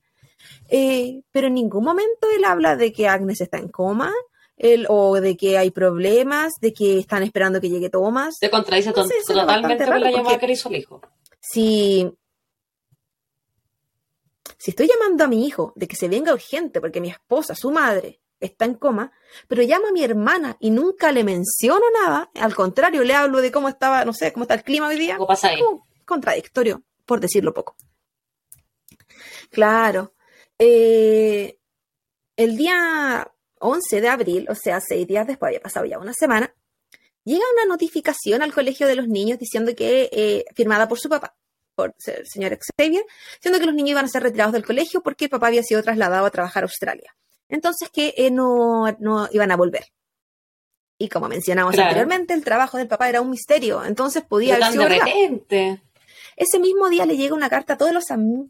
Eh, 0.68 1.22
pero 1.30 1.47
en 1.47 1.55
ningún 1.55 1.84
momento 1.84 2.28
él 2.37 2.45
habla 2.45 2.76
de 2.76 2.93
que 2.93 3.09
Agnes 3.09 3.41
está 3.41 3.59
en 3.59 3.68
coma, 3.68 4.12
el, 4.57 4.87
o 4.89 5.21
de 5.21 5.37
que 5.37 5.59
hay 5.59 5.71
problemas, 5.71 6.55
de 6.61 6.73
que 6.73 6.99
están 6.99 7.23
esperando 7.23 7.61
que 7.61 7.69
llegue 7.69 7.91
Thomas. 7.91 8.37
Se 8.39 8.51
contradice 8.51 8.93
totalmente 8.93 9.85
con 9.85 10.01
la 10.01 10.11
llamada 10.11 10.39
que 10.39 10.47
le 10.47 10.53
hizo 10.55 10.69
el 10.69 10.77
hijo. 10.77 11.01
Si, 11.41 12.11
si 14.59 14.71
estoy 14.71 14.89
llamando 14.89 15.25
a 15.25 15.29
mi 15.29 15.47
hijo 15.47 15.73
de 15.77 15.87
que 15.87 15.97
se 15.97 16.09
venga 16.09 16.33
urgente 16.33 16.81
porque 16.81 17.01
mi 17.01 17.11
esposa, 17.11 17.55
su 17.55 17.71
madre, 17.71 18.21
está 18.41 18.65
en 18.65 18.75
coma, 18.75 19.13
pero 19.49 19.63
llamo 19.63 19.89
a 19.89 19.93
mi 19.93 20.03
hermana 20.03 20.57
y 20.61 20.71
nunca 20.71 21.13
le 21.13 21.25
menciono 21.25 21.85
nada, 22.03 22.31
al 22.35 22.55
contrario, 22.55 23.05
le 23.05 23.15
hablo 23.15 23.41
de 23.41 23.51
cómo 23.51 23.69
estaba, 23.69 24.05
no 24.05 24.13
sé, 24.13 24.33
cómo 24.33 24.45
está 24.45 24.55
el 24.55 24.65
clima 24.65 24.89
hoy 24.89 24.99
día. 24.99 25.19
pasa 25.27 25.49
ahí? 25.49 25.61
contradictorio, 26.05 26.83
por 27.05 27.21
decirlo 27.21 27.53
poco. 27.53 27.77
Claro. 29.51 30.15
Eh, 30.59 31.59
el 32.37 32.57
día 32.57 33.31
11 33.59 34.01
de 34.01 34.09
abril, 34.09 34.47
o 34.49 34.55
sea, 34.55 34.81
seis 34.81 35.07
días 35.07 35.27
después, 35.27 35.49
había 35.49 35.61
pasado 35.61 35.87
ya 35.87 35.99
una 35.99 36.13
semana, 36.13 36.55
llega 37.25 37.45
una 37.55 37.67
notificación 37.67 38.43
al 38.43 38.53
colegio 38.53 38.87
de 38.87 38.95
los 38.95 39.09
niños 39.09 39.39
diciendo 39.39 39.75
que, 39.75 40.09
eh, 40.13 40.45
firmada 40.55 40.89
por 40.89 40.99
su 40.99 41.09
papá, 41.09 41.37
por 41.75 41.95
el 42.07 42.27
señor 42.27 42.59
Xavier, 42.79 43.05
diciendo 43.37 43.61
que 43.61 43.67
los 43.67 43.75
niños 43.75 43.91
iban 43.91 44.05
a 44.05 44.09
ser 44.09 44.23
retirados 44.23 44.53
del 44.53 44.65
colegio 44.65 45.03
porque 45.03 45.27
el 45.27 45.31
papá 45.31 45.49
había 45.49 45.63
sido 45.63 45.83
trasladado 45.83 46.27
a 46.27 46.31
trabajar 46.31 46.63
a 46.63 46.67
Australia. 46.67 47.15
Entonces 47.49 47.91
que 47.91 48.15
eh, 48.17 48.31
no, 48.31 48.97
no, 48.99 49.29
iban 49.33 49.51
a 49.51 49.57
volver. 49.57 49.87
Y 50.99 51.09
como 51.09 51.29
mencionamos 51.29 51.79
anteriormente, 51.79 52.33
el 52.33 52.43
trabajo 52.43 52.79
del 52.79 52.89
papá 52.89 53.09
era 53.09 53.21
un 53.21 53.31
misterio, 53.31 53.85
entonces 53.85 54.25
podía 54.25 54.57
haber 54.57 54.73
sido 54.73 54.89
Ese 56.37 56.59
mismo 56.59 56.89
día 56.89 57.05
le 57.05 57.19
llega 57.19 57.35
una 57.35 57.51
carta 57.51 57.75
a 57.75 57.77
todos 57.77 57.93
los 57.93 58.11
amigos 58.11 58.49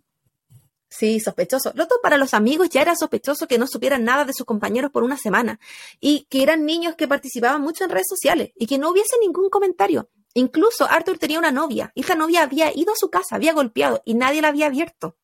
Sí, 0.89 1.19
sospechoso. 1.21 1.73
Lo 1.75 1.85
otro 1.85 1.99
para 2.03 2.17
los 2.17 2.33
amigos 2.33 2.69
ya 2.71 2.81
era 2.81 2.95
sospechoso 2.95 3.49
que 3.49 3.59
no 3.59 3.67
supieran 3.67 4.05
nada 4.05 4.25
de 4.25 4.33
sus 4.33 4.47
compañeros 4.47 4.91
por 4.91 5.03
una 5.03 5.17
semana 5.17 5.59
y 6.01 6.27
que 6.31 6.43
eran 6.43 6.65
niños 6.65 6.95
que 6.95 7.09
participaban 7.09 7.61
mucho 7.61 7.85
en 7.85 7.91
redes 7.91 8.07
sociales 8.09 8.53
y 8.55 8.67
que 8.67 8.79
no 8.79 8.91
hubiese 8.91 9.17
ningún 9.21 9.51
comentario. 9.51 10.09
Incluso 10.35 10.85
Arthur 10.89 11.19
tenía 11.19 11.39
una 11.39 11.51
novia 11.51 11.91
y 11.95 12.03
esta 12.03 12.15
novia 12.15 12.43
había 12.43 12.73
ido 12.77 12.93
a 12.93 12.97
su 12.97 13.11
casa, 13.11 13.37
había 13.37 13.53
golpeado 13.53 14.03
y 14.05 14.15
nadie 14.15 14.43
la 14.43 14.49
había 14.49 14.67
abierto. 14.67 15.17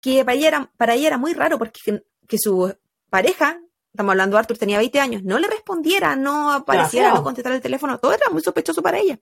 Que 0.00 0.24
para 0.24 0.36
ella 0.36 0.48
era, 0.48 0.72
para 0.76 0.94
ella 0.94 1.06
era 1.08 1.18
muy 1.18 1.32
raro 1.32 1.58
porque 1.58 1.80
que, 2.28 2.38
su 2.38 2.74
pareja, 3.08 3.60
estamos 3.92 4.10
hablando, 4.10 4.36
Arthur 4.36 4.58
tenía 4.58 4.78
20 4.78 5.00
años, 5.00 5.22
no 5.22 5.38
le 5.38 5.48
respondiera, 5.48 6.14
no 6.14 6.52
apareciera, 6.52 7.14
no 7.14 7.22
contestara 7.22 7.56
el 7.56 7.62
teléfono, 7.62 7.98
todo 7.98 8.12
era 8.12 8.28
muy 8.30 8.42
sospechoso 8.42 8.82
para 8.82 8.98
ella. 8.98 9.18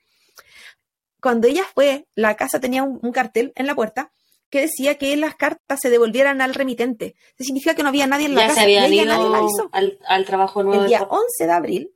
Cuando 1.20 1.46
ella 1.46 1.64
fue, 1.72 2.08
la 2.14 2.34
casa 2.36 2.58
tenía 2.58 2.82
un 2.82 3.12
cartel 3.12 3.52
en 3.54 3.66
la 3.66 3.74
puerta 3.74 4.12
que 4.54 4.60
decía 4.60 4.98
que 4.98 5.16
las 5.16 5.34
cartas 5.34 5.80
se 5.82 5.90
devolvieran 5.90 6.40
al 6.40 6.54
remitente. 6.54 7.16
Eso 7.36 7.42
significa 7.42 7.74
que 7.74 7.82
no 7.82 7.88
había 7.88 8.06
nadie 8.06 8.26
en 8.26 8.36
la 8.36 8.42
ya 8.42 8.46
casa. 8.46 8.60
Se 8.60 8.78
habían 8.78 8.92
ido 8.94 9.48
Al, 9.72 10.24
trabajo 10.26 10.62
nuevo. 10.62 10.82
El 10.82 10.86
día 10.86 11.02
11 11.02 11.44
de 11.44 11.52
abril. 11.52 11.94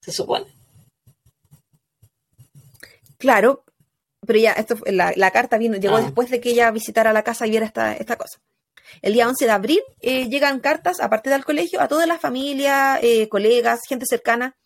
Se 0.00 0.10
supone. 0.10 0.46
Claro, 3.16 3.62
pero 4.26 4.40
ya 4.40 4.50
esto, 4.54 4.74
la, 4.86 5.30
carta 5.30 5.56
vino, 5.56 5.76
llegó 5.76 5.98
ah. 5.98 6.00
después 6.00 6.30
de 6.30 6.40
que 6.40 6.50
ella 6.50 6.72
visitara 6.72 7.12
la 7.12 7.22
casa 7.22 7.46
y 7.46 7.50
viera 7.50 7.64
esta, 7.64 7.94
esta 7.94 8.16
cosa. 8.16 8.40
El 9.02 9.12
día 9.12 9.28
11 9.28 9.44
de 9.44 9.50
abril 9.52 9.80
eh, 10.00 10.28
llegan 10.28 10.58
cartas, 10.58 10.98
aparte 10.98 11.30
del 11.30 11.44
colegio, 11.44 11.80
a 11.80 11.86
toda 11.86 12.06
la 12.06 12.18
familia, 12.18 12.98
eh, 13.00 13.28
colegas, 13.28 13.82
gente 13.88 14.04
cercana, 14.04 14.56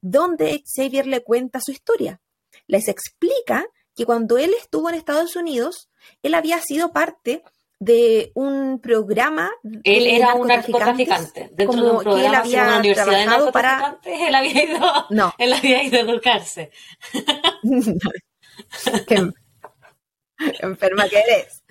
donde 0.00 0.62
Xavier 0.72 1.08
le 1.08 1.24
cuenta 1.24 1.58
su 1.60 1.72
historia. 1.72 2.20
Les 2.68 2.86
explica 2.86 3.66
que 3.96 4.06
cuando 4.06 4.38
él 4.38 4.54
estuvo 4.54 4.88
en 4.88 4.94
Estados 4.94 5.34
Unidos, 5.34 5.88
él 6.22 6.34
había 6.34 6.60
sido 6.60 6.92
parte 6.92 7.42
de 7.78 8.30
un 8.34 8.78
programa 8.80 9.50
él 9.82 10.06
era 10.06 10.34
un 10.34 10.46
narcotraficante. 10.46 11.50
Dentro 11.52 11.66
como 11.66 11.82
de 11.82 11.90
un 11.90 12.02
programa 12.02 12.22
que 12.22 12.26
él 12.26 12.34
había 12.34 12.62
una 12.62 12.78
universidad 12.78 13.18
de 13.18 13.26
narcotraficantes 13.26 14.02
para... 14.02 14.28
él 14.28 14.34
había 14.34 14.64
ido 14.64 15.06
no. 15.10 15.34
él 15.38 15.52
había 15.52 15.82
ido 15.82 15.98
a 15.98 16.00
educarse. 16.02 16.70
Qué 19.08 19.32
enferma 20.60 21.08
que 21.08 21.18
eres 21.18 21.62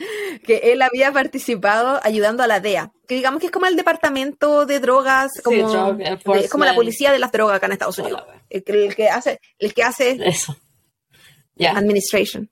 que 0.44 0.72
él 0.72 0.82
había 0.82 1.12
participado 1.12 2.00
ayudando 2.04 2.44
a 2.44 2.48
la 2.48 2.60
DEA 2.60 2.92
que 3.08 3.16
digamos 3.16 3.40
que 3.40 3.48
es 3.48 3.52
como 3.52 3.66
el 3.66 3.76
departamento 3.76 4.66
de 4.66 4.80
drogas 4.80 5.32
como, 5.44 5.98
es 6.36 6.50
como 6.50 6.66
la 6.66 6.76
policía 6.76 7.12
de 7.12 7.20
las 7.20 7.32
drogas 7.32 7.58
acá 7.58 7.66
en 7.68 7.72
Estados 7.74 7.98
Unidos. 8.00 8.24
el, 8.50 8.64
el, 8.68 8.96
que 8.96 9.10
hace 9.10 9.40
el 9.60 9.74
que 9.74 9.84
hace 9.84 10.18
eso. 10.26 10.56
Administration. 11.60 12.50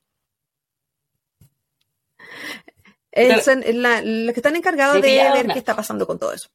Son 3.43 3.63
los 3.65 4.33
que 4.33 4.39
están 4.39 4.55
encargados 4.55 5.01
de, 5.01 5.17
ver 5.33 5.47
qué 5.47 5.59
está 5.59 5.75
pasando 5.75 6.05
con 6.05 6.19
todo 6.19 6.33
eso. 6.33 6.49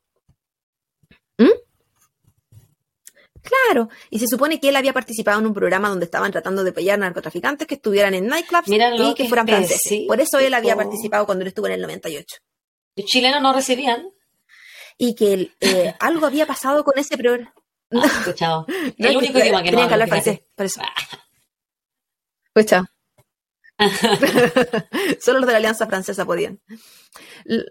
¿Mm? 1.39 1.51
Claro, 3.45 3.91
y 4.09 4.19
se 4.19 4.27
supone 4.27 4.59
que 4.59 4.71
él 4.71 4.77
había 4.77 4.95
participado 4.95 5.39
en 5.39 5.47
un 5.47 5.53
programa 5.53 5.91
donde 5.91 6.07
estaban 6.07 6.33
tratando 6.33 6.65
de 6.65 6.73
pillar 6.73 6.99
narcotraficantes 6.99 7.67
que 7.67 7.75
estuvieran 7.75 8.15
en 8.15 8.27
nightclubs 8.27 8.69
y 8.69 9.15
que, 9.15 9.29
fueran 9.29 9.47
franceses. 9.47 10.05
Por 10.09 10.21
eso 10.21 10.39
él 10.39 10.55
había 10.55 10.75
participado 10.77 11.27
cuando 11.27 11.43
él 11.43 11.49
estuvo 11.49 11.67
en 11.67 11.75
el 11.75 11.83
98. 11.83 12.37
¿Los 12.97 13.07
chilenos 13.07 13.43
no 13.43 13.53
recibían? 13.53 14.11
Y 14.97 15.15
que 15.15 15.51
eh, 15.61 15.95
algo 16.01 16.27
había 16.27 16.47
pasado 16.47 16.85
con 16.85 16.99
ese 16.99 17.19
programa. 17.19 17.53
Ah, 17.93 18.07
escuchado. 18.07 18.67
El 18.99 19.17
único 19.17 19.39
idioma 19.39 19.63
que 19.63 19.71
no 19.71 19.77
Tenía 19.77 19.89
que 19.89 19.95
hablar 19.95 20.09
francés, 20.09 20.41
por 20.55 20.67
eso. 20.67 20.81
Escucha. 22.55 22.85
Solo 25.21 25.41
los 25.41 25.47
de 25.47 25.53
la 25.53 25.59
Alianza 25.59 25.87
Francesa 25.87 26.25
podían. 26.25 26.61
La, 27.45 27.65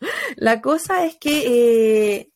la 0.36 0.60
cosa 0.60 1.04
es 1.04 1.16
que 1.16 2.18
eh, 2.18 2.30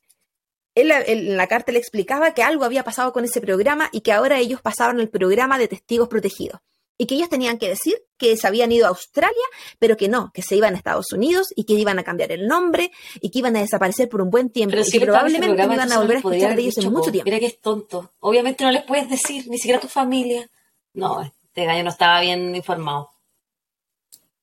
él, 0.75 0.91
en 0.91 1.37
la 1.37 1.47
carta 1.47 1.73
le 1.73 1.79
explicaba 1.79 2.35
que 2.35 2.43
algo 2.43 2.65
había 2.65 2.85
pasado 2.85 3.13
con 3.13 3.25
ese 3.25 3.41
programa 3.41 3.89
y 3.93 4.01
que 4.01 4.13
ahora 4.13 4.39
ellos 4.39 4.61
pasaban 4.61 5.01
el 5.01 5.09
programa 5.09 5.59
de 5.59 5.69
testigos 5.69 6.09
protegidos. 6.09 6.61
Y 6.97 7.07
que 7.07 7.15
ellos 7.15 7.31
tenían 7.31 7.57
que 7.57 7.67
decir 7.67 7.97
que 8.19 8.37
se 8.37 8.47
habían 8.47 8.71
ido 8.73 8.85
a 8.85 8.91
Australia, 8.91 9.33
pero 9.79 9.97
que 9.97 10.09
no, 10.09 10.31
que 10.35 10.43
se 10.43 10.55
iban 10.57 10.75
a 10.75 10.77
Estados 10.77 11.11
Unidos 11.13 11.49
y 11.57 11.65
que 11.65 11.73
iban 11.73 11.99
a 11.99 12.05
cambiar 12.05 12.31
el 12.31 12.47
nombre 12.47 12.91
y 13.23 13.31
que 13.31 13.39
iban 13.39 13.57
a 13.57 13.61
desaparecer 13.61 14.11
por 14.11 14.21
un 14.21 14.29
buen 14.29 14.51
tiempo 14.51 14.73
Pero 14.73 14.83
y 14.83 14.85
si 14.85 14.99
que 14.99 15.07
probablemente 15.07 15.47
no 15.47 15.55
programa, 15.55 15.75
iban 15.77 15.93
a 15.93 15.99
volver 15.99 16.17
a 16.17 16.19
escuchar 16.19 16.57
de 16.57 16.61
ellos 16.61 16.77
en 16.77 16.93
mucho 16.93 17.05
dicho, 17.05 17.13
tiempo. 17.13 17.25
Mira 17.25 17.39
que 17.39 17.47
es 17.47 17.59
tonto. 17.59 18.13
Obviamente 18.21 18.65
no 18.65 18.71
les 18.71 18.83
puedes 18.83 19.09
decir, 19.09 19.47
ni 19.49 19.57
siquiera 19.57 19.79
a 19.79 19.81
tu 19.81 19.89
familia. 19.89 20.47
No, 20.93 21.33
este 21.51 21.65
gallo 21.67 21.83
no 21.85 21.91
estaba 21.91 22.21
bien 22.21 22.55
informado. 22.55 23.11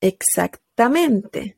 Exactamente. 0.00 1.56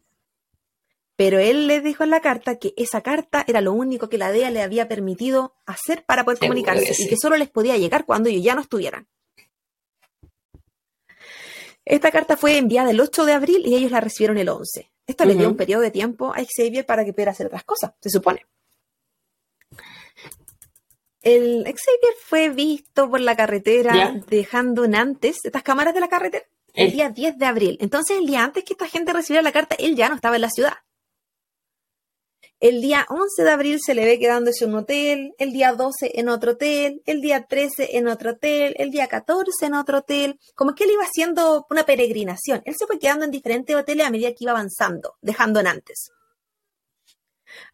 Pero 1.16 1.38
él 1.38 1.66
le 1.66 1.80
dijo 1.80 2.03
en 2.05 2.11
la 2.11 2.20
carta 2.20 2.57
que 2.59 2.72
esa 2.76 3.03
carta 3.03 3.44
era 3.46 3.61
lo 3.61 3.72
único 3.72 4.09
que 4.09 4.16
la 4.16 4.32
DEA 4.32 4.51
le 4.51 4.62
había 4.62 4.88
permitido 4.88 5.55
hacer 5.66 6.05
para 6.07 6.24
poder 6.24 6.38
Seguro 6.38 6.55
comunicarse 6.55 6.86
que 6.86 6.94
sí. 6.94 7.05
y 7.05 7.09
que 7.09 7.16
solo 7.16 7.36
les 7.36 7.51
podía 7.51 7.76
llegar 7.76 8.07
cuando 8.07 8.28
ellos 8.30 8.42
ya 8.42 8.55
no 8.55 8.62
estuvieran. 8.62 9.07
Esta 11.84 12.11
carta 12.11 12.36
fue 12.36 12.57
enviada 12.57 12.90
el 12.90 13.01
8 13.01 13.24
de 13.26 13.32
abril 13.32 13.62
y 13.66 13.74
ellos 13.74 13.90
la 13.90 14.01
recibieron 14.01 14.38
el 14.38 14.48
11. 14.48 14.90
Esto 15.07 15.24
le 15.24 15.34
dio 15.34 15.42
Ujú. 15.42 15.51
un 15.51 15.57
periodo 15.57 15.82
de 15.82 15.90
tiempo 15.90 16.32
a 16.32 16.38
Xavier 16.44 16.86
para 16.86 17.05
que 17.05 17.12
pudiera 17.12 17.32
hacer 17.32 17.46
otras 17.48 17.64
cosas, 17.64 17.92
se 18.01 18.09
supone. 18.11 18.46
El 21.23 21.64
Xavier 21.64 22.14
fue 22.25 22.49
visto 22.49 23.11
por 23.11 23.21
la 23.21 23.37
carretera 23.37 23.95
Ya. 23.95 24.21
dejando 24.29 24.89
Nantes, 24.89 25.39
estas 25.45 25.62
cámaras 25.62 25.93
de 25.95 26.01
la 26.01 26.09
carretera, 26.09 26.45
el 26.75 26.87
El- 26.87 26.93
día 26.93 27.11
10 27.11 27.37
de 27.37 27.45
abril. 27.47 27.77
Entonces, 27.81 28.16
el 28.18 28.27
día 28.27 28.43
antes 28.43 28.64
que 28.64 28.73
esta 28.73 28.89
gente 28.89 29.12
recibiera 29.12 29.43
la 29.43 29.53
carta, 29.53 29.75
él 29.79 29.97
ya 29.97 30.09
no 30.09 30.14
estaba 30.14 30.37
en 30.37 30.43
la 30.43 30.51
ciudad. 30.51 30.73
El 32.59 32.83
día 32.83 33.07
11 33.09 33.43
de 33.43 33.51
abril 33.51 33.79
se 33.81 33.95
le 33.95 34.05
ve 34.05 34.18
quedándose 34.18 34.64
en 34.64 34.71
un 34.71 34.81
hotel, 34.81 35.35
el 35.39 35.53
día 35.53 35.73
12 35.73 36.18
en 36.21 36.29
otro 36.29 36.53
hotel, 36.53 37.03
el 37.07 37.23
día 37.23 37.47
13 37.47 37.97
en 37.97 38.07
otro 38.07 38.33
hotel, 38.33 38.75
el 38.79 38.91
día 38.91 39.07
14 39.09 39.64
en 39.66 39.75
otro 39.75 39.99
hotel. 39.99 40.39
Como 40.55 40.75
que 40.75 40.85
él 40.85 40.91
iba 40.91 41.05
haciendo 41.05 41.66
una 41.71 41.85
peregrinación. 41.85 42.61
Él 42.66 42.75
se 42.79 42.87
fue 42.87 42.99
quedando 42.99 43.25
en 43.25 43.31
diferentes 43.31 43.75
hoteles 43.75 44.07
a 44.07 44.11
medida 44.11 44.31
que 44.31 44.45
iba 44.45 44.53
avanzando, 44.53 45.16
dejando 45.23 45.62
Nantes. 45.62 46.11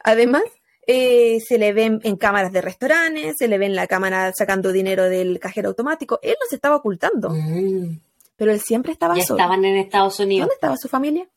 Además, 0.04 0.44
eh, 0.86 1.40
se 1.40 1.58
le 1.58 1.72
ven 1.72 2.00
en 2.04 2.16
cámaras 2.16 2.52
de 2.52 2.60
restaurantes, 2.60 3.34
se 3.38 3.48
le 3.48 3.58
ve 3.58 3.66
en 3.66 3.74
la 3.74 3.86
cámara 3.86 4.32
sacando 4.36 4.72
dinero 4.72 5.04
del 5.04 5.38
cajero 5.40 5.68
automático. 5.70 6.18
Él 6.22 6.36
no 6.40 6.46
se 6.48 6.56
estaba 6.56 6.76
ocultando, 6.76 7.30
Mm, 7.30 7.98
pero 8.36 8.52
él 8.52 8.60
siempre 8.60 8.92
estaba 8.92 9.16
ya 9.16 9.24
solo. 9.24 9.38
estaban 9.40 9.64
en 9.64 9.76
Estados 9.76 10.18
Unidos. 10.20 10.42
¿Dónde 10.46 10.54
estaba 10.54 10.76
su 10.76 10.88
familia? 10.88 11.28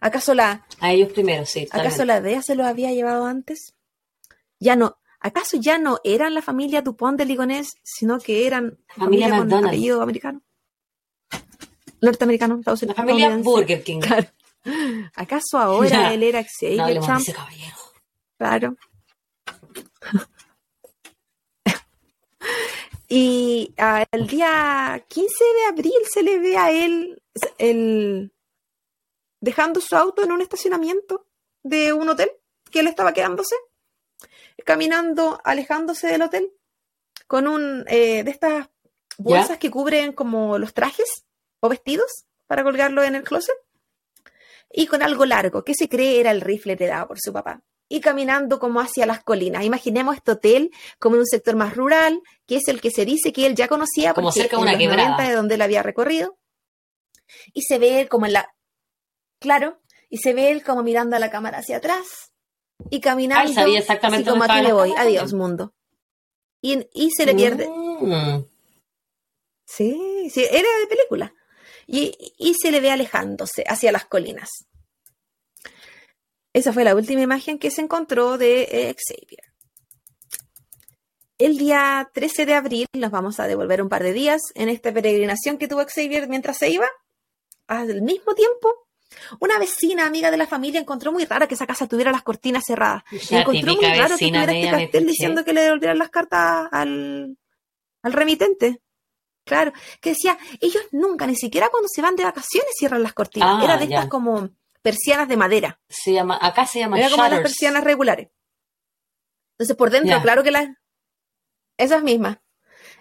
¿Acaso 0.00 0.34
la, 0.34 0.66
A 0.80 0.92
ellos 0.92 1.10
primero, 1.12 1.44
sí. 1.46 1.66
¿Acaso 1.72 2.04
la 2.04 2.20
DEA 2.20 2.42
se 2.42 2.54
los 2.54 2.66
había 2.66 2.92
llevado 2.92 3.24
antes? 3.26 3.74
Ya 4.60 4.76
no. 4.76 4.96
¿Acaso 5.20 5.56
ya 5.56 5.78
no 5.78 5.98
eran 6.04 6.34
la 6.34 6.42
familia 6.42 6.82
Dupont 6.82 7.18
de 7.18 7.24
Ligonés, 7.24 7.70
sino 7.82 8.18
que 8.20 8.46
eran 8.46 8.78
Familia 8.88 9.28
con 9.30 9.38
McDonald's. 9.40 9.68
apellido 9.68 10.02
americano? 10.02 10.42
Norteamericano, 12.00 12.56
Estados 12.58 12.82
La 12.82 12.86
Unidos. 12.86 12.96
familia 12.96 13.26
estadounidense. 13.26 13.50
Burger 13.60 13.82
King. 13.82 14.00
Claro. 14.00 14.26
¿Acaso 15.16 15.58
ahora 15.58 16.12
él 16.14 16.22
era 16.22 16.42
No 16.42 16.46
Xavier 16.60 16.86
de 17.00 17.00
Trump? 17.06 17.20
ese 17.20 17.32
caballero. 17.32 17.74
Claro. 18.38 18.76
y 23.08 23.74
ah, 23.78 24.04
el 24.12 24.28
día 24.28 25.04
15 25.08 25.44
de 25.44 25.64
abril 25.66 26.00
se 26.08 26.22
le 26.22 26.38
ve 26.38 26.56
a 26.56 26.70
él 26.70 27.20
el, 27.58 28.32
dejando 29.40 29.80
su 29.80 29.96
auto 29.96 30.22
en 30.22 30.30
un 30.30 30.40
estacionamiento 30.40 31.26
de 31.64 31.92
un 31.92 32.08
hotel 32.08 32.30
que 32.70 32.78
él 32.80 32.86
estaba 32.86 33.12
quedándose, 33.12 33.56
caminando, 34.64 35.40
alejándose 35.42 36.06
del 36.06 36.22
hotel, 36.22 36.52
con 37.26 37.48
un 37.48 37.84
eh, 37.88 38.22
de 38.22 38.30
estas 38.30 38.68
bolsas 39.16 39.58
que 39.58 39.70
cubren 39.70 40.12
como 40.12 40.58
los 40.58 40.74
trajes 40.74 41.24
o 41.58 41.68
vestidos 41.68 42.26
para 42.46 42.62
colgarlo 42.62 43.02
en 43.02 43.16
el 43.16 43.24
closet, 43.24 43.56
y 44.70 44.86
con 44.86 45.02
algo 45.02 45.24
largo 45.24 45.64
que 45.64 45.74
se 45.74 45.88
cree 45.88 46.20
era 46.20 46.30
el 46.30 46.40
rifle 46.40 46.74
heredado 46.74 47.08
por 47.08 47.18
su 47.18 47.32
papá 47.32 47.64
y 47.88 48.00
caminando 48.00 48.58
como 48.58 48.80
hacia 48.80 49.06
las 49.06 49.22
colinas. 49.22 49.64
Imaginemos 49.64 50.16
este 50.16 50.32
hotel 50.32 50.70
como 50.98 51.16
en 51.16 51.20
un 51.20 51.26
sector 51.26 51.56
más 51.56 51.74
rural, 51.74 52.20
que 52.46 52.56
es 52.56 52.68
el 52.68 52.80
que 52.80 52.90
se 52.90 53.04
dice 53.04 53.32
que 53.32 53.46
él 53.46 53.54
ya 53.54 53.68
conocía 53.68 54.12
Como 54.14 54.28
porque 54.28 54.40
cerca 54.42 54.56
de 54.56 54.62
en 54.62 54.68
los 54.68 54.78
quebrada. 54.78 55.08
90 55.10 55.28
de 55.28 55.34
donde 55.34 55.54
él 55.54 55.62
había 55.62 55.82
recorrido. 55.82 56.38
Y 57.52 57.62
se 57.62 57.78
ve 57.78 58.00
él 58.00 58.08
como 58.08 58.26
en 58.26 58.34
la... 58.34 58.54
Claro, 59.38 59.80
y 60.10 60.18
se 60.18 60.32
ve 60.32 60.50
él 60.50 60.62
como 60.62 60.82
mirando 60.82 61.16
a 61.16 61.18
la 61.18 61.30
cámara 61.30 61.58
hacia 61.58 61.76
atrás 61.78 62.32
y 62.90 63.00
caminando 63.00 63.48
Ay, 63.48 63.54
sabía 63.54 63.78
exactamente 63.78 64.30
así 64.30 64.38
como 64.38 64.50
aquí 64.50 64.62
me 64.62 64.72
voy, 64.72 64.94
adiós 64.96 65.32
mundo. 65.32 65.74
Y, 66.60 66.86
y 66.92 67.10
se 67.10 67.24
le 67.26 67.34
pierde. 67.34 67.68
Mm, 67.68 68.44
Sí, 69.64 70.30
sí, 70.32 70.44
era 70.44 70.68
de 70.80 70.86
película. 70.88 71.34
Y, 71.86 72.16
y 72.38 72.54
se 72.54 72.70
le 72.70 72.80
ve 72.80 72.90
alejándose 72.90 73.64
hacia 73.66 73.92
las 73.92 74.06
colinas. 74.06 74.48
Esa 76.58 76.72
fue 76.72 76.82
la 76.82 76.96
última 76.96 77.22
imagen 77.22 77.56
que 77.56 77.70
se 77.70 77.82
encontró 77.82 78.36
de 78.36 78.62
eh, 78.62 78.96
Xavier. 78.98 79.44
El 81.38 81.56
día 81.56 82.10
13 82.12 82.46
de 82.46 82.54
abril 82.54 82.86
nos 82.94 83.12
vamos 83.12 83.38
a 83.38 83.46
devolver 83.46 83.80
un 83.80 83.88
par 83.88 84.02
de 84.02 84.12
días 84.12 84.42
en 84.56 84.68
esta 84.68 84.92
peregrinación 84.92 85.56
que 85.56 85.68
tuvo 85.68 85.84
Xavier 85.86 86.28
mientras 86.28 86.56
se 86.56 86.68
iba. 86.68 86.88
Al 87.68 88.02
mismo 88.02 88.34
tiempo, 88.34 88.74
una 89.38 89.56
vecina 89.60 90.04
amiga 90.04 90.32
de 90.32 90.36
la 90.36 90.48
familia 90.48 90.80
encontró 90.80 91.12
muy 91.12 91.26
rara 91.26 91.46
que 91.46 91.54
esa 91.54 91.64
casa 91.64 91.86
tuviera 91.86 92.10
las 92.10 92.24
cortinas 92.24 92.64
cerradas. 92.66 93.04
Y 93.12 93.36
encontró 93.36 93.76
muy 93.76 93.84
raro 93.84 94.16
que 94.16 94.26
tuviera 94.26 94.52
este 94.52 94.70
cartel 94.72 95.06
diciendo 95.06 95.44
que 95.44 95.52
le 95.52 95.60
devolvieran 95.60 95.98
las 95.98 96.10
cartas 96.10 96.66
al, 96.72 97.38
al 98.02 98.12
remitente. 98.12 98.82
Claro, 99.44 99.72
que 100.00 100.10
decía, 100.10 100.36
ellos 100.58 100.82
nunca, 100.90 101.24
ni 101.24 101.36
siquiera 101.36 101.68
cuando 101.68 101.86
se 101.88 102.02
van 102.02 102.16
de 102.16 102.24
vacaciones 102.24 102.72
cierran 102.76 103.04
las 103.04 103.12
cortinas. 103.12 103.48
Ah, 103.48 103.64
Era 103.64 103.76
de 103.76 103.86
ya. 103.86 103.94
estas 103.98 104.10
como 104.10 104.50
persianas 104.82 105.28
de 105.28 105.36
madera. 105.36 105.80
Se 105.88 106.12
llama, 106.12 106.38
acá 106.40 106.66
se 106.66 106.78
llama 106.78 106.98
Era 106.98 107.10
como 107.10 107.22
las 107.24 107.40
persianas 107.40 107.84
regulares. 107.84 108.28
Entonces, 109.52 109.76
por 109.76 109.90
dentro, 109.90 110.20
claro 110.22 110.42
que 110.42 110.50
las. 110.50 110.68
Esas 111.76 112.02
mismas. 112.02 112.38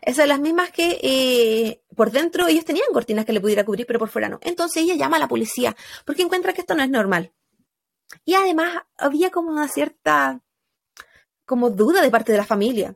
Esas 0.02 0.28
las 0.28 0.40
mismas 0.40 0.72
que 0.72 1.00
eh, 1.02 1.84
por 1.96 2.12
dentro 2.12 2.48
ellos 2.48 2.66
tenían 2.66 2.88
cortinas 2.94 3.26
que 3.26 3.34
le 3.34 3.42
pudiera 3.42 3.66
cubrir, 3.66 3.86
pero 3.86 4.00
por 4.00 4.10
fuera 4.10 4.30
no. 4.30 4.40
Entonces 4.42 4.84
ella 4.84 4.96
llama 4.96 5.18
a 5.18 5.20
la 5.20 5.28
policía 5.28 5.76
porque 6.06 6.22
encuentra 6.22 6.54
que 6.54 6.62
esto 6.62 6.76
no 6.76 6.84
es 6.84 6.90
normal. 6.90 7.34
Y 8.24 8.36
además 8.36 8.84
había 8.98 9.32
como 9.32 9.50
una 9.52 9.68
cierta 9.68 10.42
como 11.46 11.70
duda 11.70 12.02
de 12.02 12.12
parte 12.12 12.32
de 12.32 12.38
la 12.38 12.46
familia. 12.46 12.96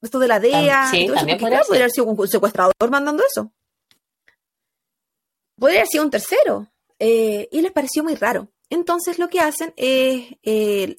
Esto 0.00 0.18
de 0.18 0.28
la 0.28 0.38
DEA. 0.38 0.90
Sí, 0.90 1.02
y 1.02 1.06
todo 1.06 1.16
eso, 1.16 1.20
también 1.20 1.38
porque, 1.38 1.42
podría 1.42 1.58
claro, 1.58 1.66
podría 1.66 1.84
haber 1.84 1.90
sido 1.90 2.06
un 2.06 2.28
secuestrador 2.28 2.90
mandando 2.90 3.24
eso. 3.26 3.52
Podría 5.58 5.80
haber 5.80 5.88
sido 5.88 6.04
un 6.04 6.10
tercero. 6.10 6.68
Eh, 6.98 7.48
y 7.50 7.60
les 7.62 7.72
pareció 7.72 8.02
muy 8.04 8.14
raro. 8.14 8.50
Entonces 8.70 9.18
lo 9.18 9.28
que 9.28 9.40
hacen 9.40 9.72
es 9.76 10.26
eh, 10.42 10.96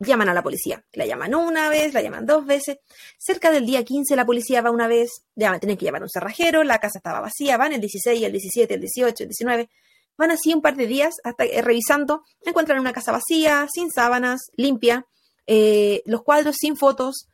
llaman 0.00 0.28
a 0.28 0.34
la 0.34 0.42
policía. 0.42 0.84
La 0.92 1.06
llaman 1.06 1.34
una 1.34 1.68
vez, 1.68 1.92
la 1.94 2.02
llaman 2.02 2.26
dos 2.26 2.46
veces. 2.46 2.78
Cerca 3.18 3.50
del 3.50 3.66
día 3.66 3.84
15 3.84 4.14
la 4.16 4.26
policía 4.26 4.62
va 4.62 4.70
una 4.70 4.88
vez, 4.88 5.22
tienen 5.34 5.76
que 5.76 5.84
llamar 5.84 6.02
a 6.02 6.04
un 6.04 6.10
cerrajero, 6.10 6.62
la 6.64 6.78
casa 6.78 6.98
estaba 6.98 7.20
vacía, 7.20 7.56
van 7.56 7.72
el 7.72 7.80
16, 7.80 8.22
el 8.22 8.32
17, 8.32 8.74
el 8.74 8.80
18, 8.80 9.22
el 9.24 9.28
19. 9.28 9.68
Van 10.16 10.30
así 10.30 10.52
un 10.52 10.62
par 10.62 10.76
de 10.76 10.86
días 10.86 11.14
hasta 11.24 11.44
eh, 11.44 11.62
revisando, 11.62 12.24
encuentran 12.44 12.80
una 12.80 12.92
casa 12.92 13.12
vacía, 13.12 13.66
sin 13.72 13.90
sábanas, 13.90 14.50
limpia, 14.56 15.06
eh, 15.46 16.02
los 16.06 16.22
cuadros 16.22 16.56
sin 16.58 16.76
fotos. 16.76 17.28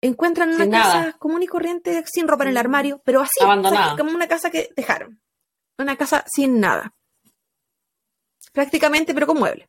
Encuentran 0.00 0.48
una 0.48 0.64
Sin 0.64 0.72
casa 0.72 0.98
nada. 1.00 1.12
común 1.12 1.44
y 1.44 1.46
corriente, 1.46 2.02
sin 2.12 2.26
ropa 2.26 2.42
en 2.42 2.50
el 2.50 2.56
armario, 2.56 3.00
pero 3.04 3.20
así, 3.20 3.40
Abandonada. 3.40 3.84
o 3.84 3.88
sea, 3.90 3.96
como 4.04 4.12
una 4.16 4.26
casa 4.26 4.50
que 4.50 4.70
dejaron. 4.74 5.20
Una 5.78 5.96
casa 5.96 6.24
sin 6.32 6.60
nada. 6.60 6.94
Prácticamente, 8.52 9.14
pero 9.14 9.26
con 9.26 9.38
mueble. 9.38 9.68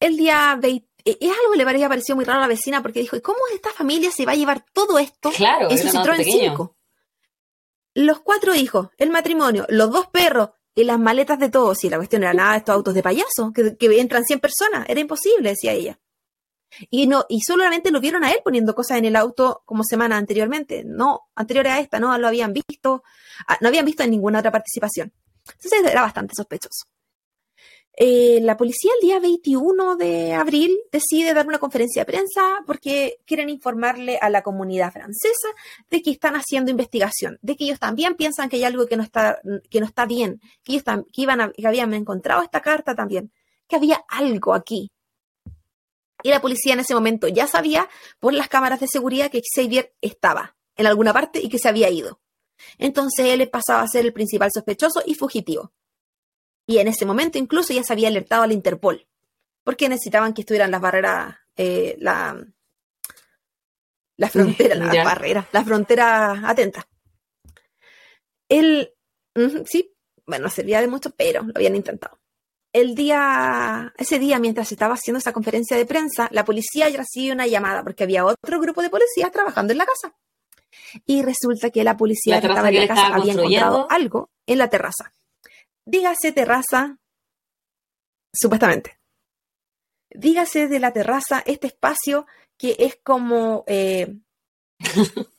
El 0.00 0.16
día 0.16 0.58
20, 0.60 0.86
eh, 1.04 1.18
es 1.20 1.30
algo 1.30 1.52
que 1.52 1.58
le 1.58 1.64
parecía 1.64 1.88
pareció 1.88 2.16
muy 2.16 2.24
raro 2.24 2.40
a 2.40 2.42
la 2.42 2.48
vecina 2.48 2.82
porque 2.82 3.00
dijo, 3.00 3.16
¿y 3.16 3.20
cómo 3.20 3.38
esta 3.54 3.70
familia 3.70 4.10
se 4.10 4.26
va 4.26 4.32
a 4.32 4.36
llevar 4.36 4.64
todo 4.72 4.98
esto 4.98 5.30
Claro, 5.30 5.70
en 5.70 5.78
su 5.78 5.88
Citroën 5.88 6.16
pequeño. 6.16 6.50
5? 6.50 6.76
Los 7.94 8.20
cuatro 8.20 8.54
hijos, 8.54 8.88
el 8.98 9.10
matrimonio, 9.10 9.64
los 9.70 9.90
dos 9.90 10.08
perros 10.08 10.50
y 10.74 10.84
las 10.84 10.98
maletas 10.98 11.38
de 11.38 11.48
todos. 11.48 11.82
Y 11.84 11.88
la 11.88 11.96
cuestión 11.96 12.24
era 12.24 12.34
nada 12.34 12.52
de 12.52 12.58
estos 12.58 12.74
autos 12.74 12.92
de 12.92 13.02
payaso, 13.02 13.52
que, 13.54 13.76
que 13.76 14.00
entran 14.00 14.24
100 14.24 14.40
personas. 14.40 14.84
Era 14.88 15.00
imposible, 15.00 15.50
decía 15.50 15.72
ella. 15.72 15.98
Y 16.90 17.06
no, 17.06 17.24
y 17.28 17.40
solamente 17.40 17.90
lo 17.90 18.00
vieron 18.00 18.24
a 18.24 18.30
él 18.32 18.40
poniendo 18.44 18.74
cosas 18.74 18.98
en 18.98 19.04
el 19.04 19.16
auto 19.16 19.62
como 19.64 19.82
semana 19.84 20.16
anteriormente. 20.16 20.84
No, 20.84 21.28
anterior 21.34 21.66
a 21.68 21.80
esta, 21.80 21.98
no 21.98 22.16
lo 22.18 22.28
habían 22.28 22.52
visto, 22.52 23.02
ah, 23.48 23.58
no 23.60 23.68
habían 23.68 23.84
visto 23.84 24.02
en 24.02 24.10
ninguna 24.10 24.40
otra 24.40 24.52
participación. 24.52 25.12
Entonces 25.46 25.90
era 25.90 26.02
bastante 26.02 26.34
sospechoso. 26.36 26.86
Eh, 27.98 28.40
la 28.42 28.58
policía 28.58 28.90
el 29.00 29.08
día 29.08 29.18
21 29.20 29.96
de 29.96 30.34
abril 30.34 30.78
decide 30.92 31.32
dar 31.32 31.46
una 31.46 31.58
conferencia 31.58 32.02
de 32.02 32.12
prensa 32.12 32.42
porque 32.66 33.20
quieren 33.24 33.48
informarle 33.48 34.18
a 34.20 34.28
la 34.28 34.42
comunidad 34.42 34.92
francesa 34.92 35.48
de 35.90 36.02
que 36.02 36.10
están 36.10 36.34
haciendo 36.34 36.70
investigación, 36.70 37.38
de 37.40 37.56
que 37.56 37.64
ellos 37.64 37.78
también 37.78 38.14
piensan 38.14 38.50
que 38.50 38.56
hay 38.56 38.64
algo 38.64 38.86
que 38.86 38.98
no 38.98 39.02
está, 39.02 39.40
que 39.70 39.80
no 39.80 39.86
está 39.86 40.04
bien, 40.04 40.42
que 40.62 40.72
ellos 40.72 40.84
que 40.84 41.22
iban 41.22 41.52
que 41.56 41.66
habían 41.66 41.94
encontrado 41.94 42.42
esta 42.42 42.60
carta 42.60 42.94
también, 42.94 43.32
que 43.66 43.76
había 43.76 44.04
algo 44.08 44.52
aquí. 44.52 44.90
Y 46.26 46.30
la 46.30 46.40
policía 46.40 46.72
en 46.72 46.80
ese 46.80 46.92
momento 46.92 47.28
ya 47.28 47.46
sabía 47.46 47.88
por 48.18 48.32
las 48.32 48.48
cámaras 48.48 48.80
de 48.80 48.88
seguridad 48.88 49.30
que 49.30 49.42
Xavier 49.54 49.94
estaba 50.00 50.56
en 50.74 50.88
alguna 50.88 51.12
parte 51.12 51.38
y 51.40 51.48
que 51.48 51.60
se 51.60 51.68
había 51.68 51.88
ido. 51.88 52.20
Entonces 52.78 53.26
él 53.26 53.48
pasaba 53.48 53.82
a 53.82 53.86
ser 53.86 54.04
el 54.04 54.12
principal 54.12 54.50
sospechoso 54.52 55.04
y 55.06 55.14
fugitivo. 55.14 55.72
Y 56.66 56.78
en 56.78 56.88
ese 56.88 57.06
momento 57.06 57.38
incluso 57.38 57.72
ya 57.72 57.84
se 57.84 57.92
había 57.92 58.08
alertado 58.08 58.42
al 58.42 58.50
Interpol, 58.50 59.06
porque 59.62 59.88
necesitaban 59.88 60.34
que 60.34 60.40
estuvieran 60.40 60.72
las 60.72 60.80
barreras, 60.80 61.36
eh, 61.54 61.94
la, 62.00 62.44
la 64.16 64.28
frontera, 64.28 64.74
las 64.74 65.04
barreras, 65.04 65.46
la 65.52 65.64
frontera 65.64 66.42
atenta. 66.44 66.88
Él, 68.48 68.92
sí, 69.64 69.94
bueno, 70.26 70.50
servía 70.50 70.80
de 70.80 70.88
mucho, 70.88 71.10
pero 71.10 71.44
lo 71.44 71.52
habían 71.54 71.76
intentado. 71.76 72.18
El 72.76 72.94
día, 72.94 73.94
ese 73.96 74.18
día, 74.18 74.38
mientras 74.38 74.70
estaba 74.70 74.92
haciendo 74.92 75.16
esa 75.18 75.32
conferencia 75.32 75.78
de 75.78 75.86
prensa, 75.86 76.28
la 76.30 76.44
policía 76.44 76.86
recibió 76.90 77.32
una 77.32 77.46
llamada 77.46 77.82
porque 77.82 78.04
había 78.04 78.26
otro 78.26 78.60
grupo 78.60 78.82
de 78.82 78.90
policías 78.90 79.32
trabajando 79.32 79.72
en 79.72 79.78
la 79.78 79.86
casa. 79.86 80.14
Y 81.06 81.22
resulta 81.22 81.70
que 81.70 81.82
la 81.84 81.96
policía 81.96 82.38
que 82.38 82.48
estaba 82.48 82.68
en 82.68 82.80
la 82.80 82.86
casa 82.86 83.14
había 83.14 83.32
encontrado 83.32 83.86
algo 83.88 84.28
en 84.44 84.58
la 84.58 84.68
terraza. 84.68 85.14
Dígase 85.86 86.32
terraza, 86.32 86.98
supuestamente. 88.30 88.98
Dígase 90.10 90.68
de 90.68 90.78
la 90.78 90.92
terraza 90.92 91.42
este 91.46 91.68
espacio 91.68 92.26
que 92.58 92.76
es 92.78 92.98
como 93.02 93.64
eh, 93.68 94.18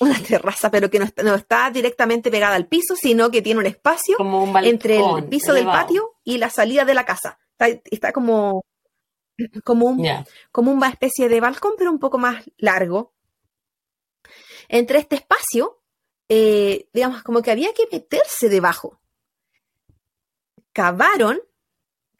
una 0.00 0.20
terraza, 0.22 0.70
pero 0.70 0.90
que 0.90 0.98
no 0.98 1.34
está, 1.34 1.70
directamente 1.70 2.30
pegada 2.30 2.56
al 2.56 2.66
piso, 2.66 2.96
sino 2.96 3.30
que 3.30 3.42
tiene 3.42 3.60
un 3.60 3.66
espacio 3.66 4.16
entre 4.62 4.98
el 4.98 5.24
piso 5.28 5.52
del 5.52 5.66
patio 5.66 6.16
y 6.24 6.38
la 6.38 6.50
salida 6.50 6.84
de 6.84 6.94
la 6.94 7.04
casa. 7.04 7.38
Está, 7.58 8.12
como, 8.12 8.64
como, 9.64 9.86
un, 9.86 10.06
como 10.50 10.72
una 10.72 10.88
especie 10.88 11.28
de 11.28 11.40
balcón, 11.40 11.74
pero 11.78 11.90
un 11.90 11.98
poco 11.98 12.18
más 12.18 12.42
largo. 12.56 13.14
Entre 14.68 14.98
este 14.98 15.16
espacio, 15.16 15.82
eh, 16.28 16.88
digamos, 16.92 17.22
como 17.22 17.42
que 17.42 17.50
había 17.50 17.72
que 17.74 17.86
meterse 17.90 18.48
debajo 18.48 19.02
cavaron, 20.72 21.40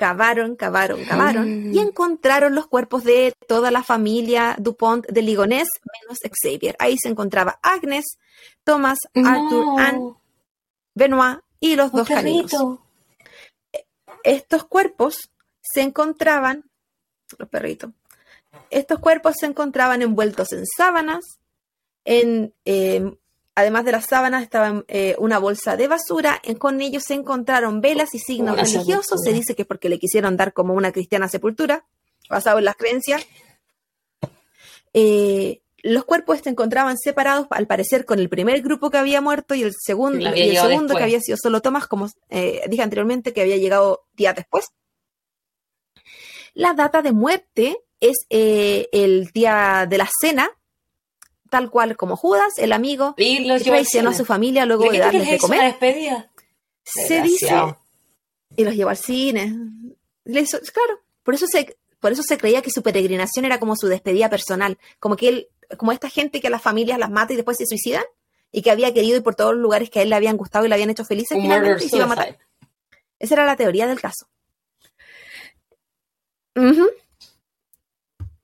cavaron, 0.02 0.56
cavaron, 0.56 1.04
cavaron 1.04 1.46
y 1.72 1.78
mm. 1.78 1.78
encontraron 1.78 2.56
los 2.56 2.66
cuerpos 2.66 3.04
de 3.04 3.32
toda 3.46 3.70
la 3.70 3.84
familia 3.84 4.56
Dupont 4.58 5.06
de 5.06 5.22
Ligonés, 5.22 5.68
menos 6.02 6.18
Xavier. 6.42 6.74
Ahí 6.80 6.96
se 7.00 7.08
encontraba 7.08 7.60
Agnes, 7.62 8.18
Thomas, 8.64 8.98
Arthur, 9.14 9.80
Anne, 9.80 10.14
Benoit 10.96 11.38
y 11.60 11.76
los 11.76 11.92
dos 11.92 12.08
caninos. 12.08 12.80
Estos 14.24 14.64
cuerpos 14.64 15.30
se 15.60 15.82
encontraban, 15.82 16.64
los 17.38 17.48
perritos, 17.48 17.92
estos 18.70 18.98
cuerpos 18.98 19.36
se 19.38 19.46
encontraban 19.46 20.02
envueltos 20.02 20.50
en 20.50 20.64
sábanas, 20.66 21.38
en 22.04 22.52
eh, 22.64 23.16
Además 23.54 23.84
de 23.84 23.92
las 23.92 24.06
sábanas 24.06 24.42
estaba 24.42 24.82
eh, 24.88 25.14
una 25.18 25.38
bolsa 25.38 25.76
de 25.76 25.86
basura. 25.86 26.40
Con 26.58 26.80
ellos 26.80 27.02
se 27.06 27.14
encontraron 27.14 27.82
velas 27.82 28.14
y 28.14 28.18
signos 28.18 28.56
religiosos. 28.56 29.20
Se 29.22 29.32
dice 29.32 29.54
que 29.54 29.62
es 29.62 29.68
porque 29.68 29.90
le 29.90 29.98
quisieron 29.98 30.36
dar 30.38 30.54
como 30.54 30.72
una 30.72 30.90
cristiana 30.90 31.28
sepultura, 31.28 31.84
basado 32.30 32.58
en 32.58 32.64
las 32.64 32.76
creencias. 32.76 33.26
Eh, 34.94 35.60
los 35.82 36.04
cuerpos 36.04 36.40
se 36.42 36.48
encontraban 36.48 36.96
separados, 36.96 37.46
al 37.50 37.66
parecer, 37.66 38.06
con 38.06 38.20
el 38.20 38.30
primer 38.30 38.62
grupo 38.62 38.88
que 38.88 38.98
había 38.98 39.20
muerto 39.20 39.54
y 39.54 39.62
el 39.64 39.74
segundo, 39.78 40.30
el 40.30 40.56
segundo 40.56 40.94
que 40.94 41.02
había 41.02 41.20
sido 41.20 41.36
solo 41.36 41.60
Tomás, 41.60 41.86
como 41.86 42.08
eh, 42.30 42.62
dije 42.68 42.82
anteriormente, 42.82 43.34
que 43.34 43.42
había 43.42 43.56
llegado 43.56 44.06
días 44.14 44.34
después. 44.34 44.68
La 46.54 46.72
data 46.72 47.02
de 47.02 47.12
muerte 47.12 47.78
es 48.00 48.26
el 48.30 49.30
día 49.34 49.86
de 49.88 49.98
la 49.98 50.08
cena, 50.20 50.50
tal 51.52 51.68
cual 51.68 51.98
como 51.98 52.16
Judas, 52.16 52.54
el 52.56 52.72
amigo, 52.72 53.14
y 53.18 53.46
traicionó 53.62 54.08
a 54.08 54.14
su 54.14 54.24
familia 54.24 54.64
luego 54.64 54.90
de 54.90 54.98
darles 54.98 55.28
de 55.28 55.36
comer. 55.36 55.76
Se 56.82 57.20
dice 57.20 57.54
y 58.56 58.64
los 58.64 58.74
llevó 58.74 58.88
al 58.88 58.96
cine. 58.96 59.54
claro, 60.24 61.00
por 61.22 61.34
eso 61.34 61.46
se 61.46 61.76
por 62.00 62.10
eso 62.10 62.22
se 62.22 62.38
creía 62.38 62.62
que 62.62 62.70
su 62.70 62.82
peregrinación 62.82 63.44
era 63.44 63.60
como 63.60 63.76
su 63.76 63.86
despedida 63.86 64.30
personal, 64.30 64.78
como 64.98 65.14
que 65.14 65.28
él, 65.28 65.48
como 65.76 65.92
esta 65.92 66.08
gente 66.08 66.40
que 66.40 66.46
a 66.46 66.50
las 66.50 66.62
familias 66.62 66.98
las 66.98 67.10
mata 67.10 67.34
y 67.34 67.36
después 67.36 67.58
se 67.58 67.66
suicidan 67.66 68.02
y 68.50 68.62
que 68.62 68.70
había 68.70 68.94
querido 68.94 69.18
ir 69.18 69.22
por 69.22 69.34
todos 69.34 69.52
los 69.52 69.60
lugares 69.60 69.90
que 69.90 69.98
a 69.98 70.02
él 70.02 70.08
le 70.08 70.16
habían 70.16 70.38
gustado 70.38 70.64
y 70.64 70.68
le 70.70 70.74
habían 70.74 70.88
hecho 70.88 71.04
felices 71.04 71.38
finalmente 71.38 71.84
y 71.84 71.88
se 71.90 71.96
iba 71.96 72.06
a 72.06 72.08
matar. 72.08 72.38
Esa 73.18 73.34
era 73.34 73.44
la 73.44 73.56
teoría 73.56 73.86
del 73.86 74.00
caso. 74.00 74.26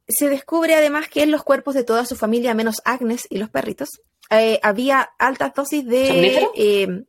Se 0.08 0.30
descubre 0.30 0.74
además 0.74 1.08
que 1.08 1.22
en 1.22 1.30
los 1.30 1.44
cuerpos 1.44 1.74
de 1.74 1.84
toda 1.84 2.06
su 2.06 2.16
familia, 2.16 2.54
menos 2.54 2.80
Agnes 2.84 3.26
y 3.28 3.36
los 3.36 3.50
perritos, 3.50 4.00
eh, 4.30 4.58
había 4.62 5.10
altas 5.18 5.54
dosis 5.54 5.86
de 5.86 6.48
eh, 6.54 7.04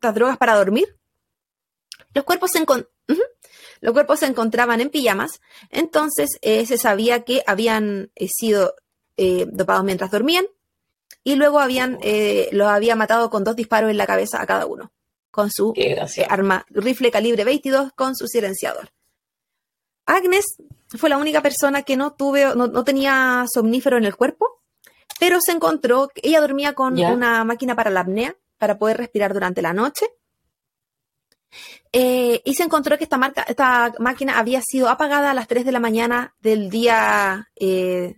drogas 0.00 0.36
para 0.36 0.54
dormir. 0.54 0.98
Los 2.14 2.24
cuerpos 2.24 2.50
se, 2.50 2.64
los 3.80 3.92
cuerpos 3.92 4.20
se 4.20 4.26
encontraban 4.26 4.80
en 4.82 4.90
pijamas, 4.90 5.40
entonces 5.70 6.38
eh, 6.42 6.66
se 6.66 6.76
sabía 6.76 7.24
que 7.24 7.42
habían 7.46 8.12
sido 8.28 8.74
dopados 9.46 9.84
mientras 9.84 10.10
dormían 10.10 10.46
y 11.22 11.36
luego 11.36 11.60
habían 11.60 12.00
los 12.50 12.66
había 12.66 12.96
matado 12.96 13.30
con 13.30 13.44
dos 13.44 13.54
disparos 13.54 13.90
en 13.90 13.96
la 13.96 14.06
cabeza 14.06 14.42
a 14.42 14.46
cada 14.46 14.66
uno, 14.66 14.92
con 15.30 15.50
su 15.50 15.72
arma 16.28 16.66
rifle 16.70 17.10
calibre 17.12 17.44
22 17.44 17.92
con 17.94 18.16
su 18.16 18.26
silenciador. 18.26 18.90
Agnes 20.12 20.56
fue 20.88 21.08
la 21.08 21.18
única 21.18 21.40
persona 21.40 21.82
que 21.82 21.96
no 21.96 22.12
tuve, 22.12 22.54
no, 22.54 22.84
tenía 22.84 23.44
somnífero 23.52 23.96
en 23.96 24.04
el 24.04 24.16
cuerpo, 24.16 24.62
pero 25.18 25.38
se 25.40 25.52
encontró, 25.52 26.10
ella 26.16 26.40
dormía 26.40 26.74
con 26.74 26.98
una 26.98 27.44
máquina 27.44 27.74
para 27.74 27.90
la 27.90 28.00
apnea, 28.00 28.36
para 28.58 28.78
poder 28.78 28.98
respirar 28.98 29.32
durante 29.32 29.62
la 29.62 29.72
noche. 29.72 30.06
Eh, 31.92 32.40
y 32.44 32.54
se 32.54 32.62
encontró 32.62 32.96
que 32.96 33.04
esta, 33.04 33.18
marca, 33.18 33.42
esta 33.42 33.92
máquina 33.98 34.38
había 34.38 34.62
sido 34.62 34.88
apagada 34.88 35.30
a 35.30 35.34
las 35.34 35.48
3 35.48 35.66
de 35.66 35.72
la 35.72 35.80
mañana 35.80 36.34
del 36.40 36.70
día 36.70 37.50
4 37.58 37.66
eh, 37.66 38.14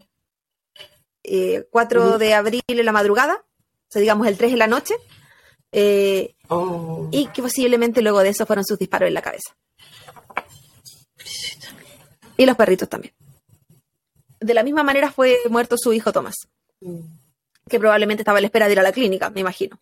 eh, 1.25 2.19
de 2.19 2.35
abril 2.35 2.63
en 2.69 2.85
la 2.85 2.93
madrugada, 2.93 3.35
o 3.35 3.89
sea, 3.89 4.01
digamos 4.01 4.29
el 4.29 4.37
3 4.37 4.53
de 4.53 4.57
la 4.59 4.69
noche, 4.69 4.95
oh. 6.49 7.09
y 7.11 7.27
que 7.29 7.43
posiblemente 7.43 8.03
luego 8.03 8.21
de 8.21 8.29
eso 8.29 8.47
fueron 8.47 8.65
sus 8.65 8.79
disparos 8.79 9.09
en 9.09 9.15
la 9.15 9.23
cabeza. 9.23 9.57
Y 12.37 12.47
los 12.47 12.57
perritos 12.57 12.89
también. 12.89 13.15
De 14.41 14.55
la 14.55 14.63
misma 14.63 14.83
manera 14.83 15.11
fue 15.11 15.39
muerto 15.49 15.77
su 15.79 15.93
hijo 15.93 16.13
Tomás, 16.13 16.35
mm. 16.81 17.01
que 17.69 17.79
probablemente 17.79 18.23
estaba 18.23 18.39
a 18.39 18.41
la 18.41 18.47
espera 18.47 18.67
de 18.67 18.73
ir 18.73 18.81
a 18.81 18.83
la 18.83 18.93
clínica, 18.93 19.31
me 19.31 19.41
imagino, 19.41 19.79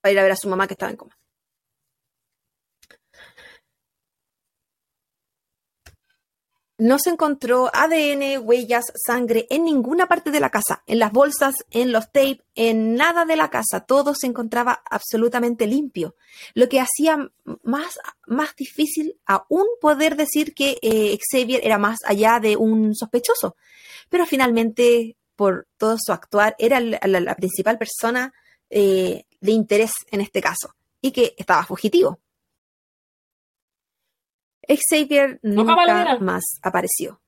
para 0.00 0.12
ir 0.12 0.18
a 0.18 0.22
ver 0.22 0.32
a 0.32 0.36
su 0.36 0.48
mamá 0.48 0.66
que 0.66 0.74
estaba 0.74 0.90
en 0.90 0.96
coma. 0.96 1.16
No 6.82 6.98
se 6.98 7.10
encontró 7.10 7.70
ADN, 7.72 8.44
huellas, 8.44 8.86
sangre 9.06 9.46
en 9.50 9.62
ninguna 9.62 10.08
parte 10.08 10.32
de 10.32 10.40
la 10.40 10.50
casa, 10.50 10.82
en 10.88 10.98
las 10.98 11.12
bolsas, 11.12 11.54
en 11.70 11.92
los 11.92 12.06
tapes, 12.06 12.40
en 12.56 12.96
nada 12.96 13.24
de 13.24 13.36
la 13.36 13.50
casa. 13.50 13.84
Todo 13.86 14.16
se 14.16 14.26
encontraba 14.26 14.82
absolutamente 14.90 15.68
limpio, 15.68 16.16
lo 16.54 16.68
que 16.68 16.80
hacía 16.80 17.30
más, 17.62 18.00
más 18.26 18.56
difícil 18.56 19.16
aún 19.26 19.64
poder 19.80 20.16
decir 20.16 20.54
que 20.54 20.80
eh, 20.82 21.16
Xavier 21.30 21.60
era 21.62 21.78
más 21.78 21.98
allá 22.04 22.40
de 22.40 22.56
un 22.56 22.96
sospechoso. 22.96 23.54
Pero 24.08 24.26
finalmente, 24.26 25.16
por 25.36 25.68
todo 25.76 25.96
su 26.04 26.12
actuar, 26.12 26.56
era 26.58 26.80
la, 26.80 27.36
principal 27.36 27.78
persona 27.78 28.34
eh, 28.70 29.26
de 29.40 29.52
interés 29.52 29.92
en 30.10 30.20
este 30.20 30.40
caso 30.40 30.74
y 31.00 31.12
que 31.12 31.36
estaba 31.38 31.64
fugitivo. 31.64 32.18
Xavier 34.68 35.40
nunca 35.42 36.18
más 36.20 36.42
apareció. 36.62 37.20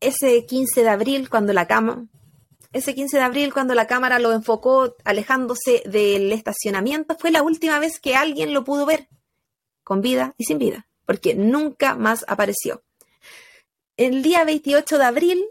Ese 0.00 0.46
15 0.46 0.82
de 0.82 0.88
abril, 0.88 1.28
cuando 1.28 1.52
la 1.52 1.66
cama, 1.66 2.06
ese 2.72 2.94
15 2.94 3.16
de 3.16 3.22
abril, 3.22 3.52
cuando 3.52 3.74
la 3.74 3.86
cámara 3.86 4.18
lo 4.18 4.32
enfocó 4.32 4.96
alejándose 5.04 5.82
del 5.86 6.32
estacionamiento, 6.32 7.16
fue 7.18 7.30
la 7.30 7.42
última 7.42 7.78
vez 7.78 7.98
que 7.98 8.14
alguien 8.14 8.54
lo 8.54 8.64
pudo 8.64 8.86
ver, 8.86 9.08
con 9.82 10.00
vida 10.02 10.34
y 10.36 10.44
sin 10.44 10.58
vida, 10.58 10.86
porque 11.06 11.34
nunca 11.34 11.94
más 11.94 12.24
apareció. 12.28 12.82
El 13.96 14.22
día 14.22 14.44
28 14.44 14.98
de 14.98 15.04
abril 15.04 15.44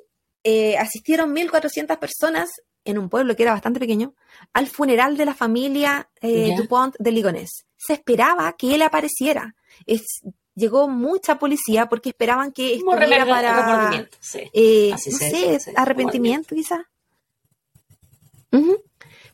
eh, 0.43 0.77
asistieron 0.77 1.35
1.400 1.35 1.97
personas 1.97 2.49
en 2.85 2.97
un 2.97 3.09
pueblo 3.09 3.35
que 3.35 3.43
era 3.43 3.51
bastante 3.51 3.79
pequeño, 3.79 4.15
al 4.53 4.67
funeral 4.67 5.17
de 5.17 5.25
la 5.25 5.33
familia 5.33 6.09
eh, 6.21 6.55
Dupont 6.55 6.95
de 6.97 7.11
Ligonés. 7.11 7.65
Se 7.75 7.93
esperaba 7.93 8.55
que 8.57 8.75
él 8.75 8.81
apareciera. 8.81 9.55
Es, 9.85 10.21
llegó 10.57 10.87
mucha 10.87 11.37
policía 11.37 11.87
porque 11.87 12.09
esperaban 12.09 12.51
que 12.51 12.79
Como 12.79 12.95
estuviera 12.95 13.25
para 13.25 14.09
sí. 14.19 14.39
eh, 14.51 14.89
no 14.91 14.97
sé, 14.97 15.51
dice, 15.53 15.73
arrepentimiento 15.75 16.55
quizás. 16.55 16.81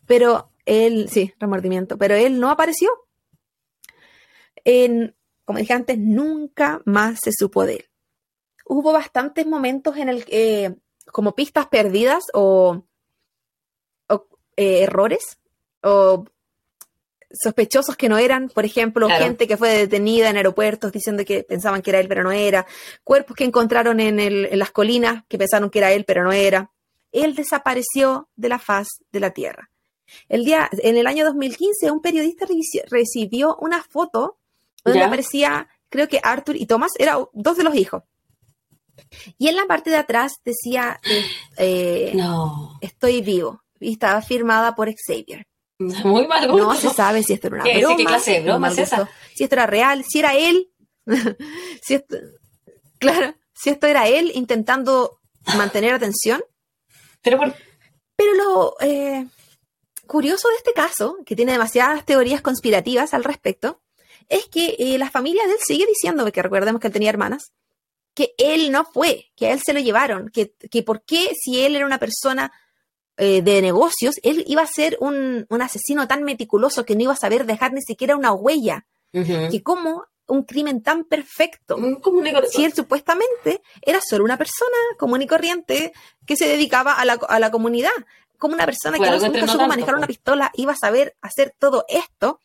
Pero 0.06 0.50
él, 0.66 1.10
sí, 1.10 1.34
remordimiento, 1.40 1.98
pero 1.98 2.16
él 2.16 2.40
no 2.40 2.50
apareció. 2.50 2.90
En, 4.66 5.16
como 5.46 5.60
dije 5.60 5.74
antes, 5.74 5.98
nunca 5.98 6.82
más 6.86 7.20
se 7.24 7.32
supo 7.32 7.66
de 7.66 7.76
él. 7.76 7.90
Hubo 8.66 8.92
bastantes 8.92 9.46
momentos 9.46 9.96
en 9.98 10.10
el 10.10 10.26
que, 10.26 10.76
como 11.12 11.36
pistas 11.36 11.68
perdidas 11.68 12.26
o, 12.34 12.84
o, 14.10 14.28
eh, 14.58 14.84
errores 14.84 15.40
o 15.82 16.26
sospechosos 17.34 17.96
que 17.98 18.08
no 18.10 18.18
eran, 18.18 18.48
por 18.50 18.64
ejemplo, 18.66 19.08
Claro. 19.08 19.26
gente 19.26 19.48
que 19.48 19.58
fue 19.58 19.70
detenida 19.70 20.30
en 20.30 20.38
aeropuertos 20.38 20.92
diciendo 20.92 21.26
que 21.26 21.44
pensaban 21.44 21.82
que 21.82 21.90
era 21.90 22.00
él, 22.00 22.08
pero 22.08 22.24
no 22.24 22.32
era, 22.32 22.66
cuerpos 23.04 23.36
que 23.36 23.44
encontraron 23.44 24.00
en, 24.00 24.20
el- 24.20 24.46
en 24.52 24.60
las 24.60 24.72
colinas 24.72 25.24
que 25.28 25.38
pensaron 25.38 25.70
que 25.70 25.80
era 25.80 25.92
él, 25.92 26.06
pero 26.06 26.24
no 26.24 26.32
era. 26.32 26.72
Él 27.12 27.36
desapareció 27.36 28.30
de 28.36 28.50
la 28.50 28.60
faz 28.60 28.88
de 29.12 29.20
la 29.20 29.32
Tierra. 29.32 29.70
El 30.30 30.46
día, 30.46 30.70
en 30.72 30.96
el 30.98 31.08
año 31.08 31.26
2015, 31.26 31.90
un 31.92 32.02
periodista 32.02 32.46
reci- 32.46 32.84
recibió 32.90 33.56
una 33.60 33.82
foto 33.84 34.38
donde 34.84 35.00
Ya. 35.00 35.08
aparecía, 35.08 35.68
creo 35.90 36.08
que 36.08 36.20
Arthur 36.22 36.56
y 36.56 36.66
Thomas, 36.68 36.92
eran 37.00 37.26
dos 37.34 37.58
de 37.58 37.64
los 37.64 37.74
hijos. 37.76 38.04
Y 39.40 39.48
en 39.48 39.56
la 39.56 39.66
parte 39.66 39.90
de 39.90 39.96
atrás 39.98 40.34
decía, 40.46 41.00
eh, 41.58 42.12
No. 42.16 42.78
estoy 42.82 43.22
vivo. 43.22 43.64
Y 43.80 43.94
estaba 43.94 44.22
firmada 44.22 44.76
por 44.76 44.88
Xavier. 44.94 45.48
Muy 46.04 46.28
mal 46.28 46.48
No 46.48 46.66
gusto. 46.68 46.90
se 46.90 46.96
sabe 46.96 47.24
si 47.24 47.34
esto 47.34 47.48
era 47.48 47.56
una 47.58 47.64
¿Qué? 47.66 47.76
¿Sí? 47.76 47.82
broma, 47.82 47.98
¿Qué 47.98 48.06
clase 48.06 48.32
de 48.32 48.40
broma 48.42 48.68
es 48.70 48.78
esa? 48.78 49.10
si 49.36 49.44
esto 49.44 49.56
era 49.56 49.66
real, 49.68 50.04
si 50.08 50.20
era 50.20 50.36
él, 50.36 50.70
si 51.82 51.96
esto, 51.96 52.18
claro, 53.00 53.36
si 53.54 53.70
esto 53.70 53.88
era 53.88 54.08
él 54.08 54.32
intentando 54.36 55.20
mantener 55.58 55.94
atención. 55.94 56.44
Pero 57.22 57.38
por... 57.38 57.54
Pero 58.16 58.34
lo 58.36 58.76
eh, 58.82 59.26
curioso 60.08 60.48
de 60.50 60.56
este 60.56 60.74
caso, 60.74 61.18
que 61.26 61.36
tiene 61.36 61.54
demasiadas 61.54 62.06
teorías 62.06 62.42
conspirativas 62.42 63.14
al 63.14 63.24
respecto, 63.24 63.82
es 64.30 64.46
que 64.48 64.76
eh, 64.80 64.98
la 64.98 65.10
familia 65.10 65.46
de 65.48 65.54
él 65.54 65.60
sigue 65.66 65.86
diciendo, 65.88 66.30
que 66.32 66.42
recordemos 66.42 66.80
que 66.80 66.88
él 66.88 66.94
tenía 66.94 67.10
hermanas, 67.10 67.52
que 68.14 68.34
él 68.38 68.72
no 68.72 68.86
fue, 68.86 69.32
que 69.36 69.48
a 69.48 69.54
él 69.54 69.62
se 69.66 69.74
lo 69.74 69.80
llevaron, 69.80 70.30
que, 70.30 70.54
que 70.70 70.84
por 70.84 71.04
qué 71.04 71.32
si 71.40 71.64
él 71.64 71.76
era 71.76 71.86
una 71.86 71.98
persona 72.00 72.52
eh, 73.18 73.42
de 73.42 73.62
negocios, 73.62 74.16
él 74.24 74.44
iba 74.48 74.62
a 74.62 74.68
ser 74.68 74.98
un, 75.00 75.46
un 75.50 75.62
asesino 75.62 76.08
tan 76.08 76.24
meticuloso 76.24 76.86
que 76.86 76.96
no 76.96 77.04
iba 77.04 77.14
a 77.14 77.18
saber 77.18 77.46
dejar 77.46 77.74
ni 77.74 77.82
siquiera 77.82 78.16
una 78.16 78.32
huella, 78.34 78.86
que 79.52 79.62
como 79.64 80.06
un 80.26 80.44
crimen 80.44 80.82
tan 80.82 81.04
perfecto, 81.04 81.76
si 82.50 82.64
él 82.66 82.74
supuestamente 82.74 83.62
era 83.82 84.00
solo 84.02 84.24
una 84.24 84.38
persona 84.38 84.78
común 84.98 85.22
y 85.22 85.28
corriente 85.28 85.94
que 86.26 86.36
se 86.38 86.48
dedicaba 86.48 86.94
a 86.94 87.06
la, 87.06 87.14
a 87.14 87.40
la 87.40 87.52
comunidad, 87.52 87.92
como 88.40 88.56
una 88.56 88.66
persona 88.66 88.98
que 88.98 89.04
algo 89.14 89.26
nunca 89.28 89.40
supo 89.52 89.60
tanto, 89.60 89.70
manejar 89.70 89.96
una 89.96 90.08
pistola 90.08 90.52
iba 90.56 90.72
a 90.74 90.76
saber 90.78 91.16
hacer 91.22 91.54
todo 91.60 91.86
esto 91.90 92.40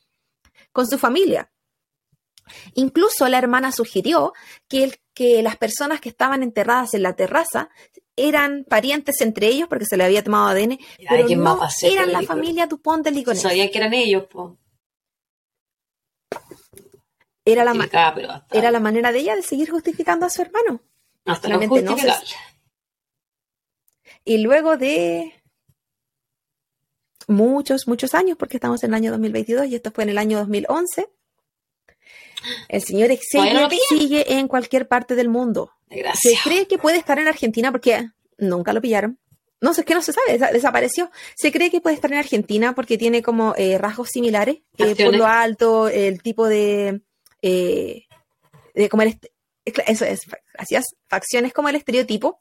con 0.73 0.87
su 0.87 0.99
familia. 0.99 1.51
Incluso 2.75 3.29
la 3.29 3.39
hermana 3.39 3.73
sugirió 3.73 4.33
que, 4.69 4.85
el- 4.85 4.97
que 5.15 5.43
las 5.43 5.57
personas 5.57 6.01
que 6.01 6.09
estaban 6.09 6.43
enterradas 6.43 6.95
en 6.95 7.03
la 7.03 7.15
terraza 7.15 7.69
eran 8.19 8.65
parientes 8.65 9.21
entre 9.21 9.47
ellos 9.47 9.69
porque 9.69 9.87
se 9.87 9.97
le 9.97 10.05
había 10.05 10.25
tomado 10.25 10.49
ADN, 10.49 10.79
pero 11.09 11.27
¿quién 11.27 11.43
no 11.43 11.61
eran 11.83 12.13
la 12.13 12.23
familia 12.23 12.67
Dupont 12.67 13.05
del 13.05 13.15
Liconet. 13.15 13.41
Sabía 13.41 13.71
que 13.71 13.79
eran 13.79 13.95
ellos, 13.95 14.25
po. 14.25 14.59
Era 17.45 17.65
la, 17.65 17.71
hasta, 17.71 18.45
era 18.53 18.71
la 18.71 18.81
manera 18.81 19.11
de 19.11 19.21
ella 19.21 19.35
de 19.35 19.43
seguir 19.43 19.71
justificando 19.71 20.27
a 20.27 20.31
su 20.31 20.43
hermano. 20.43 20.83
hasta 21.25 21.49
no 21.49 21.59
se-. 21.97 22.37
Y 24.25 24.39
luego 24.39 24.77
de 24.77 25.33
muchos, 27.27 27.89
muchos 27.89 28.15
años, 28.15 28.37
porque 28.37 28.59
estamos 28.59 28.83
en 28.85 28.91
el 28.91 28.95
año 28.95 29.11
2022 29.13 29.67
y 29.67 29.77
esto 29.77 29.91
fue 29.93 30.05
en 30.05 30.11
el 30.11 30.19
año 30.19 30.39
2011, 30.39 31.09
el 32.69 32.83
señor 32.83 33.11
¿Todavía 33.33 33.55
no 33.55 33.61
Xavier 33.63 33.81
sigue 33.89 34.33
en 34.39 34.49
cualquier 34.49 34.89
parte 34.89 35.15
del 35.15 35.29
mundo. 35.29 35.73
Se 35.89 35.97
Desgraciado. 35.97 36.37
cree 36.45 36.67
que 36.67 36.79
puede 36.79 36.99
estar 36.99 37.19
en 37.19 37.29
Argentina 37.29 37.71
porque 37.73 38.11
nunca 38.39 38.73
lo 38.73 38.81
pillaron. 38.81 39.19
No 39.61 39.75
sé, 39.75 39.81
es 39.81 39.87
que 39.87 39.95
no 39.95 40.03
se 40.03 40.13
sabe, 40.13 40.39
desa- 40.39 40.53
desapareció. 40.53 41.11
Se 41.37 41.51
cree 41.51 41.71
que 41.71 41.81
puede 41.81 41.97
estar 41.97 42.13
en 42.13 42.19
Argentina 42.19 42.75
porque 42.77 42.97
tiene 42.97 43.23
como 43.23 43.55
eh, 43.57 43.77
rasgos 43.79 44.11
similares, 44.11 44.59
eh, 44.77 44.95
por 45.05 45.17
lo 45.17 45.27
alto, 45.27 45.89
el 45.89 46.23
tipo 46.23 46.47
de, 46.47 47.01
eh, 47.43 48.05
de 48.75 48.89
como 48.89 49.03
el, 49.03 49.19
eso 49.65 50.05
es, 50.05 50.21
gracias, 50.55 50.87
facciones 51.09 51.53
como 51.53 51.69
el 51.69 51.75
estereotipo. 51.75 52.41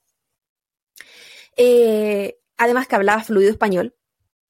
Eh, 1.56 2.38
además 2.58 2.88
que 2.88 2.96
hablaba 2.96 3.24
fluido 3.24 3.50
español. 3.50 3.96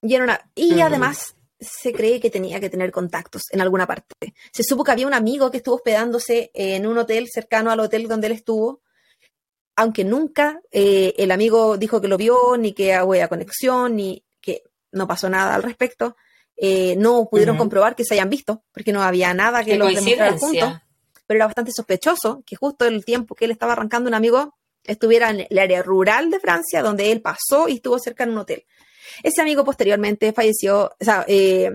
Y, 0.02 0.14
era 0.16 0.24
una, 0.26 0.52
y 0.54 0.82
además 0.82 1.36
se 1.60 1.94
cree 1.94 2.20
que 2.20 2.30
tenía 2.30 2.60
que 2.60 2.70
tener 2.70 2.92
contactos 2.92 3.44
en 3.52 3.62
alguna 3.62 3.88
parte. 3.88 4.14
Se 4.52 4.64
supo 4.64 4.84
que 4.84 4.92
había 4.92 5.08
un 5.08 5.14
amigo 5.14 5.50
que 5.50 5.58
estuvo 5.58 5.76
hospedándose 5.76 6.52
en 6.54 6.86
un 6.86 6.98
hotel 6.98 7.28
cercano 7.32 7.72
al 7.72 7.80
hotel 7.80 8.08
donde 8.08 8.28
él 8.28 8.34
estuvo, 8.34 8.82
aunque 9.76 10.04
nunca 10.04 10.62
eh, 10.72 11.14
el 11.18 11.32
amigo 11.32 11.78
dijo 11.78 12.02
que 12.02 12.08
lo 12.08 12.18
vio, 12.18 12.58
ni 12.58 12.74
que 12.74 12.94
había 12.94 13.28
conexión, 13.28 13.96
ni 13.96 14.24
que 14.42 14.64
no 14.92 15.08
pasó 15.08 15.30
nada 15.30 15.56
al 15.56 15.64
respecto. 15.64 16.16
Eh, 16.56 16.96
no 16.98 17.28
pudieron 17.30 17.58
comprobar 17.58 17.96
que 17.96 18.04
se 18.04 18.16
hayan 18.16 18.30
visto, 18.30 18.64
porque 18.72 18.92
no 18.92 19.04
había 19.04 19.34
nada 19.34 19.64
que 19.64 19.78
los 19.78 19.94
demostrara 19.94 20.38
juntos 20.38 20.82
pero 21.28 21.40
era 21.40 21.46
bastante 21.46 21.72
sospechoso 21.76 22.42
que 22.46 22.56
justo 22.56 22.86
el 22.86 23.06
tiempo 23.06 23.36
que 23.36 23.46
él 23.46 23.52
estaba 23.52 23.74
arrancando 23.74 24.08
un 24.08 24.16
amigo 24.16 24.58
estuviera 24.84 25.30
en 25.30 25.46
el 25.50 25.60
área 25.60 25.84
rural 25.84 26.32
de 26.32 26.40
Francia, 26.40 26.82
donde 26.82 27.12
él 27.12 27.22
pasó 27.22 27.68
y 27.68 27.76
estuvo 27.76 28.00
cerca 28.00 28.24
en 28.24 28.32
un 28.32 28.38
hotel. 28.40 28.66
Ese 29.24 29.42
amigo 29.42 29.64
posteriormente 29.66 30.34
falleció, 30.34 30.92
o 31.00 31.04
sea, 31.04 31.26
eh, 31.28 31.72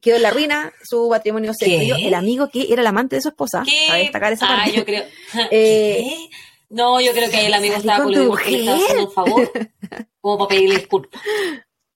quedó 0.00 0.16
en 0.16 0.22
la 0.22 0.30
ruina, 0.30 0.72
su 0.84 1.08
matrimonio 1.08 1.52
se 1.54 1.66
destruyó. 1.68 1.96
El 1.96 2.14
amigo 2.14 2.48
que 2.50 2.72
era 2.72 2.80
el 2.82 2.86
amante 2.86 3.16
de 3.16 3.22
su 3.22 3.28
esposa, 3.28 3.62
¿Qué? 3.64 3.84
para 3.86 3.98
destacar 3.98 4.32
esa 4.32 4.46
Ah, 4.46 4.56
parte. 4.64 4.72
yo 4.76 4.84
creo. 4.84 5.04
Eh. 5.50 6.28
No, 6.70 7.00
yo 7.00 7.12
creo 7.12 7.30
que 7.30 7.36
ahí 7.38 7.46
el 7.46 7.54
amigo 7.54 7.76
estaba 7.76 8.04
con 8.04 8.12
tu 8.12 8.36
le 8.36 8.58
estaba 8.60 8.76
haciendo 8.76 9.04
un 9.06 9.12
favor, 9.12 9.50
como 10.20 10.36
para 10.38 10.48
pedirle 10.48 10.76
disculpas. 10.76 11.20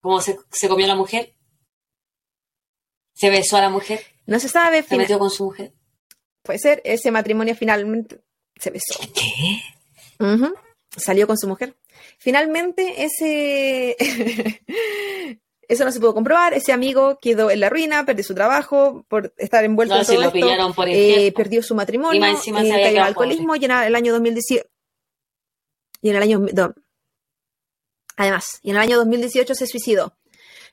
Como 0.01 0.21
se, 0.21 0.39
se 0.51 0.67
comió 0.69 0.87
a 0.87 0.89
la 0.89 0.97
mujer, 0.97 1.35
se 3.15 3.29
besó 3.31 3.59
a 3.59 3.61
la 3.61 3.69
mujer, 3.69 4.01
No 4.27 4.41
se 4.41 4.49
sabe, 4.49 4.83
se 4.83 4.97
metió 4.97 5.19
con 5.19 5.31
su 5.31 5.45
mujer. 5.45 5.75
puede 6.43 6.59
ser, 6.59 6.81
ese 6.85 7.11
matrimonio 7.11 7.55
finalmente 7.55 8.21
se 8.59 8.71
besó. 8.71 8.99
¿Qué? 9.15 9.61
Salió 10.97 11.27
con 11.27 11.37
su 11.39 11.47
mujer. 11.49 11.77
Finalmente, 12.23 13.05
ese. 13.05 13.97
Eso 15.69 15.85
no 15.85 15.91
se 15.91 15.99
pudo 16.01 16.15
comprobar. 16.15 16.55
Ese 16.55 16.73
amigo 16.73 17.19
quedó 17.21 17.51
en 17.51 17.61
la 17.61 17.69
ruina, 17.69 18.05
perdió 18.05 18.23
su 18.23 18.35
trabajo 18.35 19.05
por 19.09 19.33
estar 19.39 19.65
envuelto 19.65 19.95
No, 19.95 20.01
en 20.01 20.07
si 20.07 20.13
todo 20.13 20.23
lo 20.23 20.29
esto. 20.29 20.75
por 20.75 20.89
el 20.89 20.95
Eh, 20.97 21.33
perdió 21.35 21.63
su 21.63 21.75
matrimonio, 21.75 22.17
Y 22.17 22.21
más 22.21 22.31
encima 22.37 22.61
se 22.61 22.69
eh, 22.69 22.83
cayó 22.83 23.03
alcoholismo 23.03 23.57
y 23.57 23.65
en 23.65 23.71
el 23.71 23.95
año 23.95 24.13
2018. 24.13 24.65
Y 26.03 26.11
en 26.11 26.17
el 26.17 26.23
año. 26.23 26.47
no. 26.53 26.75
Además, 28.17 28.61
y 28.63 28.71
en 28.71 28.77
el 28.77 28.83
año 28.83 28.99
2018 28.99 29.55
se 29.55 29.67
suicidó. 29.67 30.17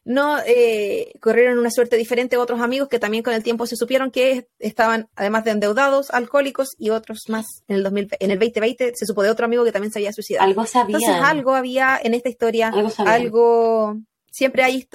No 0.10 0.40
eh, 0.40 1.14
corrieron 1.20 1.60
una 1.60 1.70
suerte 1.70 1.96
diferente 1.96 2.36
otros 2.36 2.62
amigos 2.62 2.90
que 2.90 2.98
también 2.98 3.24
con 3.24 3.36
el 3.36 3.44
tiempo 3.44 3.68
se 3.68 3.76
supieron 3.76 4.10
que 4.10 4.48
estaban, 4.58 5.08
además 5.16 5.44
de 5.44 5.52
endeudados, 5.52 6.10
alcohólicos 6.10 6.70
y 6.80 6.90
otros 6.90 7.26
más. 7.28 7.46
En 7.68 7.76
el, 7.76 7.84
2000, 7.84 8.08
en 8.20 8.32
el 8.32 8.40
2020 8.40 8.94
se 8.96 9.06
supo 9.06 9.22
de 9.22 9.30
otro 9.30 9.46
amigo 9.46 9.64
que 9.64 9.72
también 9.72 9.92
se 9.92 10.00
había 10.00 10.12
suicidado. 10.12 10.48
Algo 10.48 10.66
sabía. 10.66 10.98
Entonces 10.98 11.24
algo 11.24 11.54
había 11.54 12.00
en 12.02 12.16
esta 12.16 12.28
historia, 12.28 12.70
Algo 12.70 12.92
algo, 13.06 13.98
siempre 14.32 14.64
hay, 14.64 14.90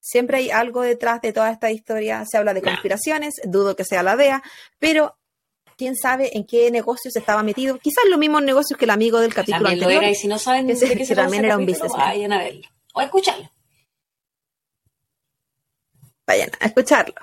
siempre 0.00 0.38
hay 0.38 0.50
algo 0.52 0.80
detrás 0.80 1.20
de 1.20 1.34
toda 1.34 1.50
esta 1.50 1.70
historia. 1.70 2.24
Se 2.26 2.38
habla 2.38 2.54
de 2.54 2.62
conspiraciones, 2.62 3.34
dudo 3.44 3.76
que 3.76 3.84
sea 3.84 4.02
la 4.02 4.16
DEA, 4.16 4.42
pero 4.78 5.18
quién 5.76 5.96
sabe 5.96 6.34
en 6.34 6.46
qué 6.46 6.70
negocios 6.70 7.14
estaba 7.14 7.42
metido. 7.42 7.78
Quizás 7.78 8.04
los 8.08 8.18
mismos 8.18 8.40
negocios 8.40 8.78
que 8.78 8.86
el 8.86 8.90
amigo 8.90 9.20
del 9.20 9.34
capítulo 9.34 9.64
También 9.64 9.80
lo 9.80 9.84
anterior. 9.84 10.02
era, 10.02 10.12
y 10.12 10.14
si 10.14 10.28
no 10.28 10.38
saben 10.38 10.66
que 10.66 10.74
de 10.76 10.94
que 10.96 11.04
se 11.04 11.14
también 11.14 11.44
era 11.44 11.58
un 11.58 11.66
businessman. 11.66 12.08
vayan 12.08 12.32
a 12.32 12.38
verlo. 12.38 12.66
O 12.94 13.00
a 13.00 13.04
escucharlo. 13.04 13.50
Vayan 16.28 16.50
a 16.60 16.66
escucharlo. 16.66 17.14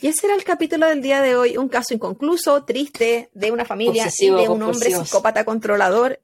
Y 0.00 0.06
ese 0.06 0.26
era 0.26 0.34
el 0.34 0.44
capítulo 0.44 0.86
del 0.86 1.02
día 1.02 1.20
de 1.20 1.36
hoy, 1.36 1.58
un 1.58 1.68
caso 1.68 1.92
inconcluso, 1.92 2.64
triste, 2.64 3.28
de 3.34 3.52
una 3.52 3.66
familia 3.66 4.04
Obsesivo, 4.04 4.38
y 4.38 4.42
de 4.44 4.48
un 4.48 4.62
hombre 4.62 4.90
psicópata 4.90 5.44
controlador 5.44 6.22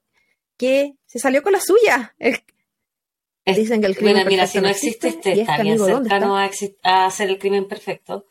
que 0.56 0.94
se 1.04 1.18
salió 1.18 1.42
con 1.42 1.52
la 1.52 1.60
suya. 1.60 2.14
Es- 2.18 2.42
Dicen 3.44 3.82
que 3.82 3.86
el 3.86 3.96
crimen 3.96 4.14
Bueno, 4.14 4.30
mira, 4.30 4.42
perfecto 4.44 4.60
si 4.60 4.64
no 4.64 4.70
existe, 4.70 5.08
existe, 5.08 5.30
este 5.30 5.42
está 5.42 5.62
bien 5.62 5.74
amigo, 5.74 5.86
¿dónde 5.88 6.08
cercano 6.08 6.36
a, 6.82 7.06
hacer 7.06 7.28
el 7.28 7.38
crimen 7.38 7.68
perfecto. 7.68 8.26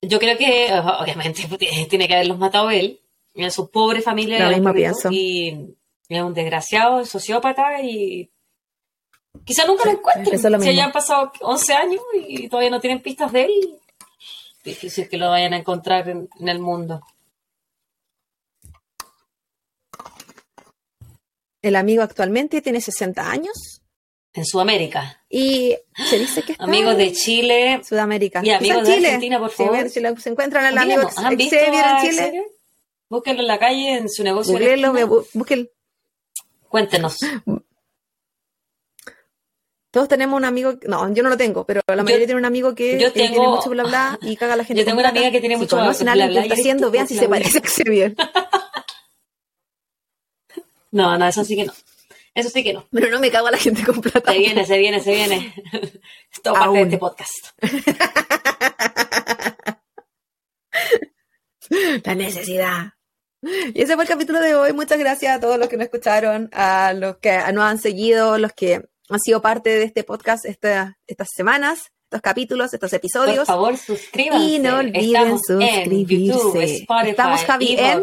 Yo 0.00 0.18
creo 0.18 0.38
que, 0.38 0.70
obviamente, 1.00 1.42
tiene 1.90 2.08
que 2.08 2.14
haberlos 2.14 2.38
matado 2.38 2.70
él. 2.70 3.02
A 3.36 3.50
su 3.50 3.70
pobre 3.70 4.00
familia. 4.00 4.48
Lo 4.48 4.56
mismo 4.56 4.72
pienso. 4.72 5.10
Y, 5.12 5.76
es 6.08 6.22
un 6.22 6.32
desgraciado, 6.32 7.00
es 7.00 7.10
sociópata 7.10 7.82
y. 7.82 8.30
Quizá 9.44 9.66
nunca 9.66 9.84
lo 9.84 9.92
encuentren. 9.92 10.34
eso 10.34 10.48
es 10.48 10.52
lo 10.52 10.60
si 10.60 10.68
hayan 10.68 10.92
pasado 10.92 11.32
11 11.40 11.74
años 11.74 12.00
y 12.14 12.48
todavía 12.48 12.70
no 12.70 12.80
tienen 12.80 13.02
pistas 13.02 13.32
de 13.32 13.44
él. 13.44 13.78
Difícil 14.64 15.08
que 15.08 15.18
lo 15.18 15.28
vayan 15.30 15.52
a 15.52 15.58
encontrar 15.58 16.08
en, 16.08 16.28
en 16.40 16.48
el 16.48 16.58
mundo. 16.58 17.02
El 21.60 21.76
amigo 21.76 22.02
actualmente 22.02 22.60
tiene 22.60 22.80
60 22.80 23.30
años 23.30 23.80
En 24.34 24.44
Sudamérica. 24.44 25.22
y 25.30 25.74
se 26.08 26.18
dice 26.18 26.42
que 26.42 26.52
está 26.52 26.64
Amigos 26.64 26.96
de 26.96 27.12
Chile. 27.12 27.80
Sudamérica. 27.82 28.42
Y 28.44 28.50
amigos 28.50 28.86
de 28.86 28.94
Chile. 28.94 29.06
Argentina, 29.08 29.38
por 29.38 29.50
favor. 29.50 29.88
si 29.88 30.00
se 30.00 30.28
encuentran 30.30 30.66
al 30.66 30.76
amigo 30.76 31.00
Díganos, 31.00 31.18
¿Han 31.18 31.36
visto 31.36 31.56
Xavier 31.56 31.84
en 31.84 31.90
a 31.90 32.00
Chile. 32.02 32.44
Búsquenlo 33.08 33.40
en 33.42 33.48
la 33.48 33.58
calle, 33.58 33.96
en 33.96 34.10
su 34.10 34.22
negocio. 34.22 34.52
Googleenlo, 34.52 34.92
busquen. 35.32 35.70
Cuéntenos. 36.68 37.18
Todos 39.94 40.08
tenemos 40.08 40.36
un 40.36 40.44
amigo, 40.44 40.74
no, 40.88 41.14
yo 41.14 41.22
no 41.22 41.28
lo 41.28 41.36
tengo, 41.36 41.64
pero 41.64 41.80
la 41.86 42.02
mayoría 42.02 42.26
tiene 42.26 42.40
un 42.40 42.44
amigo 42.44 42.74
que 42.74 42.96
eh, 42.96 43.10
tiene 43.12 43.38
mucho 43.38 43.70
bla 43.70 43.84
bla 43.84 44.18
y 44.22 44.34
caga 44.34 44.54
a 44.54 44.56
la 44.56 44.64
gente. 44.64 44.82
Yo 44.82 44.84
tengo 44.84 44.98
una 44.98 45.10
amiga 45.10 45.30
que 45.30 45.38
tiene 45.38 45.54
si 45.54 45.60
mucho 45.60 45.76
bla, 45.76 45.92
bla, 45.92 46.26
que 46.26 46.32
y 46.32 46.38
está 46.38 46.54
haciendo, 46.54 46.90
vean 46.90 47.06
si 47.06 47.16
se 47.16 47.28
parece 47.28 47.58
a 47.58 47.62
Xavier. 47.62 48.16
No, 50.90 51.16
no, 51.18 51.26
eso 51.26 51.44
sí 51.44 51.56
que 51.56 51.64
no. 51.64 51.72
Eso 52.34 52.50
sí 52.50 52.62
que 52.62 52.72
no. 52.72 52.86
Pero 52.92 53.10
no 53.10 53.18
me 53.18 53.28
cago 53.28 53.48
a 53.48 53.50
la 53.50 53.58
gente 53.58 53.84
con 53.84 54.00
plata. 54.00 54.32
Se 54.32 54.38
viene, 54.38 54.64
se 54.64 54.78
viene, 54.78 55.00
se 55.00 55.12
viene. 55.12 55.52
Es 56.32 56.40
todo 56.40 56.54
parte 56.54 56.76
de 56.76 56.82
este 56.82 56.98
podcast. 56.98 57.48
La 62.04 62.14
necesidad. 62.14 62.92
Y 63.42 63.82
ese 63.82 63.94
fue 63.94 64.04
el 64.04 64.08
capítulo 64.08 64.40
de 64.40 64.54
hoy. 64.54 64.72
Muchas 64.72 64.98
gracias 64.98 65.36
a 65.36 65.40
todos 65.40 65.58
los 65.58 65.68
que 65.68 65.76
nos 65.76 65.86
escucharon, 65.86 66.48
a 66.52 66.92
los 66.92 67.16
que 67.16 67.36
nos 67.52 67.64
han 67.64 67.78
seguido, 67.78 68.38
los 68.38 68.52
que 68.52 68.88
han 69.08 69.20
sido 69.20 69.42
parte 69.42 69.70
de 69.70 69.84
este 69.84 70.04
podcast 70.04 70.44
esta- 70.44 70.98
estas 71.06 71.28
semanas, 71.34 71.92
estos 72.04 72.20
capítulos, 72.22 72.72
estos 72.74 72.90
Por 72.90 72.96
episodios. 72.96 73.46
favor, 73.46 73.76
suscríbanse. 73.76 74.44
Y 74.46 74.58
no 74.58 74.78
olviden 74.78 75.04
Estamos 75.04 75.42
en 75.50 75.58
suscribirse. 75.74 76.26
YouTube, 76.38 76.62
Spotify, 76.62 77.10
Estamos, 77.10 77.40
Javi, 77.44 77.76
en- 77.78 78.02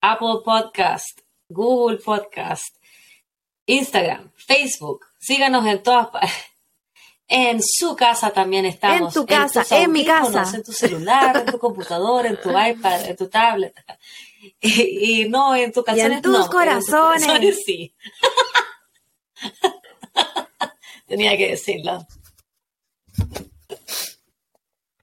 Apple 0.00 0.28
Podcast, 0.44 1.20
Google 1.48 1.98
Podcast, 1.98 2.76
Instagram, 3.66 4.30
Facebook. 4.36 5.06
Síganos 5.18 5.66
en 5.66 5.82
todas 5.82 6.08
partes. 6.08 6.30
En 7.26 7.62
su 7.62 7.96
casa 7.96 8.30
también 8.30 8.66
estamos. 8.66 9.16
En 9.16 9.22
tu 9.22 9.26
casa, 9.26 9.62
tus 9.62 9.72
en 9.72 9.90
mi 9.92 10.04
casa. 10.04 10.44
En 10.54 10.62
tu 10.62 10.72
celular, 10.72 11.38
en 11.38 11.46
tu 11.46 11.58
computadora, 11.58 12.28
en 12.28 12.38
tu 12.38 12.50
iPad, 12.58 13.06
en 13.08 13.16
tu 13.16 13.28
tablet. 13.28 13.74
Y, 14.60 15.22
y 15.22 15.28
no 15.30 15.56
en 15.56 15.72
tu 15.72 15.82
canciones. 15.82 16.20
tus 16.20 16.30
no, 16.30 16.46
pero 16.50 16.72
en 16.72 16.78
tus 16.80 16.86
corazones. 16.90 17.24
corazones 17.26 17.62
sí. 17.64 17.94
Tenía 21.16 21.36
que 21.36 21.50
decirlo. 21.50 22.06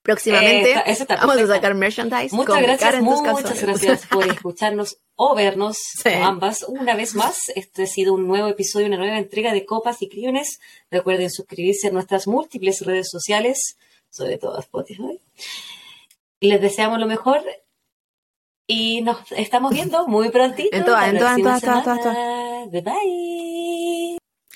Próximamente 0.03 0.73
Eh, 0.73 0.97
vamos 1.09 1.37
a 1.37 1.47
sacar 1.47 1.73
merchandise. 1.75 2.35
Muchas 2.35 2.55
con 2.55 2.63
gracias, 2.63 2.79
cara 2.81 2.97
en 2.97 3.05
tus 3.05 3.21
muchas 3.21 3.61
gracias 3.61 4.07
por 4.07 4.27
escucharnos 4.31 4.97
o 5.15 5.35
vernos 5.35 5.77
Sí. 5.77 6.09
o 6.09 6.23
ambas 6.25 6.63
una 6.63 6.95
vez 6.95 7.15
más. 7.15 7.49
Este 7.55 7.83
ha 7.83 7.87
sido 7.87 8.13
un 8.15 8.27
nuevo 8.27 8.47
episodio, 8.47 8.87
una 8.87 8.97
nueva 8.97 9.19
entrega 9.19 9.53
de 9.53 9.65
Copas 9.65 10.01
y 10.01 10.09
Crímenes. 10.09 10.59
Recuerden 10.89 11.29
suscribirse 11.29 11.87
a 11.87 11.91
nuestras 11.91 12.27
múltiples 12.27 12.81
redes 12.85 13.09
sociales, 13.09 13.77
sobre 14.09 14.37
todo 14.37 14.57
a 14.57 14.61
Spotify. 14.61 15.19
Les 16.41 16.59
deseamos 16.59 16.99
lo 16.99 17.05
mejor 17.05 17.41
y 18.67 19.01
nos 19.01 19.19
estamos 19.31 19.71
viendo 19.71 20.07
muy 20.07 20.29
prontito. 20.29 20.75
En 20.75 20.83
todas, 20.83 21.07
en 21.09 21.19
todas, 21.19 21.37
en 21.37 21.43
todas, 21.43 21.61
todas, 21.61 21.83
todas, 21.83 22.01
semana. 22.01 22.65
Bye 22.71 22.81
bye. 22.81 24.20